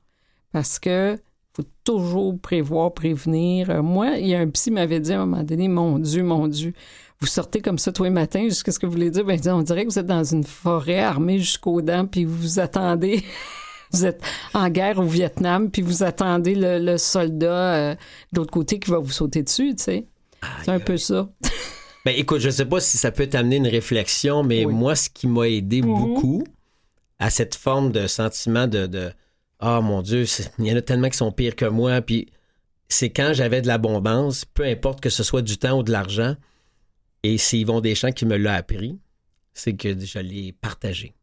Parce 0.51 0.79
que 0.79 1.17
faut 1.55 1.63
toujours 1.83 2.37
prévoir, 2.39 2.93
prévenir. 2.93 3.69
Euh, 3.69 3.81
moi, 3.81 4.17
il 4.17 4.27
y 4.27 4.35
a 4.35 4.39
un 4.39 4.49
psy 4.49 4.65
qui 4.65 4.71
m'avait 4.71 4.99
dit 4.99 5.13
à 5.13 5.21
un 5.21 5.25
moment 5.25 5.43
donné, 5.43 5.67
mon 5.67 5.99
Dieu, 5.99 6.23
mon 6.23 6.47
Dieu, 6.47 6.73
vous 7.19 7.27
sortez 7.27 7.61
comme 7.61 7.77
ça 7.77 7.93
tous 7.93 8.03
les 8.03 8.09
matins, 8.09 8.43
jusqu'à 8.43 8.71
ce 8.71 8.79
que 8.79 8.85
vous 8.85 8.91
voulez 8.91 9.09
dire, 9.09 9.23
ben, 9.23 9.39
on 9.47 9.61
dirait 9.61 9.85
que 9.85 9.89
vous 9.89 9.99
êtes 9.99 10.05
dans 10.05 10.23
une 10.23 10.43
forêt 10.43 10.99
armée 10.99 11.39
jusqu'aux 11.39 11.81
dents, 11.81 12.05
puis 12.05 12.25
vous 12.25 12.35
vous 12.35 12.59
attendez. 12.59 13.23
vous 13.91 14.05
êtes 14.05 14.21
en 14.53 14.69
guerre 14.69 14.99
au 14.99 15.05
Vietnam, 15.05 15.71
puis 15.71 15.81
vous 15.81 16.03
attendez 16.03 16.55
le, 16.55 16.97
soldat 16.97 17.75
euh, 17.75 17.95
de 18.33 18.39
l'autre 18.39 18.51
côté 18.51 18.79
qui 18.79 18.91
va 18.91 18.99
vous 18.99 19.11
sauter 19.11 19.43
dessus, 19.43 19.75
tu 19.75 19.83
sais. 19.83 20.05
C'est 20.63 20.71
un 20.71 20.79
peu 20.79 20.97
ça. 20.97 21.29
ben 22.05 22.13
écoute, 22.17 22.39
je 22.39 22.49
sais 22.49 22.65
pas 22.65 22.81
si 22.81 22.97
ça 22.97 23.11
peut 23.11 23.27
t'amener 23.27 23.55
une 23.55 23.67
réflexion, 23.67 24.43
mais 24.43 24.65
moi, 24.65 24.95
ce 24.95 25.09
qui 25.09 25.27
m'a 25.27 25.47
aidé 25.47 25.81
mhm. 25.81 25.87
beaucoup, 25.87 26.43
à 27.25 27.31
cette 27.31 27.55
forme 27.55 27.91
de 27.91 28.05
sentiment 28.05 28.67
de, 28.67 29.11
ah 29.59 29.81
mon 29.81 30.03
Dieu, 30.03 30.25
il 30.59 30.67
y 30.67 30.71
en 30.71 30.75
a 30.75 30.81
tellement 30.83 31.09
qui 31.09 31.17
sont 31.17 31.31
pires 31.31 31.55
que 31.55 31.65
moi. 31.65 31.99
Puis 32.01 32.27
c'est 32.87 33.09
quand 33.09 33.31
j'avais 33.33 33.63
de 33.63 33.67
l'abondance, 33.67 34.45
peu 34.45 34.63
importe 34.63 35.01
que 35.01 35.09
ce 35.09 35.23
soit 35.23 35.41
du 35.41 35.57
temps 35.57 35.79
ou 35.79 35.81
de 35.81 35.91
l'argent, 35.91 36.35
et 37.23 37.39
c'est 37.39 37.57
Yvon 37.57 37.81
Deschamps 37.81 38.11
qui 38.11 38.27
me 38.27 38.37
l'a 38.37 38.53
appris, 38.53 38.99
c'est 39.55 39.73
que 39.73 39.99
je 39.99 40.19
l'ai 40.19 40.51
partagé. 40.51 41.15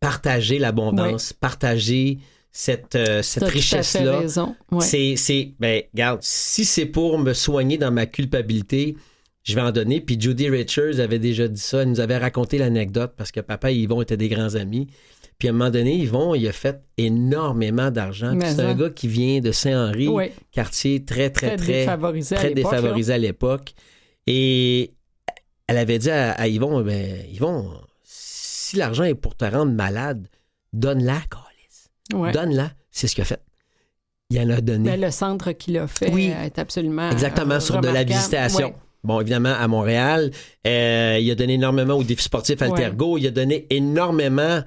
Partager 0.00 0.58
l'abondance, 0.58 1.32
partager 1.32 2.18
cette, 2.50 2.96
euh, 2.96 3.22
cette 3.22 3.44
richesse-là. 3.44 4.22
C'est, 4.80 5.14
c'est, 5.14 5.54
ben, 5.60 5.84
regarde, 5.92 6.24
si 6.24 6.64
c'est 6.64 6.86
pour 6.86 7.20
me 7.20 7.34
soigner 7.34 7.78
dans 7.78 7.92
ma 7.92 8.06
culpabilité, 8.06 8.96
je 9.44 9.54
vais 9.54 9.60
en 9.60 9.70
donner. 9.70 10.00
Puis 10.00 10.20
Judy 10.20 10.48
Richards 10.48 10.98
avait 10.98 11.18
déjà 11.18 11.46
dit 11.46 11.60
ça. 11.60 11.82
Elle 11.82 11.90
nous 11.90 12.00
avait 12.00 12.16
raconté 12.16 12.58
l'anecdote 12.58 13.12
parce 13.16 13.30
que 13.30 13.40
papa 13.40 13.70
et 13.70 13.76
Yvon 13.76 14.02
étaient 14.02 14.16
des 14.16 14.28
grands 14.28 14.54
amis. 14.54 14.88
Puis 15.38 15.48
à 15.48 15.50
un 15.50 15.54
moment 15.54 15.70
donné, 15.70 15.96
Yvon, 15.96 16.34
il 16.34 16.48
a 16.48 16.52
fait 16.52 16.80
énormément 16.96 17.90
d'argent. 17.90 18.36
C'est 18.40 18.60
un 18.60 18.74
gars 18.74 18.90
qui 18.90 19.06
vient 19.06 19.40
de 19.40 19.52
Saint-Henri, 19.52 20.08
quartier 20.50 21.04
très, 21.04 21.30
très, 21.30 21.56
très, 21.56 21.80
défavorisé, 21.80 22.34
très 22.36 22.54
défavorisé 22.54 23.12
à 23.12 23.18
l'époque. 23.18 23.74
Et 24.26 24.94
elle 25.66 25.76
avait 25.76 25.98
dit 25.98 26.10
à, 26.10 26.46
Yvon, 26.48 26.80
ben, 26.82 27.18
Yvon, 27.30 27.72
si 28.02 28.76
l'argent 28.76 29.04
est 29.04 29.14
pour 29.14 29.36
te 29.36 29.44
rendre 29.44 29.72
malade, 29.72 30.28
donne-la, 30.72 31.20
ouais. 32.14 32.32
Donne-la. 32.32 32.70
C'est 32.90 33.08
ce 33.08 33.14
qu'il 33.14 33.22
a 33.22 33.26
fait. 33.26 33.42
Il 34.30 34.40
en 34.40 34.48
a 34.50 34.60
donné. 34.60 34.90
Ben, 34.90 35.00
le 35.00 35.10
centre 35.10 35.52
qu'il 35.52 35.76
a 35.76 35.86
fait 35.86 36.10
est 36.10 36.58
absolument. 36.58 37.10
Exactement, 37.10 37.60
sur 37.60 37.80
de 37.80 37.88
la 37.88 38.04
visitation. 38.04 38.72
Bon, 39.04 39.20
évidemment, 39.20 39.54
à 39.54 39.68
Montréal, 39.68 40.30
euh, 40.66 41.18
il 41.20 41.30
a 41.30 41.34
donné 41.34 41.54
énormément 41.54 41.94
au 41.94 42.02
défi 42.02 42.22
sportif 42.24 42.62
Altergo. 42.62 43.18
Il 43.18 43.26
a 43.26 43.30
donné 43.30 43.66
énormément 43.70 44.62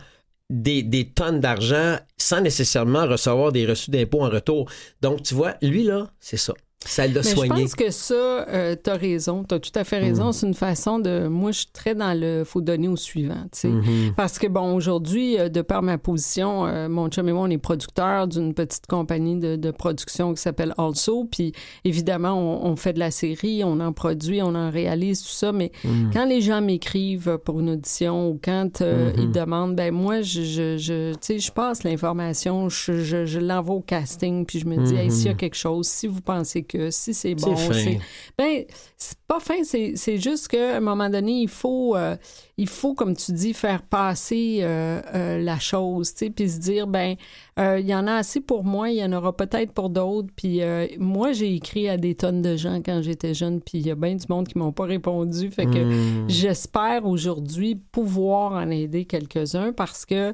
des, 0.49 0.83
des 0.83 1.09
tonnes 1.09 1.39
d'argent 1.39 1.97
sans 2.17 2.41
nécessairement 2.41 3.05
recevoir 3.05 3.51
des 3.51 3.65
reçus 3.65 3.91
d'impôts 3.91 4.23
en 4.23 4.29
retour. 4.29 4.69
Donc, 5.01 5.23
tu 5.23 5.33
vois, 5.33 5.55
lui, 5.61 5.83
là, 5.83 6.11
c'est 6.19 6.37
ça. 6.37 6.53
L'a 6.97 7.23
soigné. 7.23 7.55
Je 7.55 7.61
pense 7.61 7.75
que 7.75 7.91
ça, 7.91 8.13
euh, 8.13 8.75
tu 8.81 8.89
as 8.89 8.95
raison. 8.95 9.43
Tu 9.43 9.53
as 9.53 9.59
tout 9.59 9.71
à 9.75 9.83
fait 9.83 9.97
raison. 9.97 10.29
Mm. 10.29 10.33
C'est 10.33 10.47
une 10.47 10.53
façon 10.53 10.99
de. 10.99 11.27
Moi, 11.27 11.51
je 11.51 11.59
suis 11.59 11.71
très 11.73 11.95
dans 11.95 12.17
le. 12.17 12.43
faut 12.45 12.61
donner 12.61 12.87
au 12.87 12.95
suivant. 12.95 13.43
Tu 13.51 13.59
sais. 13.59 13.67
Mm-hmm. 13.67 14.13
Parce 14.15 14.37
que, 14.39 14.47
bon, 14.47 14.73
aujourd'hui, 14.75 15.37
euh, 15.37 15.49
de 15.49 15.61
par 15.61 15.81
ma 15.81 15.97
position, 15.97 16.65
euh, 16.65 16.87
mon 16.87 17.09
chum 17.09 17.27
et 17.27 17.33
moi, 17.33 17.43
on 17.43 17.49
est 17.49 17.57
producteurs 17.57 18.27
d'une 18.27 18.53
petite 18.53 18.85
compagnie 18.87 19.37
de, 19.37 19.55
de 19.55 19.71
production 19.71 20.33
qui 20.33 20.41
s'appelle 20.41 20.73
Also. 20.77 21.25
Puis, 21.25 21.51
évidemment, 21.83 22.63
on, 22.63 22.75
fait 22.75 22.93
de 22.93 22.99
la 22.99 23.11
série, 23.11 23.63
on 23.63 23.79
en 23.79 23.91
produit, 23.91 24.41
on 24.41 24.53
en 24.53 24.69
réalise, 24.69 25.23
tout 25.23 25.29
ça. 25.29 25.51
Mais 25.51 25.71
mm. 25.83 26.11
quand 26.13 26.25
les 26.25 26.41
gens 26.41 26.61
m'écrivent 26.61 27.39
pour 27.43 27.59
une 27.59 27.71
audition 27.71 28.29
ou 28.29 28.39
quand 28.41 28.81
mm-hmm. 28.81 29.13
ils 29.17 29.31
demandent, 29.31 29.75
ben 29.75 29.93
moi, 29.93 30.21
je, 30.21 30.43
je, 30.43 30.77
je 30.77 31.13
tu 31.13 31.17
sais, 31.21 31.39
je 31.39 31.51
passe 31.51 31.83
l'information, 31.83 32.69
je, 32.69 33.01
je, 33.01 33.25
je 33.25 33.39
l'envoie 33.39 33.75
au 33.75 33.81
casting, 33.81 34.45
puis 34.45 34.59
je 34.59 34.67
me 34.67 34.77
dis, 34.77 34.89
s'il 35.11 35.25
y 35.25 35.29
a 35.29 35.33
mm-hmm. 35.33 35.35
quelque 35.37 35.55
chose, 35.55 35.87
si 35.87 36.07
vous 36.07 36.21
pensez 36.21 36.63
que 36.63 36.76
si 36.91 37.13
c'est 37.13 37.35
bon, 37.35 37.55
c'est. 37.55 37.99
Ben, 38.37 38.65
c'est 38.97 39.17
pas 39.27 39.39
fin, 39.39 39.63
c'est 39.63 40.17
juste 40.17 40.47
qu'à 40.47 40.77
un 40.77 40.79
moment 40.79 41.09
donné, 41.09 41.41
il 41.41 41.49
faut, 41.49 41.95
euh, 41.95 42.15
il 42.57 42.67
faut, 42.67 42.95
comme 42.95 43.15
tu 43.15 43.31
dis, 43.31 43.53
faire 43.53 43.83
passer 43.83 44.59
euh, 44.61 45.01
euh, 45.13 45.37
la 45.37 45.59
chose, 45.59 46.13
tu 46.13 46.25
sais, 46.25 46.29
puis 46.31 46.49
se 46.49 46.57
dire, 46.59 46.87
ben, 46.87 47.15
il 47.57 47.85
y 47.85 47.93
en 47.93 48.07
a 48.07 48.13
assez 48.13 48.41
pour 48.41 48.63
moi, 48.63 48.89
il 48.89 48.97
y 48.97 49.03
en 49.03 49.13
aura 49.13 49.35
peut-être 49.35 49.73
pour 49.73 49.89
d'autres. 49.89 50.29
Puis 50.35 50.61
moi, 50.97 51.31
j'ai 51.31 51.53
écrit 51.53 51.89
à 51.89 51.97
des 51.97 52.15
tonnes 52.15 52.41
de 52.41 52.55
gens 52.55 52.81
quand 52.83 53.01
j'étais 53.01 53.33
jeune, 53.33 53.61
puis 53.61 53.79
il 53.79 53.87
y 53.87 53.91
a 53.91 53.95
bien 53.95 54.15
du 54.15 54.25
monde 54.29 54.47
qui 54.47 54.57
m'ont 54.57 54.71
pas 54.71 54.85
répondu. 54.85 55.51
Fait 55.51 55.65
que 55.65 55.83
hmm. 55.83 56.29
j'espère 56.29 57.05
aujourd'hui 57.05 57.75
pouvoir 57.75 58.53
en 58.53 58.69
aider 58.71 59.05
quelques-uns 59.05 59.73
parce 59.73 60.05
que, 60.05 60.33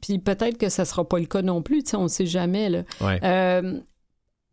puis 0.00 0.18
peut-être 0.18 0.58
que 0.58 0.68
ça 0.68 0.84
sera 0.84 1.08
pas 1.08 1.18
le 1.18 1.26
cas 1.26 1.42
non 1.42 1.62
plus, 1.62 1.82
tu 1.82 1.90
sais, 1.90 1.96
on 1.96 2.08
sait 2.08 2.26
jamais, 2.26 2.68
là. 2.68 2.82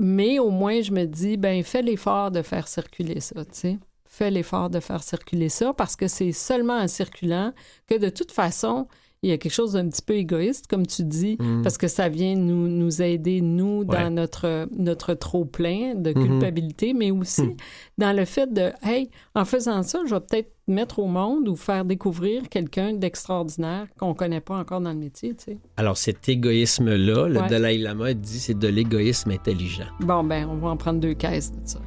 Mais 0.04 0.40
au 0.40 0.50
moins, 0.50 0.82
je 0.82 0.92
me 0.92 1.06
dis, 1.06 1.38
ben, 1.38 1.64
fais 1.64 1.84
l'effort 1.84 2.32
de 2.32 2.42
faire 2.42 2.68
circuler 2.68 3.20
ça, 3.20 3.46
tu 3.46 3.52
sais. 3.54 3.80
Fais 4.04 4.32
l'effort 4.32 4.72
de 4.72 4.80
faire 4.80 5.04
circuler 5.04 5.48
ça 5.48 5.74
parce 5.74 5.96
que 5.96 6.08
c'est 6.08 6.32
seulement 6.32 6.78
en 6.78 6.88
circulant 6.88 7.54
que 7.88 8.00
de 8.00 8.10
toute 8.10 8.32
façon, 8.32 8.88
il 9.22 9.30
y 9.30 9.34
a 9.34 9.38
quelque 9.38 9.54
chose 9.54 9.74
d'un 9.74 9.88
petit 9.88 10.02
peu 10.02 10.16
égoïste, 10.16 10.66
comme 10.66 10.88
tu 10.88 11.04
dis, 11.04 11.38
mm. 11.40 11.62
parce 11.62 11.78
que 11.78 11.88
ça 11.88 12.10
vient 12.10 12.36
nous, 12.36 12.68
nous 12.68 13.04
aider, 13.04 13.42
nous, 13.42 13.86
dans 13.86 14.12
notre, 14.12 14.68
notre 14.76 15.14
trop-plein 15.14 15.94
de 15.94 16.10
mm-hmm. 16.10 16.26
culpabilité, 16.26 16.94
mais 16.94 17.12
aussi 17.12 17.44
mm. 17.44 17.58
dans 18.00 18.16
le 18.16 18.26
fait 18.26 18.52
de, 18.52 18.72
hey, 18.82 19.12
en 19.36 19.46
faisant 19.46 19.84
ça, 19.84 20.00
je 20.08 20.16
vais 20.16 20.22
peut-être 20.22 20.52
mettre 20.72 21.00
au 21.00 21.08
monde 21.08 21.48
ou 21.48 21.56
faire 21.56 21.86
découvrir 21.86 22.50
quelqu'un 22.50 22.94
d'extraordinaire 22.94 23.88
qu'on 23.98 24.10
ne 24.10 24.14
connaît 24.14 24.42
pas 24.42 24.58
encore 24.58 24.82
dans 24.82 24.92
le 24.92 24.98
métier, 24.98 25.36
tu 25.36 25.44
sais. 25.44 25.58
Alors, 25.78 25.98
cet 25.98 26.28
égoïsme-là, 26.30 27.28
le 27.28 27.50
Dalai 27.50 27.78
Lama 27.78 28.14
dit, 28.14 28.40
c'est 28.40 28.58
de 28.58 28.68
l'égoïsme 28.68 29.32
intelligent. 29.32 29.88
Bon, 30.00 30.24
ben, 30.24 30.48
on 30.50 30.56
va 30.56 30.70
en 30.70 30.78
prendre 30.78 31.00
deux 31.00 31.14
caisses 31.14 31.52
de 31.52 31.60
ça. 31.66 31.80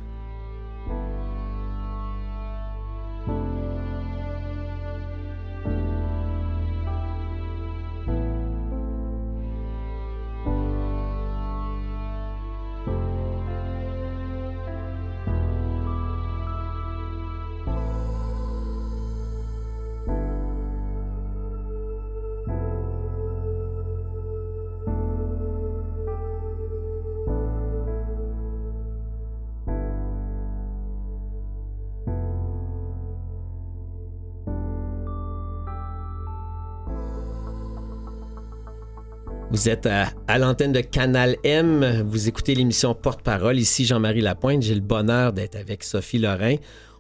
Vous 39.55 39.69
êtes 39.69 39.87
à, 39.87 40.11
l'antenne 40.37 40.73
de 40.73 40.81
Canal 40.81 41.37
M. 41.45 42.03
Vous 42.09 42.27
écoutez 42.27 42.57
l'émission 42.57 42.93
Porte-Parole. 42.93 43.57
Ici 43.57 43.85
Jean-Marie 43.85 44.21
Lapointe. 44.21 44.63
J'ai 44.63 44.75
le 44.75 44.81
bonheur 44.81 45.33
d'être 45.33 45.55
avec 45.55 45.85
Sophie 45.85 46.19
Lorrain. 46.19 46.57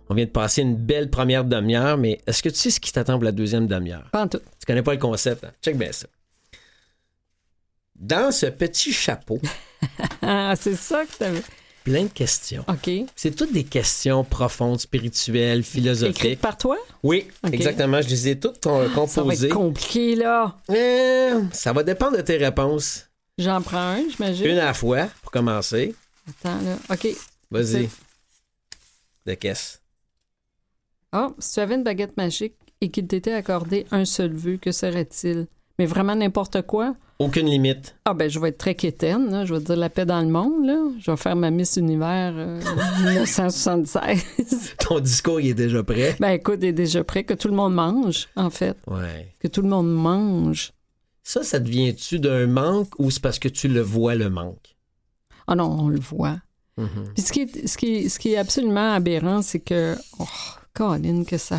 On 0.08 0.14
vient 0.14 0.24
de 0.24 0.30
passer 0.30 0.62
une 0.62 0.76
belle 0.76 1.10
première 1.10 1.44
demi-heure, 1.44 1.98
mais 1.98 2.20
est-ce 2.28 2.44
que 2.44 2.48
tu 2.48 2.54
sais 2.54 2.70
ce 2.70 2.78
qui 2.78 2.92
t'attend 2.92 3.14
pour 3.14 3.24
la 3.24 3.32
deuxième 3.32 3.66
demi-heure? 3.66 4.08
Pas 4.12 4.22
en 4.22 4.28
tout. 4.28 4.38
Tu 4.38 4.66
connais 4.68 4.84
pas 4.84 4.92
le 4.92 5.00
concept. 5.00 5.42
Hein? 5.42 5.50
Check 5.64 5.76
bien 5.76 5.90
ça. 5.90 6.06
Dans 7.96 8.30
ce 8.30 8.46
petit 8.46 8.92
chapeau. 8.92 9.40
ah, 10.22 10.54
c'est 10.56 10.76
ça 10.76 11.04
que 11.06 11.16
tu 11.18 11.24
avais 11.24 11.42
plein 11.84 12.04
de 12.04 12.08
questions. 12.08 12.64
OK. 12.66 12.90
C'est 13.14 13.36
toutes 13.36 13.52
des 13.52 13.64
questions 13.64 14.24
profondes, 14.24 14.80
spirituelles, 14.80 15.62
philosophiques. 15.62 16.24
Écrites 16.24 16.40
par 16.40 16.56
toi? 16.56 16.78
Oui, 17.02 17.28
exactement. 17.52 18.00
Je 18.00 18.08
les 18.08 18.28
ai 18.28 18.40
toutes 18.40 18.60
composées. 18.62 19.12
Ça 19.12 19.22
va 19.22 19.34
être 19.34 19.48
compliqué, 19.54 20.16
là. 20.16 20.56
Euh, 20.70 21.42
ça 21.52 21.72
va 21.72 21.82
dépendre 21.82 22.16
de 22.16 22.22
tes 22.22 22.38
réponses. 22.38 23.06
J'en 23.38 23.60
prends 23.60 23.96
un, 23.96 24.02
j'imagine. 24.08 24.46
Une 24.46 24.58
à 24.58 24.66
la 24.66 24.74
fois, 24.74 25.08
pour 25.22 25.30
commencer. 25.30 25.94
Attends, 26.28 26.60
là. 26.62 26.76
OK. 26.90 27.08
Vas-y. 27.50 27.88
De 29.26 29.34
caisse. 29.34 29.80
Oh, 31.12 31.34
si 31.38 31.54
tu 31.54 31.60
avais 31.60 31.74
une 31.76 31.84
baguette 31.84 32.16
magique 32.16 32.56
et 32.80 32.90
qu'il 32.90 33.06
t'était 33.06 33.32
accordé 33.32 33.86
un 33.90 34.04
seul 34.04 34.32
vœu, 34.32 34.56
que 34.56 34.72
serait-il? 34.72 35.46
Mais 35.78 35.86
vraiment 35.86 36.14
n'importe 36.14 36.62
quoi? 36.62 36.94
Aucune 37.20 37.46
limite. 37.46 37.96
Ah 38.04 38.14
ben 38.14 38.28
je 38.28 38.40
vais 38.40 38.48
être 38.48 38.58
très 38.58 38.74
quétaine, 38.74 39.44
je 39.46 39.54
vais 39.54 39.60
dire 39.60 39.76
la 39.76 39.88
paix 39.88 40.04
dans 40.04 40.20
le 40.20 40.28
monde. 40.28 40.66
Là. 40.66 40.78
Je 40.98 41.10
vais 41.10 41.16
faire 41.16 41.36
ma 41.36 41.50
Miss 41.50 41.76
Univers 41.76 42.32
1976. 42.32 44.02
Euh, 44.02 44.56
Ton 44.78 44.98
discours 44.98 45.40
il 45.40 45.50
est 45.50 45.54
déjà 45.54 45.82
prêt? 45.84 46.16
Ben 46.18 46.30
écoute, 46.30 46.58
il 46.62 46.66
est 46.66 46.72
déjà 46.72 47.04
prêt, 47.04 47.22
que 47.22 47.34
tout 47.34 47.48
le 47.48 47.54
monde 47.54 47.74
mange, 47.74 48.28
en 48.34 48.50
fait. 48.50 48.76
Ouais. 48.88 49.32
Que 49.38 49.46
tout 49.46 49.62
le 49.62 49.68
monde 49.68 49.92
mange. 49.92 50.72
Ça, 51.22 51.44
ça 51.44 51.60
devient-tu 51.60 52.18
d'un 52.18 52.46
manque 52.46 52.92
ou 52.98 53.10
c'est 53.10 53.22
parce 53.22 53.38
que 53.38 53.48
tu 53.48 53.68
le 53.68 53.80
vois, 53.80 54.16
le 54.16 54.28
manque? 54.28 54.76
Ah 55.46 55.54
non, 55.54 55.70
on 55.80 55.88
le 55.88 56.00
voit. 56.00 56.38
Mm-hmm. 56.78 57.14
Puis 57.14 57.22
ce 57.22 57.32
qui, 57.32 57.40
est, 57.42 57.66
ce, 57.66 57.78
qui 57.78 58.10
ce 58.10 58.18
qui 58.18 58.32
est 58.32 58.36
absolument 58.36 58.92
aberrant, 58.92 59.40
c'est 59.40 59.60
que, 59.60 59.96
oh, 60.18 60.24
Colin, 60.74 61.22
que 61.24 61.38
ça... 61.38 61.58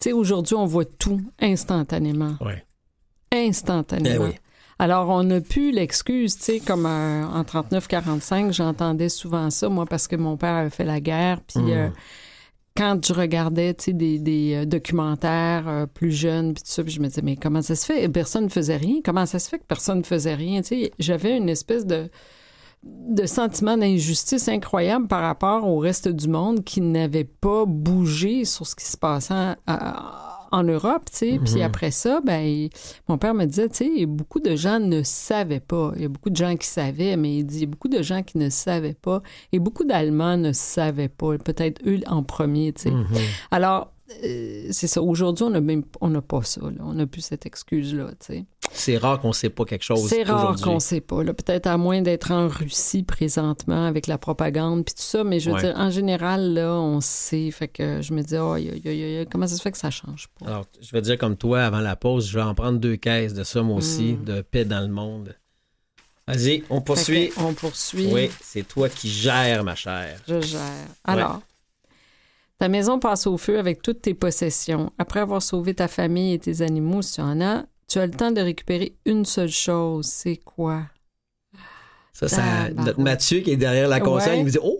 Tu 0.00 0.08
sais, 0.08 0.12
aujourd'hui, 0.12 0.56
on 0.56 0.66
voit 0.66 0.86
tout 0.86 1.20
instantanément. 1.38 2.36
Ouais 2.40 2.64
instantanément. 3.32 4.28
Eh 4.30 4.38
Alors, 4.78 5.08
on 5.08 5.22
n'a 5.22 5.40
plus 5.40 5.72
l'excuse, 5.72 6.36
tu 6.36 6.44
sais, 6.44 6.60
comme 6.60 6.86
euh, 6.86 7.24
en 7.24 7.42
39-45, 7.42 8.52
j'entendais 8.52 9.08
souvent 9.08 9.50
ça, 9.50 9.68
moi, 9.68 9.86
parce 9.86 10.08
que 10.08 10.16
mon 10.16 10.36
père 10.36 10.54
avait 10.54 10.70
fait 10.70 10.84
la 10.84 11.00
guerre, 11.00 11.40
puis 11.46 11.72
euh, 11.72 11.88
hmm. 11.88 11.92
quand 12.76 13.06
je 13.06 13.12
regardais, 13.12 13.74
tu 13.74 13.84
sais, 13.84 13.92
des, 13.92 14.54
euh, 14.54 14.64
documentaires 14.64 15.86
plus 15.94 16.12
jeunes, 16.12 16.54
puis 16.54 16.62
tout 16.62 16.70
ça, 16.70 16.82
puis 16.82 16.92
je 16.92 17.00
me 17.00 17.08
disais, 17.08 17.22
mais 17.22 17.36
comment 17.36 17.62
ça 17.62 17.76
se 17.76 17.86
fait? 17.86 18.08
Personne 18.08 18.44
ne 18.44 18.50
faisait 18.50 18.76
rien. 18.76 19.00
Comment 19.04 19.26
ça 19.26 19.38
se 19.38 19.48
fait 19.48 19.58
que 19.58 19.66
personne 19.66 19.98
ne 19.98 20.04
faisait 20.04 20.34
rien? 20.34 20.62
Tu 20.62 20.68
sais, 20.68 20.92
j'avais 20.98 21.36
une 21.36 21.48
espèce 21.48 21.86
de 21.86 22.08
de 22.84 23.26
sentiment 23.26 23.76
d'injustice 23.76 24.48
incroyable 24.48 25.06
par 25.06 25.22
rapport 25.22 25.68
au 25.68 25.78
reste 25.78 26.08
du 26.08 26.26
monde 26.26 26.64
qui 26.64 26.80
n'avait 26.80 27.22
pas 27.22 27.64
bougé 27.64 28.44
sur 28.44 28.66
ce 28.66 28.74
qui 28.74 28.84
se 28.84 28.96
passait 28.96 29.54
à 29.66 30.31
en 30.52 30.62
Europe, 30.62 31.06
tu 31.10 31.16
sais. 31.18 31.40
Puis 31.44 31.56
mhm. 31.56 31.62
après 31.62 31.90
ça, 31.90 32.20
ben, 32.20 32.68
mon 33.08 33.18
père 33.18 33.34
me 33.34 33.46
disait, 33.46 33.68
tu 33.68 33.98
sais, 33.98 34.06
beaucoup 34.06 34.40
de 34.40 34.54
gens 34.54 34.78
ne 34.78 35.02
savaient 35.02 35.60
pas. 35.60 35.92
Il 35.96 36.02
y 36.02 36.04
a 36.04 36.08
beaucoup 36.08 36.30
de 36.30 36.36
gens 36.36 36.56
qui 36.56 36.66
savaient, 36.66 37.16
mais 37.16 37.38
il 37.38 37.44
dit 37.44 37.66
beaucoup 37.66 37.88
de 37.88 38.02
gens 38.02 38.22
qui 38.22 38.38
ne 38.38 38.50
savaient 38.50 38.94
pas. 38.94 39.22
Et 39.52 39.58
beaucoup 39.58 39.84
d'Allemands 39.84 40.36
ne 40.36 40.52
savaient 40.52 41.08
pas. 41.08 41.38
Peut-être 41.38 41.80
eux 41.86 42.00
en 42.06 42.22
premier, 42.22 42.72
tu 42.72 42.82
sais. 42.82 42.90
Mhm. 42.90 43.06
Alors, 43.50 43.91
c'est 44.08 44.86
ça. 44.86 45.02
Aujourd'hui, 45.02 45.44
on 45.44 45.50
n'a 45.50 45.60
même 45.60 45.84
on 46.00 46.08
n'a 46.08 46.22
pas 46.22 46.42
ça. 46.42 46.60
On 46.80 46.94
n'a 46.94 47.06
plus 47.06 47.22
cette 47.22 47.46
excuse-là. 47.46 48.10
C'est 48.72 48.96
rare 48.96 49.20
qu'on 49.20 49.28
ne 49.28 49.32
sait 49.32 49.50
pas 49.50 49.64
quelque 49.64 49.84
chose. 49.84 50.06
C'est 50.08 50.22
rare 50.22 50.56
qu'on 50.60 50.74
ne 50.74 50.80
sait 50.80 51.00
pas. 51.00 51.22
Peut-être 51.24 51.66
à 51.66 51.76
moins 51.76 52.02
d'être 52.02 52.30
en 52.30 52.48
Russie 52.48 53.02
présentement 53.02 53.86
avec 53.86 54.06
la 54.06 54.18
propagande 54.18 54.84
puis 54.84 54.94
tout 54.94 55.02
ça, 55.02 55.24
mais 55.24 55.40
je 55.40 55.50
veux 55.50 55.60
dire, 55.60 55.74
en 55.76 55.90
général, 55.90 56.54
là, 56.54 56.72
on 56.74 57.00
sait. 57.00 57.50
Fait 57.50 57.68
que 57.68 58.00
je 58.02 58.12
me 58.12 58.22
dis, 58.22 58.36
oh, 58.36 58.56
comment 59.30 59.46
ça 59.46 59.56
se 59.56 59.62
fait 59.62 59.72
que 59.72 59.78
ça 59.78 59.90
change 59.90 60.28
pas? 60.38 60.46
Alors, 60.46 60.66
je 60.80 60.90
vais 60.92 61.02
dire 61.02 61.18
comme 61.18 61.36
toi, 61.36 61.62
avant 61.62 61.80
la 61.80 61.96
pause, 61.96 62.28
je 62.28 62.38
vais 62.38 62.44
en 62.44 62.54
prendre 62.54 62.78
deux 62.78 62.96
caisses 62.96 63.34
de 63.34 63.44
ça, 63.44 63.62
moi 63.62 63.76
aussi, 63.76 64.14
hmm. 64.14 64.24
de 64.24 64.40
paix 64.42 64.64
dans 64.64 64.80
le 64.80 64.88
monde. 64.88 65.36
Vas-y, 66.26 66.62
on 66.70 66.80
poursuit. 66.80 67.32
On 67.36 67.52
poursuit. 67.52 68.06
Oui, 68.12 68.30
c'est 68.40 68.66
toi 68.66 68.88
qui 68.88 69.08
gères, 69.08 69.64
ma 69.64 69.74
chère. 69.74 70.18
Je 70.28 70.40
gère. 70.40 70.60
Alors, 71.04 71.40
ta 72.62 72.68
maison 72.68 73.00
passe 73.00 73.26
au 73.26 73.38
feu 73.38 73.58
avec 73.58 73.82
toutes 73.82 74.02
tes 74.02 74.14
possessions. 74.14 74.92
Après 74.96 75.18
avoir 75.18 75.42
sauvé 75.42 75.74
ta 75.74 75.88
famille 75.88 76.34
et 76.34 76.38
tes 76.38 76.62
animaux, 76.62 77.02
si 77.02 77.14
tu 77.14 77.20
en 77.20 77.40
as, 77.40 77.64
tu 77.88 77.98
as 77.98 78.06
le 78.06 78.12
temps 78.12 78.30
de 78.30 78.40
récupérer 78.40 78.94
une 79.04 79.24
seule 79.24 79.50
chose. 79.50 80.06
C'est 80.06 80.36
quoi? 80.36 80.84
Ça, 82.12 82.28
ça 82.28 82.70
notre 82.70 83.00
Mathieu 83.00 83.40
qui 83.40 83.50
est 83.50 83.56
derrière 83.56 83.88
la 83.88 83.98
console, 83.98 84.36
il 84.36 84.44
me 84.44 84.50
dit 84.50 84.60
Oh, 84.62 84.78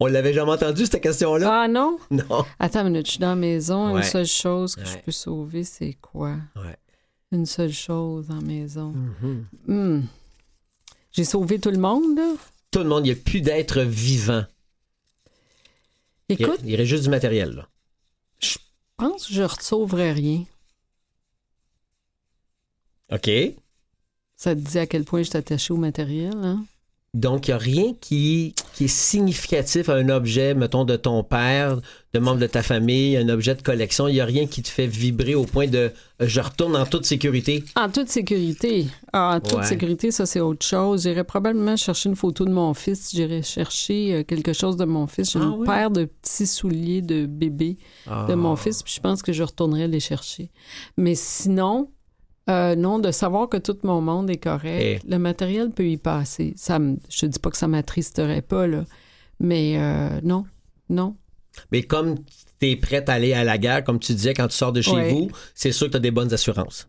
on 0.00 0.06
l'avait 0.06 0.32
jamais 0.32 0.52
entendu 0.52 0.86
cette 0.86 1.02
question-là. 1.02 1.64
Ah 1.64 1.68
non? 1.68 1.98
Non. 2.10 2.46
Attends 2.58 2.80
une 2.80 2.92
minute, 2.92 3.04
je 3.04 3.10
suis 3.10 3.20
dans 3.20 3.28
la 3.28 3.36
maison. 3.36 3.94
Une 3.94 4.02
seule 4.02 4.24
chose 4.24 4.74
que 4.74 4.86
je 4.86 4.96
peux 4.96 5.12
sauver, 5.12 5.64
c'est 5.64 5.98
quoi? 6.00 6.30
Ouais. 6.56 6.76
Une 7.30 7.44
seule 7.44 7.74
chose 7.74 8.30
en 8.30 8.40
maison. 8.40 8.94
Mm 9.66 10.00
J'ai 11.12 11.24
sauvé 11.24 11.58
tout 11.58 11.70
le 11.70 11.76
monde, 11.76 12.16
là? 12.16 12.32
Tout 12.70 12.78
le 12.78 12.88
monde, 12.88 13.04
il 13.06 13.12
n'y 13.12 13.18
a 13.18 13.22
plus 13.22 13.42
d'être 13.42 13.82
vivant. 13.82 14.44
Écoute. 16.28 16.60
Il, 16.62 16.70
y 16.70 16.74
aurait 16.74 16.86
juste 16.86 17.04
du 17.04 17.10
matériel, 17.10 17.50
là. 17.50 17.68
Je 18.40 18.58
pense 18.96 19.26
que 19.26 19.32
je 19.32 19.42
ne 19.42 19.48
sauverais 19.48 20.12
rien. 20.12 20.44
OK. 23.10 23.30
Ça 24.36 24.54
te 24.54 24.60
dit 24.60 24.78
à 24.78 24.86
quel 24.86 25.04
point 25.04 25.22
je 25.22 25.36
attaché 25.36 25.72
au 25.72 25.76
matériel, 25.76 26.36
hein? 26.36 26.64
Donc, 27.14 27.48
il 27.48 27.52
n'y 27.52 27.54
a 27.54 27.58
rien 27.58 27.94
qui, 27.98 28.54
qui, 28.74 28.84
est 28.84 28.88
significatif 28.88 29.88
à 29.88 29.94
un 29.94 30.10
objet, 30.10 30.54
mettons, 30.54 30.84
de 30.84 30.94
ton 30.94 31.24
père, 31.24 31.80
de 32.12 32.18
membre 32.18 32.38
de 32.38 32.46
ta 32.46 32.62
famille, 32.62 33.16
un 33.16 33.30
objet 33.30 33.54
de 33.54 33.62
collection. 33.62 34.08
Il 34.08 34.14
n'y 34.14 34.20
a 34.20 34.26
rien 34.26 34.46
qui 34.46 34.62
te 34.62 34.68
fait 34.68 34.86
vibrer 34.86 35.34
au 35.34 35.44
point 35.44 35.66
de 35.66 35.90
euh, 36.20 36.26
je 36.26 36.40
retourne 36.40 36.76
en 36.76 36.84
toute 36.84 37.06
sécurité. 37.06 37.64
En 37.76 37.88
toute 37.88 38.08
sécurité. 38.08 38.88
Ah, 39.14 39.36
en 39.36 39.40
toute 39.40 39.64
sécurité, 39.64 40.10
ça, 40.10 40.26
c'est 40.26 40.40
autre 40.40 40.66
chose. 40.66 41.04
J'irais 41.04 41.24
probablement 41.24 41.76
chercher 41.76 42.10
une 42.10 42.16
photo 42.16 42.44
de 42.44 42.52
mon 42.52 42.74
fils. 42.74 43.10
J'irais 43.14 43.42
chercher 43.42 44.14
euh, 44.14 44.22
quelque 44.22 44.52
chose 44.52 44.76
de 44.76 44.84
mon 44.84 45.06
fils. 45.06 45.32
J'ai 45.32 45.38
ah 45.38 45.44
une 45.44 45.64
paire 45.64 45.90
de 45.90 46.04
petits 46.04 46.46
souliers 46.46 47.00
de 47.00 47.24
bébé 47.24 47.78
de 48.06 48.34
mon 48.34 48.52
ah. 48.52 48.56
fils, 48.56 48.82
puis 48.82 48.92
je 48.94 49.00
pense 49.00 49.22
que 49.22 49.32
je 49.32 49.42
retournerais 49.42 49.88
les 49.88 50.00
chercher. 50.00 50.50
Mais 50.98 51.14
sinon, 51.14 51.88
euh, 52.48 52.74
non, 52.76 52.98
de 52.98 53.10
savoir 53.10 53.48
que 53.48 53.56
tout 53.56 53.76
mon 53.82 54.00
monde 54.00 54.30
est 54.30 54.42
correct. 54.42 55.04
Le 55.08 55.18
matériel 55.18 55.70
peut 55.70 55.86
y 55.86 55.96
passer. 55.96 56.54
Ça 56.56 56.78
je 57.10 57.20
te 57.20 57.26
dis 57.26 57.38
pas 57.38 57.50
que 57.50 57.56
ça 57.56 57.68
m'attristerait 57.68 58.42
pas, 58.42 58.66
là. 58.66 58.84
Mais 59.40 59.76
euh, 59.78 60.20
non, 60.22 60.44
non. 60.88 61.16
Mais 61.72 61.82
comme 61.82 62.16
tu 62.60 62.70
es 62.70 62.76
prête 62.76 63.08
à 63.08 63.14
aller 63.14 63.34
à 63.34 63.44
la 63.44 63.58
guerre, 63.58 63.84
comme 63.84 63.98
tu 63.98 64.12
disais 64.14 64.34
quand 64.34 64.48
tu 64.48 64.56
sors 64.56 64.72
de 64.72 64.80
chez 64.80 65.10
vous, 65.10 65.30
c'est 65.54 65.72
sûr 65.72 65.86
que 65.86 65.92
tu 65.92 65.96
as 65.98 66.00
des 66.00 66.10
bonnes 66.10 66.32
assurances. 66.32 66.88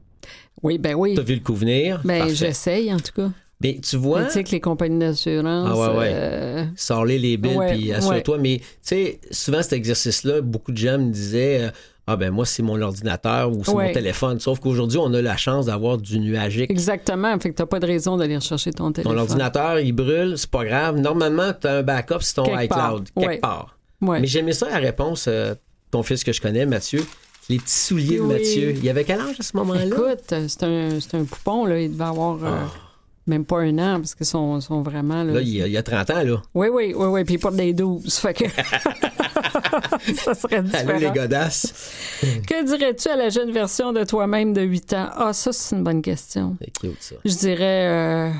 Oui, 0.63 0.77
ben 0.77 0.95
oui. 0.95 1.13
Tu 1.13 1.19
as 1.19 1.23
vu 1.23 1.35
le 1.35 1.41
coup 1.41 1.55
venir. 1.55 2.01
Ben, 2.03 2.29
j'essaye, 2.29 2.93
en 2.93 2.99
tout 2.99 3.13
cas. 3.13 3.31
Mais 3.61 3.79
tu 3.81 3.97
vois. 3.97 4.25
Tu 4.25 4.31
sais 4.31 4.43
que 4.43 4.51
les 4.51 4.61
compagnies 4.61 4.99
d'assurance. 4.99 5.69
Ah 5.69 5.77
ouais, 5.77 5.97
ouais. 5.97 6.11
Euh, 6.13 6.65
Sors-les 6.75 7.19
les 7.19 7.37
billes, 7.37 7.59
puis 7.69 7.91
assure-toi. 7.91 8.37
Mais 8.37 8.59
tu 8.59 8.65
sais, 8.81 9.19
souvent 9.31 9.61
cet 9.61 9.73
exercice-là, 9.73 10.41
beaucoup 10.41 10.71
de 10.71 10.77
gens 10.77 10.97
me 10.97 11.11
disaient 11.11 11.69
ah 12.11 12.15
ben 12.15 12.31
moi, 12.31 12.43
c'est 12.43 12.63
mon 12.63 12.81
ordinateur 12.81 13.51
ou 13.51 13.63
c'est 13.63 13.71
mon 13.71 13.93
téléphone. 13.93 14.39
Sauf 14.39 14.59
qu'aujourd'hui, 14.59 14.97
on 14.97 15.13
a 15.13 15.21
la 15.21 15.37
chance 15.37 15.67
d'avoir 15.67 15.99
du 15.99 16.19
nuagique. 16.19 16.71
Exactement. 16.71 17.39
Fait 17.39 17.51
que 17.51 17.55
t'as 17.55 17.67
pas 17.67 17.79
de 17.79 17.85
raison 17.85 18.17
d'aller 18.17 18.35
rechercher 18.35 18.71
ton 18.71 18.91
téléphone. 18.91 19.15
Ton 19.15 19.21
ordinateur, 19.21 19.79
il 19.79 19.91
brûle, 19.91 20.35
c'est 20.35 20.49
pas 20.49 20.65
grave. 20.65 20.97
Normalement, 20.97 21.53
tu 21.53 21.67
as 21.67 21.75
un 21.75 21.83
backup 21.83 22.21
sur 22.21 22.45
ton 22.45 22.59
iCloud, 22.59 23.09
quelque 23.15 23.41
part. 23.41 23.77
Mais 24.01 24.25
j'aimais 24.25 24.53
ça 24.53 24.67
la 24.69 24.77
réponse, 24.77 25.25
euh, 25.27 25.53
ton 25.91 26.01
fils 26.01 26.23
que 26.23 26.33
je 26.33 26.41
connais, 26.41 26.65
Mathieu. 26.65 27.05
Les 27.47 27.57
petits 27.57 27.73
souliers 27.73 28.17
de 28.17 28.23
Mathieu. 28.23 28.71
Il 28.75 28.89
avait 28.89 29.03
quel 29.03 29.19
âge 29.19 29.39
à 29.39 29.43
ce 29.43 29.55
moment-là? 29.57 29.85
Écoute, 29.85 30.33
c'est 30.47 30.63
un, 30.63 30.97
un, 31.13 31.23
poupon, 31.25 31.65
là. 31.65 31.79
Il 31.79 31.91
devait 31.91 32.05
avoir... 32.05 32.43
Euh, 32.43 32.63
ah. 32.65 32.88
Même 33.29 33.45
pas 33.45 33.59
un 33.59 33.77
an, 33.77 33.99
parce 33.99 34.15
qu'ils 34.15 34.25
sont, 34.25 34.59
sont, 34.59 34.81
vraiment. 34.81 35.23
Là, 35.23 35.39
il, 35.39 35.49
y 35.49 35.77
a, 35.77 35.83
30 35.83 36.09
ans, 36.09 36.23
là. 36.23 36.41
Oui, 36.55 36.67
oui, 36.69 36.93
oui, 36.95 37.05
oui. 37.05 37.23
Puis 37.23 37.35
il 37.35 37.37
porte 37.37 37.57
des 37.57 37.73
12. 37.73 38.11
Fait 38.17 38.33
que. 38.33 38.45
ça 40.15 40.33
serait 40.33 40.63
différent. 40.63 40.89
Allô, 40.89 40.99
les 40.99 41.11
godasses. 41.11 42.17
que 42.47 42.65
dirais-tu 42.65 43.07
à 43.07 43.15
la 43.15 43.29
jeune 43.29 43.51
version 43.51 43.93
de 43.93 44.03
toi-même 44.03 44.53
de 44.53 44.61
8 44.61 44.93
ans? 44.93 45.09
Ah, 45.15 45.33
ça, 45.33 45.53
c'est 45.53 45.75
une 45.75 45.83
bonne 45.83 46.01
question. 46.01 46.57
C'est 46.59 46.71
cute, 46.71 47.03
ça. 47.03 47.15
Je 47.23 47.35
dirais. 47.35 47.87
Euh, 47.87 48.31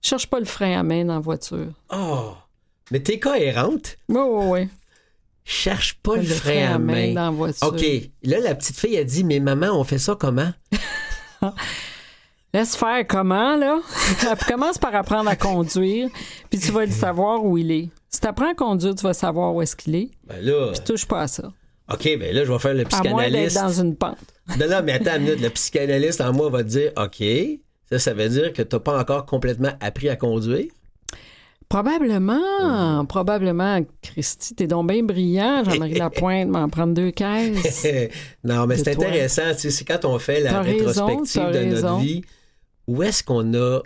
cherche 0.00 0.28
pas 0.28 0.38
le 0.38 0.44
frein 0.44 0.78
à 0.78 0.84
main 0.84 1.04
dans 1.04 1.14
la 1.14 1.20
voiture. 1.20 1.72
Oh! 1.92 2.34
Mais 2.92 3.00
t'es 3.00 3.18
cohérente. 3.18 3.96
Oui, 4.08 4.20
oui, 4.24 4.44
oui. 4.46 4.68
Cherche 5.44 5.94
pas 6.04 6.14
le, 6.14 6.22
frein, 6.22 6.74
à 6.74 6.78
main. 6.78 7.14
dans 7.14 7.24
la 7.24 7.30
voiture. 7.30 7.66
OK. 7.66 7.84
Là, 8.22 8.38
la 8.38 8.54
petite 8.54 8.78
fille 8.78 8.96
a 8.96 9.02
dit 9.02 9.24
Mais 9.24 9.40
maman, 9.40 9.70
on 9.72 9.82
fait 9.82 9.98
ça 9.98 10.14
comment? 10.14 10.52
Laisse 12.54 12.76
faire 12.76 13.04
comment, 13.08 13.56
là? 13.56 13.80
Commence 14.48 14.78
par 14.78 14.94
apprendre 14.94 15.28
à 15.28 15.34
conduire, 15.34 16.08
puis 16.48 16.60
tu 16.60 16.70
vas 16.70 16.86
le 16.86 16.92
savoir 16.92 17.44
où 17.44 17.58
il 17.58 17.72
est. 17.72 17.88
Si 18.08 18.20
tu 18.20 18.28
apprends 18.28 18.52
à 18.52 18.54
conduire, 18.54 18.94
tu 18.94 19.02
vas 19.02 19.12
savoir 19.12 19.52
où 19.52 19.60
est-ce 19.60 19.74
qu'il 19.74 19.96
est. 19.96 20.10
Ben 20.24 20.40
là. 20.40 20.70
Puis 20.72 20.84
touche 20.84 21.04
pas 21.04 21.22
à 21.22 21.26
ça. 21.26 21.50
OK, 21.92 22.04
ben 22.16 22.32
là, 22.32 22.44
je 22.44 22.52
vais 22.52 22.58
faire 22.60 22.74
le 22.74 22.84
psychanalyste. 22.84 23.56
À 23.56 23.62
moins 23.62 23.70
dans 23.70 23.80
une 23.80 23.96
pente. 23.96 24.18
Non, 24.60 24.68
non, 24.68 24.82
mais 24.84 24.92
attends 24.92 25.16
une 25.16 25.22
minute. 25.22 25.40
Le 25.40 25.50
psychanalyste 25.50 26.20
en 26.20 26.32
moi 26.32 26.48
va 26.48 26.62
te 26.62 26.68
dire 26.68 26.92
OK, 26.96 27.24
ça, 27.90 27.98
ça 27.98 28.14
veut 28.14 28.28
dire 28.28 28.52
que 28.52 28.62
tu 28.62 28.76
n'as 28.76 28.80
pas 28.80 29.00
encore 29.00 29.26
complètement 29.26 29.72
appris 29.80 30.08
à 30.08 30.14
conduire? 30.14 30.66
Probablement, 31.68 33.00
mhm. 33.00 33.06
probablement, 33.08 33.80
Christy, 34.00 34.54
t'es 34.54 34.68
donc 34.68 34.90
bien 34.90 35.02
brillant, 35.02 35.64
Jean-Marie 35.64 35.94
Lapointe, 35.98 36.48
m'en 36.48 36.68
prendre 36.68 36.94
deux 36.94 37.10
caisses. 37.10 37.84
non, 38.44 38.66
mais 38.66 38.76
c'est 38.76 38.94
intéressant, 38.94 39.54
c'est 39.56 39.84
quand 39.84 40.04
on 40.04 40.20
fait 40.20 40.40
la 40.40 40.60
rétrospective 40.60 41.50
de 41.50 41.64
notre 41.64 41.96
vie, 41.96 42.22
où 42.86 43.02
est-ce 43.02 43.22
qu'on 43.22 43.54
a 43.54 43.80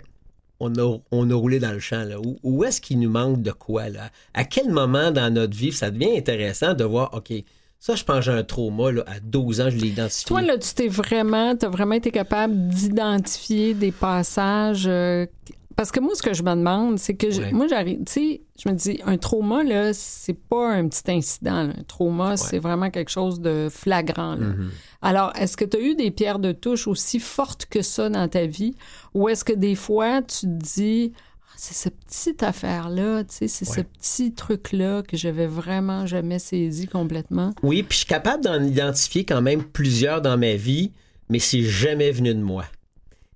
on 0.61 0.75
a, 0.75 0.97
on 1.11 1.31
a 1.31 1.35
roulé 1.35 1.59
dans 1.59 1.71
le 1.71 1.79
champ? 1.79 2.03
Là? 2.03 2.17
Où, 2.43 2.63
est-ce 2.65 2.81
qu'il 2.81 2.99
nous 2.99 3.09
manque 3.09 3.41
de 3.41 3.51
quoi? 3.51 3.87
Là? 3.87 4.09
À 4.33 4.43
quel 4.43 4.69
moment 4.69 5.11
dans 5.11 5.33
notre 5.33 5.55
vie 5.55 5.71
ça 5.71 5.89
devient 5.89 6.17
intéressant 6.17 6.73
de 6.73 6.83
voir, 6.83 7.13
OK, 7.13 7.31
ça, 7.79 7.95
je 7.95 8.03
pense 8.03 8.17
que 8.17 8.21
j'ai 8.23 8.31
un 8.31 8.43
trauma. 8.43 8.91
Là, 8.91 9.03
à 9.07 9.21
12 9.21 9.61
ans, 9.61 9.69
je 9.69 9.77
l'ai 9.77 9.87
identifié. 9.87 10.27
Toi, 10.27 10.41
là, 10.41 10.57
tu 10.57 10.73
t'es 10.73 10.89
vraiment, 10.89 11.51
as 11.51 11.69
vraiment 11.69 11.95
été 11.95 12.11
capable 12.11 12.67
d'identifier 12.67 13.73
des 13.73 13.93
passages 13.93 14.85
euh, 14.85 15.25
parce 15.79 15.91
que 15.93 16.01
moi, 16.01 16.13
ce 16.13 16.21
que 16.21 16.33
je 16.33 16.43
me 16.43 16.49
demande, 16.55 16.99
c'est 16.99 17.13
que 17.13 17.53
moi, 17.53 17.65
j'arrive, 17.69 17.99
tu 17.99 18.11
sais, 18.11 18.41
je 18.61 18.67
me 18.67 18.75
dis, 18.75 18.99
un 19.05 19.17
trauma, 19.17 19.63
là, 19.63 19.93
c'est 19.93 20.33
pas 20.33 20.73
un 20.73 20.89
petit 20.89 21.09
incident. 21.09 21.69
Un 21.69 21.83
trauma, 21.87 22.35
c'est 22.35 22.59
vraiment 22.59 22.89
quelque 22.89 23.09
chose 23.09 23.39
de 23.39 23.69
flagrant. 23.71 24.35
Mm-hmm. 24.35 24.67
Alors, 25.01 25.31
est-ce 25.37 25.55
que 25.55 25.63
tu 25.63 25.77
as 25.77 25.79
eu 25.79 25.95
des 25.95 26.11
pierres 26.11 26.39
de 26.39 26.51
touche 26.51 26.85
aussi 26.85 27.21
fortes 27.21 27.65
que 27.65 27.81
ça 27.81 28.09
dans 28.09 28.27
ta 28.27 28.45
vie? 28.45 28.75
Ou 29.13 29.29
est-ce 29.29 29.45
que 29.45 29.53
des 29.53 29.75
fois, 29.75 30.21
tu 30.21 30.47
te 30.47 30.47
dis, 30.47 31.13
ah, 31.15 31.53
c'est 31.55 31.75
cette 31.75 31.97
petite 32.05 32.43
affaire-là, 32.43 33.23
tu 33.23 33.35
sais, 33.35 33.47
c'est 33.47 33.63
ce 33.63 33.79
petit 33.79 34.33
truc-là 34.33 35.01
que 35.03 35.15
j'avais 35.15 35.47
vraiment 35.47 36.05
jamais 36.05 36.39
saisi 36.39 36.87
complètement? 36.87 37.53
Oui, 37.63 37.83
puis 37.83 37.93
je 37.93 37.97
suis 37.99 38.05
capable 38.05 38.43
d'en 38.43 38.61
identifier 38.61 39.23
quand 39.23 39.41
même 39.41 39.63
plusieurs 39.63 40.21
dans 40.21 40.37
ma 40.37 40.55
vie, 40.55 40.91
mais 41.29 41.39
c'est 41.39 41.63
jamais 41.63 42.11
venu 42.11 42.35
de 42.35 42.41
moi. 42.41 42.65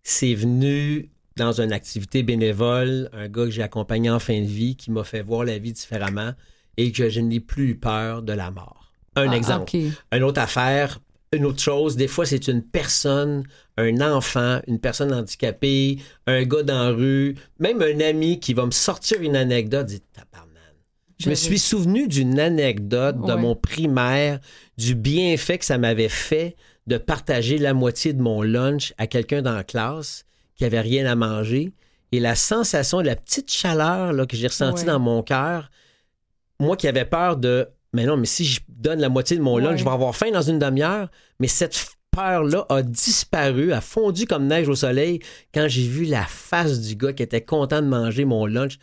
C'est 0.03 0.33
venu 0.33 1.09
dans 1.35 1.59
une 1.61 1.73
activité 1.73 2.23
bénévole, 2.23 3.09
un 3.13 3.27
gars 3.27 3.45
que 3.45 3.49
j'ai 3.49 3.63
accompagné 3.63 4.09
en 4.09 4.19
fin 4.19 4.39
de 4.39 4.47
vie 4.47 4.75
qui 4.75 4.91
m'a 4.91 5.03
fait 5.03 5.21
voir 5.21 5.43
la 5.45 5.57
vie 5.57 5.73
différemment 5.73 6.33
et 6.77 6.91
que 6.91 7.09
je 7.09 7.19
n'ai 7.19 7.39
plus 7.39 7.69
eu 7.69 7.75
peur 7.75 8.21
de 8.21 8.33
la 8.33 8.51
mort. 8.51 8.91
Un 9.15 9.29
ah, 9.29 9.35
exemple. 9.35 9.71
Une 10.11 10.23
autre 10.23 10.41
affaire, 10.41 10.99
une 11.31 11.45
autre 11.45 11.61
chose, 11.61 11.95
des 11.95 12.07
fois 12.07 12.25
c'est 12.25 12.47
une 12.47 12.61
personne, 12.61 13.43
un 13.77 14.01
enfant, 14.01 14.59
une 14.67 14.79
personne 14.79 15.13
handicapée, 15.13 15.97
un 16.27 16.43
gars 16.43 16.63
dans 16.63 16.83
la 16.83 16.89
rue, 16.89 17.35
même 17.59 17.81
un 17.81 17.99
ami 17.99 18.39
qui 18.39 18.53
va 18.53 18.65
me 18.65 18.71
sortir 18.71 19.21
une 19.21 19.35
anecdote, 19.35 19.87
dit 19.87 20.01
Je 21.19 21.29
me 21.29 21.35
suis 21.35 21.59
souvenu 21.59 22.07
d'une 22.07 22.39
anecdote 22.39 23.25
de 23.25 23.33
mon 23.33 23.55
primaire, 23.55 24.39
du 24.77 24.95
bienfait 24.95 25.57
que 25.57 25.65
ça 25.65 25.77
m'avait 25.77 26.09
fait 26.09 26.55
de 26.85 26.97
partager 26.97 27.57
la 27.57 27.73
moitié 27.73 28.13
de 28.13 28.21
mon 28.21 28.41
lunch 28.41 28.93
à 28.97 29.07
quelqu'un 29.07 29.41
dans 29.41 29.53
la 29.53 29.63
classe 29.63 30.25
qui 30.63 30.67
avait 30.67 30.79
rien 30.79 31.05
à 31.05 31.15
manger. 31.15 31.73
Et 32.13 32.21
la 32.21 32.35
sensation, 32.35 33.01
la 33.01 33.17
petite 33.17 33.51
chaleur 33.51 34.13
là, 34.13 34.25
que 34.25 34.37
j'ai 34.37 34.47
ressentie 34.47 34.85
dans 34.85 34.99
mon 34.99 35.21
cœur, 35.21 35.69
moi 36.57 36.77
qui 36.77 36.87
avais 36.87 37.03
peur 37.03 37.35
de, 37.35 37.67
mais 37.91 38.05
non, 38.05 38.15
mais 38.15 38.27
si 38.27 38.45
je 38.45 38.61
donne 38.69 39.01
la 39.01 39.09
moitié 39.09 39.35
de 39.35 39.41
mon 39.41 39.57
lunch, 39.57 39.79
je 39.79 39.83
vais 39.83 39.89
avoir 39.89 40.15
faim 40.15 40.31
dans 40.31 40.41
une 40.41 40.59
demi-heure. 40.59 41.09
Mais 41.41 41.49
cette 41.49 41.75
peur-là 42.11 42.65
a 42.69 42.81
disparu, 42.81 43.73
a 43.73 43.81
fondu 43.81 44.25
comme 44.25 44.47
neige 44.47 44.69
au 44.69 44.75
soleil 44.75 45.19
quand 45.53 45.67
j'ai 45.67 45.85
vu 45.85 46.05
la 46.05 46.23
face 46.23 46.79
du 46.79 46.95
gars 46.95 47.11
qui 47.11 47.23
était 47.23 47.41
content 47.41 47.81
de 47.81 47.87
manger 47.87 48.23
mon 48.23 48.45
lunch. 48.45 48.77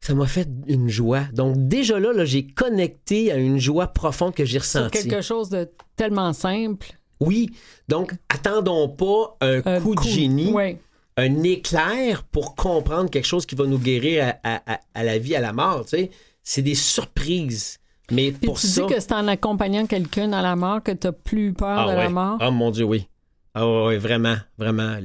Ça 0.00 0.14
m'a 0.14 0.26
fait 0.26 0.48
une 0.66 0.88
joie. 0.88 1.26
Donc 1.32 1.68
déjà 1.68 2.00
là, 2.00 2.12
là 2.12 2.24
j'ai 2.24 2.44
connecté 2.44 3.30
à 3.30 3.36
une 3.36 3.60
joie 3.60 3.86
profonde 3.86 4.34
que 4.34 4.44
j'ai 4.44 4.58
ressentie. 4.58 4.98
C'est 4.98 5.08
quelque 5.08 5.22
chose 5.22 5.48
de 5.48 5.70
tellement 5.94 6.32
simple. 6.32 6.88
Oui. 7.20 7.50
Donc, 7.88 8.14
attendons 8.28 8.88
pas 8.88 9.36
un, 9.40 9.80
coup, 9.80 9.94
de 9.94 10.02
génie. 10.02 10.50
Oui 10.52 10.76
un 11.16 11.42
éclair 11.42 12.24
pour 12.24 12.54
comprendre 12.54 13.10
quelque 13.10 13.26
chose 13.26 13.46
qui 13.46 13.54
va 13.54 13.66
nous 13.66 13.78
guérir 13.78 14.34
à, 14.42 15.02
la 15.02 15.18
vie, 15.18 15.36
à 15.36 15.40
la 15.40 15.52
mort. 15.52 15.84
Tu 15.84 15.90
sais. 15.90 16.10
C'est 16.42 16.62
des 16.62 16.74
surprises. 16.74 17.78
Mais 18.10 18.32
Puis 18.32 18.46
pour 18.46 18.58
tu 18.58 18.66
dis 18.66 18.86
que 18.86 19.00
c'est 19.00 19.12
en 19.12 19.28
accompagnant 19.28 19.86
quelqu'un 19.86 20.28
dans 20.28 20.42
la 20.42 20.56
mort 20.56 20.82
que 20.82 20.92
tu 20.92 21.06
n'as 21.06 21.12
plus 21.12 21.54
peur 21.54 21.86
ah 21.88 21.92
de 21.92 21.96
la 21.96 22.08
mort? 22.10 22.36
Ah 22.40 22.50
mon 22.50 22.70
Dieu, 22.70 22.84
oui. 22.84 23.08
Ah 23.54 23.66
oui, 23.66 23.96
vraiment, 23.96 24.36
vraiment. 24.58 24.98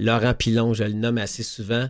Laurent 0.00 0.34
Pilon, 0.34 0.74
je 0.74 0.84
le 0.84 0.94
nomme 0.94 1.18
assez 1.18 1.42
souvent. 1.42 1.86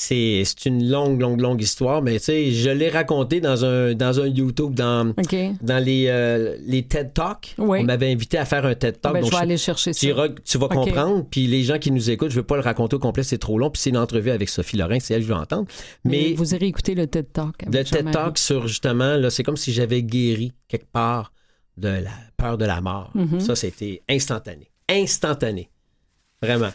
C'est 0.00 0.44
une 0.64 0.88
longue, 0.88 1.20
longue, 1.20 1.40
longue 1.40 1.60
histoire, 1.60 2.02
mais 2.02 2.20
tu 2.20 2.26
sais, 2.26 2.52
je 2.52 2.70
l'ai 2.70 2.88
raconté 2.88 3.40
dans 3.40 3.64
un, 3.64 3.94
dans 3.94 4.20
un 4.20 4.28
YouTube, 4.28 4.72
dans, 4.72 5.12
dans 5.60 5.84
les, 5.84 6.06
euh, 6.06 6.56
les 6.64 6.84
TED 6.84 7.12
Talks. 7.12 7.56
On 7.58 7.82
m'avait 7.82 8.12
invité 8.12 8.38
à 8.38 8.44
faire 8.44 8.64
un 8.64 8.76
TED 8.76 9.00
Talk. 9.00 9.14
Ben, 9.14 9.24
je 9.24 9.30
vais 9.30 9.36
aller 9.36 9.56
chercher 9.56 9.92
ça. 9.92 10.06
Tu, 10.44 10.58
vas 10.58 10.68
comprendre, 10.68 11.26
puis 11.28 11.48
les 11.48 11.64
gens 11.64 11.80
qui 11.80 11.90
nous 11.90 12.10
écoutent, 12.10 12.30
je 12.30 12.36
ne 12.36 12.42
vais 12.42 12.46
pas 12.46 12.54
le 12.54 12.62
raconter 12.62 12.94
au 12.94 13.00
complet, 13.00 13.24
c'est 13.24 13.38
trop 13.38 13.58
long, 13.58 13.70
puis 13.70 13.82
c'est 13.82 13.90
une 13.90 13.96
entrevue 13.96 14.30
avec 14.30 14.48
Sophie 14.48 14.76
Lorrain, 14.76 15.00
c'est 15.00 15.14
elle 15.14 15.22
que 15.22 15.26
je 15.26 15.32
veux 15.32 15.38
entendre. 15.38 15.66
Mais, 16.04 16.32
vous 16.34 16.54
irez 16.54 16.66
écouter 16.66 16.94
le 16.94 17.08
TED 17.08 17.32
Talk. 17.32 17.64
Le 17.66 17.82
TED 17.82 18.12
Talk 18.12 18.38
sur 18.38 18.68
justement, 18.68 19.16
là, 19.16 19.30
c'est 19.30 19.42
comme 19.42 19.56
si 19.56 19.72
j'avais 19.72 20.04
guéri 20.04 20.52
quelque 20.68 20.92
part 20.92 21.32
de 21.76 21.88
la 21.88 22.12
peur 22.36 22.56
de 22.56 22.64
la 22.64 22.80
mort. 22.80 23.10
Mm-hmm. 23.16 23.40
Ça, 23.40 23.56
c'était 23.56 24.02
instantané. 24.08 24.70
Instantané. 24.88 25.70
Vraiment. 26.40 26.70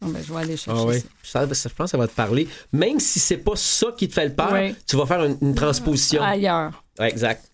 Ah, 0.00 0.06
ben, 0.08 0.22
je 0.22 0.32
vais 0.32 0.40
aller 0.40 0.56
chercher 0.56 1.00
ça. 1.22 1.46
je 1.46 1.68
pense 1.68 1.86
que 1.86 1.86
ça 1.86 1.98
va 1.98 2.06
te 2.06 2.14
parler. 2.14 2.48
Même 2.72 3.00
si 3.00 3.18
c'est 3.18 3.38
pas 3.38 3.56
ça 3.56 3.88
qui 3.96 4.08
te 4.08 4.14
fait 4.14 4.28
le 4.28 4.34
peur, 4.34 4.54
tu 4.86 4.96
vas 4.96 5.06
faire 5.06 5.24
une, 5.24 5.54
transposition. 5.54 6.22
Ailleurs. 6.22 6.84
exact. 7.00 7.44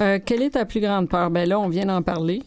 Euh, 0.00 0.18
quelle 0.24 0.42
est 0.42 0.50
ta 0.50 0.64
plus 0.64 0.80
grande 0.80 1.08
peur? 1.08 1.30
Ben 1.30 1.48
là, 1.48 1.60
on 1.60 1.68
vient 1.68 1.86
d'en 1.86 2.02
parler. 2.02 2.42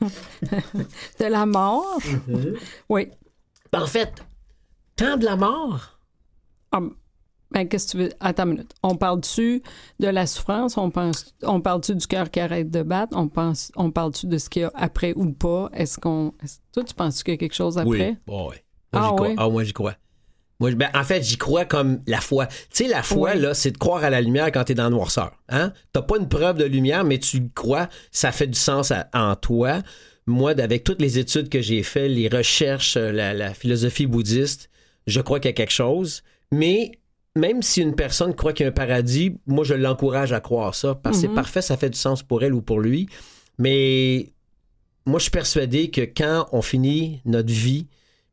de 0.00 1.26
la 1.26 1.44
mort? 1.44 1.98
Mm-hmm. 2.00 2.56
Oui. 2.88 3.10
En 3.74 3.86
fait, 3.86 4.24
tant 4.96 5.16
de 5.16 5.24
la 5.24 5.36
mort? 5.36 5.98
Ah, 6.70 6.80
ben, 7.52 7.68
qu'est-ce 7.68 7.86
que 7.86 7.90
tu 7.90 7.96
veux? 7.98 8.10
Attends 8.20 8.44
une 8.44 8.50
minute. 8.50 8.72
On 8.82 8.96
parle-tu 8.96 9.62
de 10.00 10.08
la 10.08 10.26
souffrance? 10.26 10.76
On, 10.78 10.90
pense, 10.90 11.34
on 11.42 11.60
parle-tu 11.60 11.94
du 11.94 12.06
cœur 12.06 12.30
qui 12.30 12.40
arrête 12.40 12.70
de 12.70 12.82
battre? 12.82 13.16
On, 13.16 13.28
pense, 13.28 13.70
on 13.76 13.90
parle-tu 13.90 14.26
de 14.26 14.38
ce 14.38 14.48
qu'il 14.48 14.62
y 14.62 14.64
a 14.64 14.72
après 14.74 15.12
ou 15.14 15.32
pas? 15.32 15.70
Est-ce 15.74 15.98
qu'on. 15.98 16.32
toi, 16.72 16.84
tu 16.84 16.94
penses 16.94 17.22
qu'il 17.22 17.34
y 17.34 17.36
a 17.36 17.38
quelque 17.38 17.54
chose 17.54 17.78
après? 17.78 18.16
Oui. 18.26 18.34
oui. 18.50 18.56
Moi, 18.92 19.02
ah, 19.02 19.14
oui? 19.20 19.34
ah, 19.36 19.48
moi, 19.48 19.64
j'y 19.64 19.72
crois. 19.72 19.94
Moi, 20.60 20.74
ben, 20.74 20.90
en 20.94 21.04
fait, 21.04 21.22
j'y 21.22 21.36
crois 21.36 21.64
comme 21.64 22.00
la 22.06 22.20
foi. 22.20 22.46
Tu 22.46 22.84
sais, 22.84 22.88
la 22.88 23.02
foi, 23.02 23.34
là, 23.34 23.52
c'est 23.52 23.72
de 23.72 23.78
croire 23.78 24.04
à 24.04 24.10
la 24.10 24.20
lumière 24.20 24.52
quand 24.52 24.64
tu 24.64 24.72
es 24.72 24.74
dans 24.74 24.84
la 24.84 24.90
noirceur. 24.90 25.32
Hein? 25.48 25.72
T'as 25.92 26.02
pas 26.02 26.18
une 26.18 26.28
preuve 26.28 26.56
de 26.56 26.64
lumière, 26.64 27.04
mais 27.04 27.18
tu 27.18 27.48
crois, 27.54 27.88
ça 28.12 28.32
fait 28.32 28.46
du 28.46 28.58
sens 28.58 28.92
en 29.12 29.34
toi. 29.34 29.82
Moi, 30.26 30.52
avec 30.60 30.84
toutes 30.84 31.00
les 31.00 31.18
études 31.18 31.48
que 31.48 31.60
j'ai 31.60 31.82
faites, 31.82 32.10
les 32.10 32.28
recherches, 32.28 32.96
la, 32.96 33.34
la 33.34 33.54
philosophie 33.54 34.06
bouddhiste, 34.06 34.70
je 35.06 35.20
crois 35.20 35.40
qu'il 35.40 35.48
y 35.48 35.50
a 35.50 35.54
quelque 35.54 35.72
chose. 35.72 36.22
Mais 36.52 36.92
même 37.36 37.62
si 37.62 37.80
une 37.80 37.94
personne 37.94 38.34
croit 38.34 38.52
qu'il 38.52 38.64
y 38.64 38.66
a 38.66 38.70
un 38.70 38.72
paradis, 38.72 39.38
moi, 39.46 39.64
je 39.64 39.74
l'encourage 39.74 40.32
à 40.32 40.40
croire 40.40 40.74
ça, 40.74 40.94
parce 40.94 41.16
que 41.16 41.22
c'est 41.22 41.28
mhm. 41.28 41.34
parfait, 41.34 41.62
ça 41.62 41.76
fait 41.76 41.90
du 41.90 41.98
sens 41.98 42.22
pour 42.22 42.42
elle 42.42 42.54
ou 42.54 42.62
pour 42.62 42.80
lui. 42.80 43.08
Mais 43.58 44.32
moi, 45.06 45.18
je 45.18 45.24
suis 45.24 45.30
persuadé 45.30 45.90
que 45.90 46.02
quand 46.02 46.48
on 46.52 46.62
finit 46.62 47.20
notre 47.24 47.52
vie, 47.52 47.86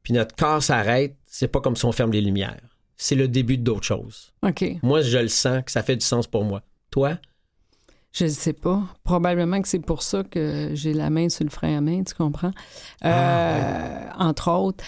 puis 0.04 0.14
notre 0.14 0.36
corps 0.36 0.64
s'arrête, 0.64 1.16
c'est 1.26 1.47
pas 1.47 1.62
comme 1.62 1.76
si 1.76 1.86
on 1.86 1.91
ferme 1.91 2.12
les 2.12 2.22
lumières. 2.22 2.62
C'est 2.97 3.16
le 3.16 3.28
début 3.28 3.58
d'autre 3.58 3.84
chose. 3.84 4.34
OK. 4.43 4.66
Moi, 4.84 5.02
je 5.02 5.18
le 5.18 5.30
sens 5.30 5.64
que 5.64 5.72
ça 5.72 5.84
fait 5.84 5.95
du 5.95 6.06
sens 6.06 6.28
pour 6.28 6.43
moi. 6.43 6.62
Toi? 6.91 7.18
Je 8.12 8.26
ne 8.26 8.30
sais 8.30 8.54
pas. 8.54 8.84
Probablement 9.04 9.62
que 9.62 9.68
c'est 9.68 9.80
pour 9.80 10.04
ça 10.04 10.24
que 10.24 10.72
j'ai 10.74 10.93
la 10.93 11.10
main 11.10 11.30
sur 11.30 11.43
le 11.45 11.50
frein 11.50 11.78
à 11.78 11.82
main, 11.82 12.04
tu 12.04 12.14
comprends? 12.14 12.52
Ah, 13.02 14.16
entre 14.18 14.52
autres. 14.52 14.84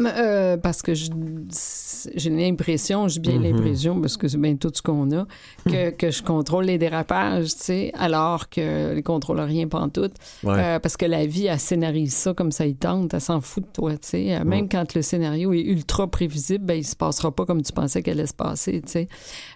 Euh, 0.00 0.56
parce 0.56 0.82
que 0.82 0.94
j'ai 0.94 2.30
l'impression, 2.30 3.08
j'ai 3.08 3.20
bien 3.20 3.38
mm-hmm. 3.38 3.52
l'impression, 3.52 4.00
parce 4.00 4.16
que 4.16 4.28
c'est 4.28 4.38
bien 4.38 4.56
tout 4.56 4.70
ce 4.72 4.82
qu'on 4.82 5.10
a, 5.12 5.26
que, 5.66 5.90
que, 5.96 6.10
je 6.10 6.22
contrôle 6.22 6.64
les 6.64 6.78
dérapages, 6.78 7.54
tu 7.54 7.62
sais, 7.62 7.92
alors 7.94 8.48
que 8.48 8.94
ne 8.94 9.00
contrôle 9.00 9.40
rien 9.40 9.68
pantoute. 9.68 10.14
Euh, 10.44 10.78
parce 10.78 10.96
que 10.96 11.06
la 11.06 11.26
vie, 11.26 11.46
elle 11.46 11.58
scénarise 11.58 12.14
ça 12.14 12.34
comme 12.34 12.52
ça 12.52 12.66
il 12.66 12.76
tente, 12.76 13.14
elle 13.14 13.20
s'en 13.20 13.40
fout 13.40 13.64
de 13.64 13.68
toi, 13.72 13.92
tu 13.92 14.08
sais. 14.08 14.44
Même 14.44 14.68
quand 14.68 14.94
le 14.94 15.02
scénario 15.02 15.52
est 15.52 15.62
ultra 15.62 16.06
prévisible, 16.06 16.64
ben, 16.64 16.74
il 16.74 16.86
se 16.86 16.96
passera 16.96 17.34
pas 17.34 17.44
comme 17.44 17.62
tu 17.62 17.72
pensais 17.72 18.02
qu'elle 18.02 18.18
allait 18.18 18.26
se 18.26 18.34
passer, 18.34 18.80
tu 18.82 18.88
sais. 18.88 19.08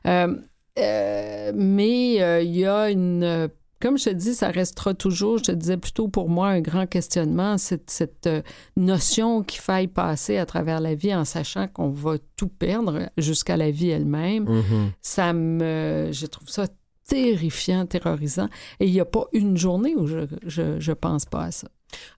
Euh, 0.06 1.52
mais 1.54 2.14
il 2.44 2.56
y 2.56 2.66
a 2.66 2.90
une 2.90 3.48
comme 3.84 3.98
je 3.98 4.04
te 4.04 4.10
dis, 4.14 4.34
ça 4.34 4.48
restera 4.48 4.94
toujours, 4.94 5.36
je 5.36 5.44
te 5.44 5.52
disais 5.52 5.76
plutôt 5.76 6.08
pour 6.08 6.30
moi, 6.30 6.48
un 6.48 6.62
grand 6.62 6.86
questionnement, 6.86 7.58
cette, 7.58 7.90
cette 7.90 8.26
euh, 8.26 8.40
notion 8.78 9.42
qu'il 9.42 9.60
faille 9.60 9.88
passer 9.88 10.38
à 10.38 10.46
travers 10.46 10.80
la 10.80 10.94
vie 10.94 11.14
en 11.14 11.26
sachant 11.26 11.68
qu'on 11.68 11.90
va 11.90 12.14
tout 12.36 12.48
perdre 12.48 13.10
jusqu'à 13.18 13.58
la 13.58 13.70
vie 13.70 13.90
elle-même. 13.90 14.46
Mm-hmm. 14.46 14.90
Ça 15.02 15.34
me. 15.34 16.08
Je 16.12 16.24
trouve 16.24 16.48
ça 16.48 16.66
terrifiant, 17.06 17.84
terrorisant. 17.84 18.48
Et 18.80 18.86
il 18.86 18.92
n'y 18.92 19.00
a 19.00 19.04
pas 19.04 19.26
une 19.34 19.58
journée 19.58 19.94
où 19.94 20.06
je, 20.06 20.20
je, 20.46 20.92
pense 20.92 21.26
pas 21.26 21.42
à 21.42 21.50
ça. 21.50 21.68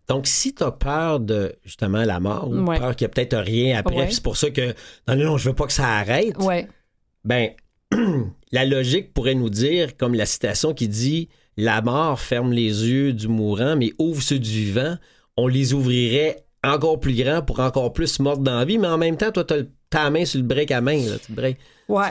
Donc, 0.07 0.29
si 0.29 0.55
tu 0.55 0.63
as 0.63 0.71
peur 0.71 1.19
de 1.19 1.53
justement 1.65 2.05
la 2.05 2.21
mort, 2.21 2.49
ou 2.49 2.65
peur 2.65 2.95
qu'il 2.95 3.09
n'y 3.09 3.11
a 3.11 3.15
peut-être 3.15 3.39
rien 3.39 3.77
après, 3.77 4.09
c'est 4.13 4.23
pour 4.23 4.37
ça 4.37 4.51
que 4.51 4.69
non, 5.09 5.17
non, 5.17 5.25
non, 5.25 5.37
je 5.37 5.49
veux 5.49 5.57
pas 5.57 5.67
que 5.67 5.73
ça 5.73 5.99
arrête. 5.99 6.39
Ouais. 6.39 6.69
Ben, 7.25 7.51
la 8.53 8.65
logique 8.65 9.13
pourrait 9.13 9.35
nous 9.35 9.51
dire, 9.51 9.97
comme 9.97 10.15
la 10.15 10.27
citation 10.27 10.73
qui 10.73 10.87
dit 10.87 11.29
la 11.57 11.83
mort 11.83 12.21
ferme 12.21 12.53
les 12.53 12.87
yeux 12.87 13.13
du 13.13 13.29
mourant, 13.29 13.77
mais 13.77 13.93
ouvre 13.99 14.23
ceux 14.23 14.39
du 14.39 14.51
vivant, 14.51 14.97
on 15.37 15.47
les 15.47 15.75
ouvrirait 15.75 16.45
encore 16.65 17.01
plus 17.01 17.15
grands 17.15 17.43
pour 17.43 17.61
encore 17.61 17.93
plus 17.93 18.19
mordre 18.21 18.43
dans 18.43 18.59
la 18.59 18.65
vie, 18.65 18.79
mais 18.79 18.89
en 18.89 18.99
même 18.99 19.17
temps, 19.17 19.31
toi, 19.31 19.45
tu 19.45 19.55
as 19.55 19.63
ta 19.89 20.11
main 20.11 20.25
sur 20.25 20.41
le 20.41 20.47
break 20.47 20.71
à 20.71 20.81
main, 20.81 20.99
là, 20.99 21.17
tu 21.25 21.33
break. 21.33 21.59
Ouais, 21.89 22.09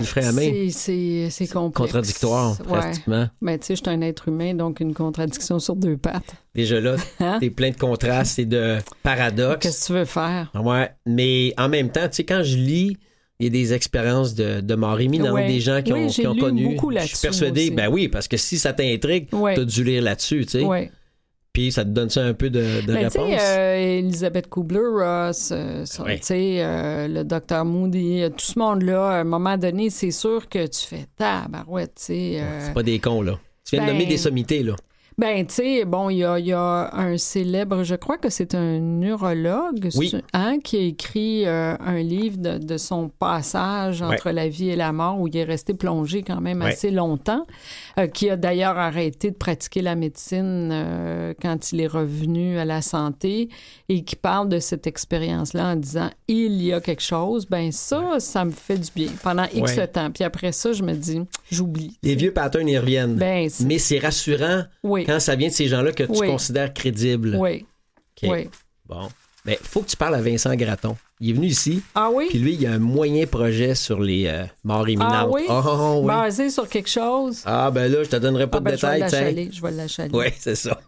c'est 0.71 1.47
Contradictoire, 1.73 2.57
pratiquement. 2.57 3.27
Mais 3.41 3.57
tu 3.59 3.65
sais, 3.65 3.75
je 3.75 3.81
suis 3.83 3.89
un 3.89 3.99
être 4.01 4.29
humain, 4.29 4.53
donc 4.53 4.79
une 4.79 4.93
contradiction 4.93 5.59
sur 5.59 5.75
deux 5.75 5.97
pattes. 5.97 6.35
Déjà 6.53 6.79
là, 6.79 6.95
hein? 7.19 7.37
t'es 7.41 7.49
plein 7.49 7.71
de 7.71 7.77
contrastes 7.77 8.39
et 8.39 8.45
de 8.45 8.77
paradoxes. 9.03 9.59
Qu'est-ce 9.59 9.81
que 9.81 9.87
tu 9.87 9.99
veux 9.99 10.05
faire? 10.05 10.49
Ouais, 10.55 10.89
mais 11.05 11.53
en 11.57 11.67
même 11.67 11.91
temps, 11.91 12.07
tu 12.07 12.15
sais, 12.15 12.23
quand 12.23 12.41
je 12.43 12.55
lis 12.55 12.97
il 13.39 13.45
y 13.45 13.47
a 13.47 13.49
des 13.49 13.73
expériences 13.73 14.33
de, 14.33 14.61
de 14.61 14.75
mort 14.75 14.99
imminente, 15.01 15.35
des 15.47 15.59
gens 15.59 15.81
qui 15.81 15.93
ont, 15.93 16.07
qui 16.07 16.25
ont 16.27 16.35
connu. 16.35 16.77
Je 16.99 17.05
suis 17.07 17.17
persuadé, 17.21 17.71
ben 17.71 17.89
oui, 17.89 18.07
parce 18.07 18.27
que 18.27 18.37
si 18.37 18.57
ça 18.57 18.73
t'intrigue, 18.73 19.27
tu 19.29 19.35
as 19.35 19.65
dû 19.65 19.83
lire 19.83 20.03
là-dessus, 20.03 20.45
tu 20.45 20.59
sais. 20.59 20.91
Puis 21.55 21.71
ça 21.71 21.85
te 21.85 21.89
donne 21.89 22.09
ça 22.09 22.21
un 22.21 22.33
peu 22.33 22.49
de, 22.49 22.81
de 22.81 22.93
ben, 22.93 23.07
réponse. 23.07 23.41
Euh, 23.41 23.99
Elisabeth 23.99 24.49
Kubler-Ross, 24.49 25.51
euh, 25.53 25.85
euh, 26.31 27.07
le 27.07 27.23
docteur 27.23 27.63
Moody, 27.63 28.23
tout 28.31 28.45
ce 28.45 28.59
monde-là, 28.59 29.11
à 29.11 29.21
un 29.21 29.23
moment 29.23 29.57
donné, 29.57 29.89
c'est 29.89 30.11
sûr 30.11 30.49
que 30.49 30.67
tu 30.67 30.85
fais 30.85 31.05
tabarouette, 31.15 31.93
tu 31.95 32.03
sais. 32.03 32.43
c'est 32.59 32.73
pas 32.73 32.83
des 32.83 32.99
cons, 32.99 33.21
là. 33.21 33.39
Tu 33.63 33.77
viens 33.77 33.85
de 33.85 33.91
nommer 33.93 34.03
ben, 34.03 34.09
des 34.09 34.17
sommités, 34.17 34.63
là. 34.63 34.75
Ben, 35.17 35.47
tu 35.47 35.55
sais, 35.55 35.85
bon, 35.85 36.09
il 36.09 36.17
y 36.17 36.23
a, 36.25 36.37
y 36.39 36.51
a, 36.51 36.89
un 36.93 37.17
célèbre, 37.17 37.83
je 37.83 37.95
crois 37.95 38.17
que 38.17 38.29
c'est 38.29 38.53
un 38.53 38.79
neurologue 38.81 39.87
hein, 40.33 40.57
qui 40.61 40.75
a 40.75 40.81
écrit 40.81 41.45
euh, 41.45 41.77
un 41.79 42.01
livre 42.01 42.37
de, 42.37 42.57
de, 42.57 42.77
son 42.77 43.07
passage 43.07 44.01
entre 44.01 44.31
la 44.31 44.49
vie 44.49 44.71
et 44.71 44.75
la 44.75 44.91
mort, 44.91 45.17
où 45.21 45.29
il 45.29 45.37
est 45.37 45.45
resté 45.45 45.73
plongé 45.73 46.21
quand 46.21 46.41
même 46.41 46.61
assez 46.61 46.91
longtemps, 46.91 47.47
euh, 47.97 48.07
qui 48.07 48.29
a 48.29 48.35
d'ailleurs 48.35 48.77
arrêté 48.77 49.31
de 49.31 49.37
pratiquer 49.37 49.81
la 49.81 49.95
médecine 49.95 50.71
euh, 50.73 51.33
quand 51.41 51.71
il 51.71 51.79
est 51.79 51.87
revenu 51.87 52.57
à 52.57 52.65
la 52.65 52.81
santé 52.81 53.47
et 53.87 54.03
qui 54.03 54.17
parle 54.17 54.49
de 54.49 54.59
cette 54.59 54.85
expérience-là 54.85 55.67
en 55.67 55.75
disant 55.77 56.09
il 56.27 56.61
y 56.61 56.73
a 56.73 56.81
quelque 56.81 57.03
chose. 57.03 57.47
Ben, 57.47 57.71
ça, 57.71 58.19
ça 58.19 58.43
me 58.43 58.51
fait 58.51 58.77
du 58.77 58.91
bien 58.93 59.11
pendant 59.23 59.45
X 59.53 59.79
temps. 59.93 60.11
Puis 60.11 60.25
après 60.25 60.51
ça, 60.51 60.73
je 60.73 60.83
me 60.83 60.93
dis, 60.93 61.21
j'oublie. 61.49 61.97
Les 62.03 62.15
vieux 62.15 62.33
patterns, 62.33 62.67
y 62.67 62.77
reviennent. 62.77 63.15
Ben, 63.15 63.49
Mais 63.65 63.77
c'est 63.77 63.99
rassurant. 63.99 64.63
Oui 64.83 65.04
quand 65.05 65.19
ça 65.19 65.35
vient 65.35 65.49
de 65.49 65.53
ces 65.53 65.67
gens-là 65.67 65.91
que 65.91 66.03
tu 66.03 66.27
considères 66.27 66.73
crédibles. 66.73 67.35
Oui. 67.39 67.65
oui. 68.23 68.49
Bon. 68.85 69.09
Mais 69.45 69.59
il 69.61 69.67
faut 69.67 69.81
que 69.81 69.87
tu 69.89 69.97
parles 69.97 70.15
à 70.15 70.21
Vincent 70.21 70.55
Graton. 70.55 70.97
Il 71.19 71.29
est 71.29 71.33
venu 71.33 71.47
ici. 71.47 71.81
Ah 71.93 72.09
oui? 72.11 72.25
Puis 72.29 72.39
lui, 72.39 72.55
il 72.55 72.65
a 72.65 72.73
un 72.73 72.79
moyen 72.79 73.25
projet 73.25 73.75
sur 73.75 74.01
les 74.01 74.25
euh, 74.25 74.45
morts 74.63 74.89
imminentes. 74.89 75.13
Ah 75.13 75.29
oui? 75.29 75.43
Oh, 75.47 75.99
oui? 76.01 76.07
Basé 76.07 76.49
sur 76.49 76.67
quelque 76.67 76.89
chose? 76.89 77.41
Ah 77.45 77.71
ben 77.71 77.89
là, 77.89 78.03
je 78.03 78.09
te 78.09 78.15
donnerai 78.15 78.49
pas 78.49 78.57
ah, 78.57 78.59
de 78.61 78.65
ben, 78.65 79.05
détails. 79.05 79.49
Je 79.53 79.61
vais 79.61 79.71
l'achaler. 79.71 80.09
Oui, 80.13 80.25
c'est 80.37 80.55
ça. 80.55 80.81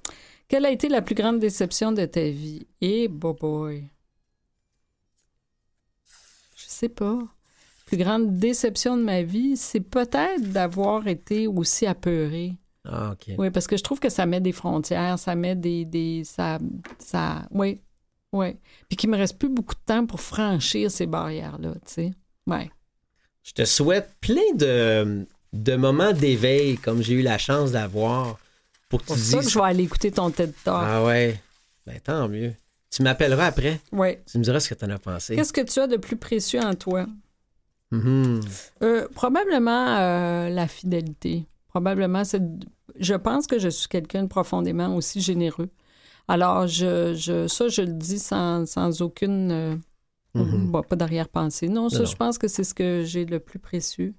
Quelle 0.48 0.66
a 0.66 0.72
été 0.72 0.90
la 0.90 1.02
plus 1.02 1.16
grande 1.16 1.40
déception 1.40 1.92
de 1.92 2.06
ta 2.06 2.24
vie? 2.24 2.68
Eh, 2.82 3.04
hey, 3.04 3.08
boy. 3.08 3.84
Je 6.56 6.64
sais 6.66 6.90
pas. 6.90 7.20
La 7.20 7.86
plus 7.86 7.98
grande 7.98 8.38
déception 8.38 8.98
de 8.98 9.04
ma 9.04 9.22
vie, 9.22 9.56
c'est 9.56 9.82
peut-être 9.82 10.52
d'avoir 10.52 11.08
été 11.08 11.48
aussi 11.48 11.86
apeurée. 11.86 12.56
Ah, 12.90 13.12
OK. 13.12 13.36
Oui, 13.38 13.50
parce 13.50 13.68
que 13.68 13.78
je 13.78 13.84
trouve 13.84 14.00
que 14.00 14.10
ça 14.10 14.26
met 14.26 14.40
des 14.40 14.52
frontières, 14.52 15.20
ça 15.20 15.36
met 15.36 15.56
des. 15.56 15.86
des 15.86 16.24
ça, 16.24 16.60
ça, 17.00 17.48
oui, 17.52 17.82
oui. 18.32 18.56
Puis 18.88 18.98
qu'il 18.98 19.10
me 19.10 19.18
reste 19.18 19.38
plus 19.38 19.50
beaucoup 19.50 19.76
de 19.76 19.82
temps 19.86 20.06
pour 20.06 20.22
franchir 20.22 20.90
ces 20.90 21.06
barrières-là, 21.06 21.74
tu 21.86 21.94
sais. 21.94 22.14
Ouais. 22.46 22.72
Je 23.44 23.54
te 23.54 23.66
souhaite 23.66 24.10
plein 24.22 24.54
de, 24.56 25.26
de 25.54 25.76
moments 25.76 26.14
d'éveil 26.14 26.78
comme 26.78 27.02
j'ai 27.02 27.14
eu 27.14 27.22
la 27.22 27.38
chance 27.38 27.72
d'avoir. 27.72 28.38
Pour 28.90 29.04
que 29.04 29.14
tu 29.14 29.20
ça 29.20 29.40
que 29.40 29.50
je 29.50 29.60
vais 29.60 29.66
aller 29.66 29.84
écouter 29.84 30.12
ton 30.12 30.32
TED 30.32 30.54
Talk. 30.64 30.84
Ah 30.86 31.04
ouais. 31.04 31.42
Ben 31.86 32.00
tant 32.00 32.30
mieux. 32.30 32.54
Tu 32.90 33.04
m'appelleras 33.04 33.48
après. 33.48 33.82
Oui. 33.92 34.18
Tu 34.30 34.38
me 34.38 34.44
diras 34.44 34.62
ce 34.62 34.70
que 34.70 34.76
tu 34.76 34.86
en 34.86 34.90
as 34.90 35.00
pensé. 35.00 35.36
Qu'est-ce 35.36 35.52
que 35.52 35.62
tu 35.62 35.80
as 35.80 35.88
de 35.88 35.98
plus 35.98 36.16
précieux 36.16 36.62
en 36.62 36.74
toi? 36.74 37.06
Mm-hmm. 37.92 38.42
Euh, 38.84 39.08
probablement 39.14 39.98
euh, 39.98 40.50
la 40.50 40.68
fidélité. 40.68 41.46
Probablement, 41.68 42.24
c'est 42.24 42.42
je 43.00 43.14
pense 43.14 43.48
que 43.48 43.60
je 43.60 43.70
suis 43.70 43.88
quelqu'un 43.88 44.24
de 44.24 44.28
profondément 44.28 44.96
aussi 44.96 45.22
généreux. 45.22 45.70
Alors, 46.28 46.68
je, 46.68 47.14
je, 47.14 47.48
ça, 47.48 47.68
je 47.68 47.82
le 47.82 47.94
dis 47.94 48.20
sans, 48.20 48.66
sans 48.66 49.02
aucune. 49.02 49.52
Euh, 49.52 49.76
mm-hmm. 50.36 50.86
pas 50.88 50.96
d'arrière-pensée. 50.96 51.70
Non, 51.70 51.90
ça, 51.90 52.04
je 52.04 52.16
pense 52.16 52.38
que 52.38 52.48
c'est 52.48 52.64
ce 52.64 52.74
que 52.74 53.04
j'ai 53.06 53.26
le 53.26 53.40
plus 53.40 53.60
précieux. 53.60 54.14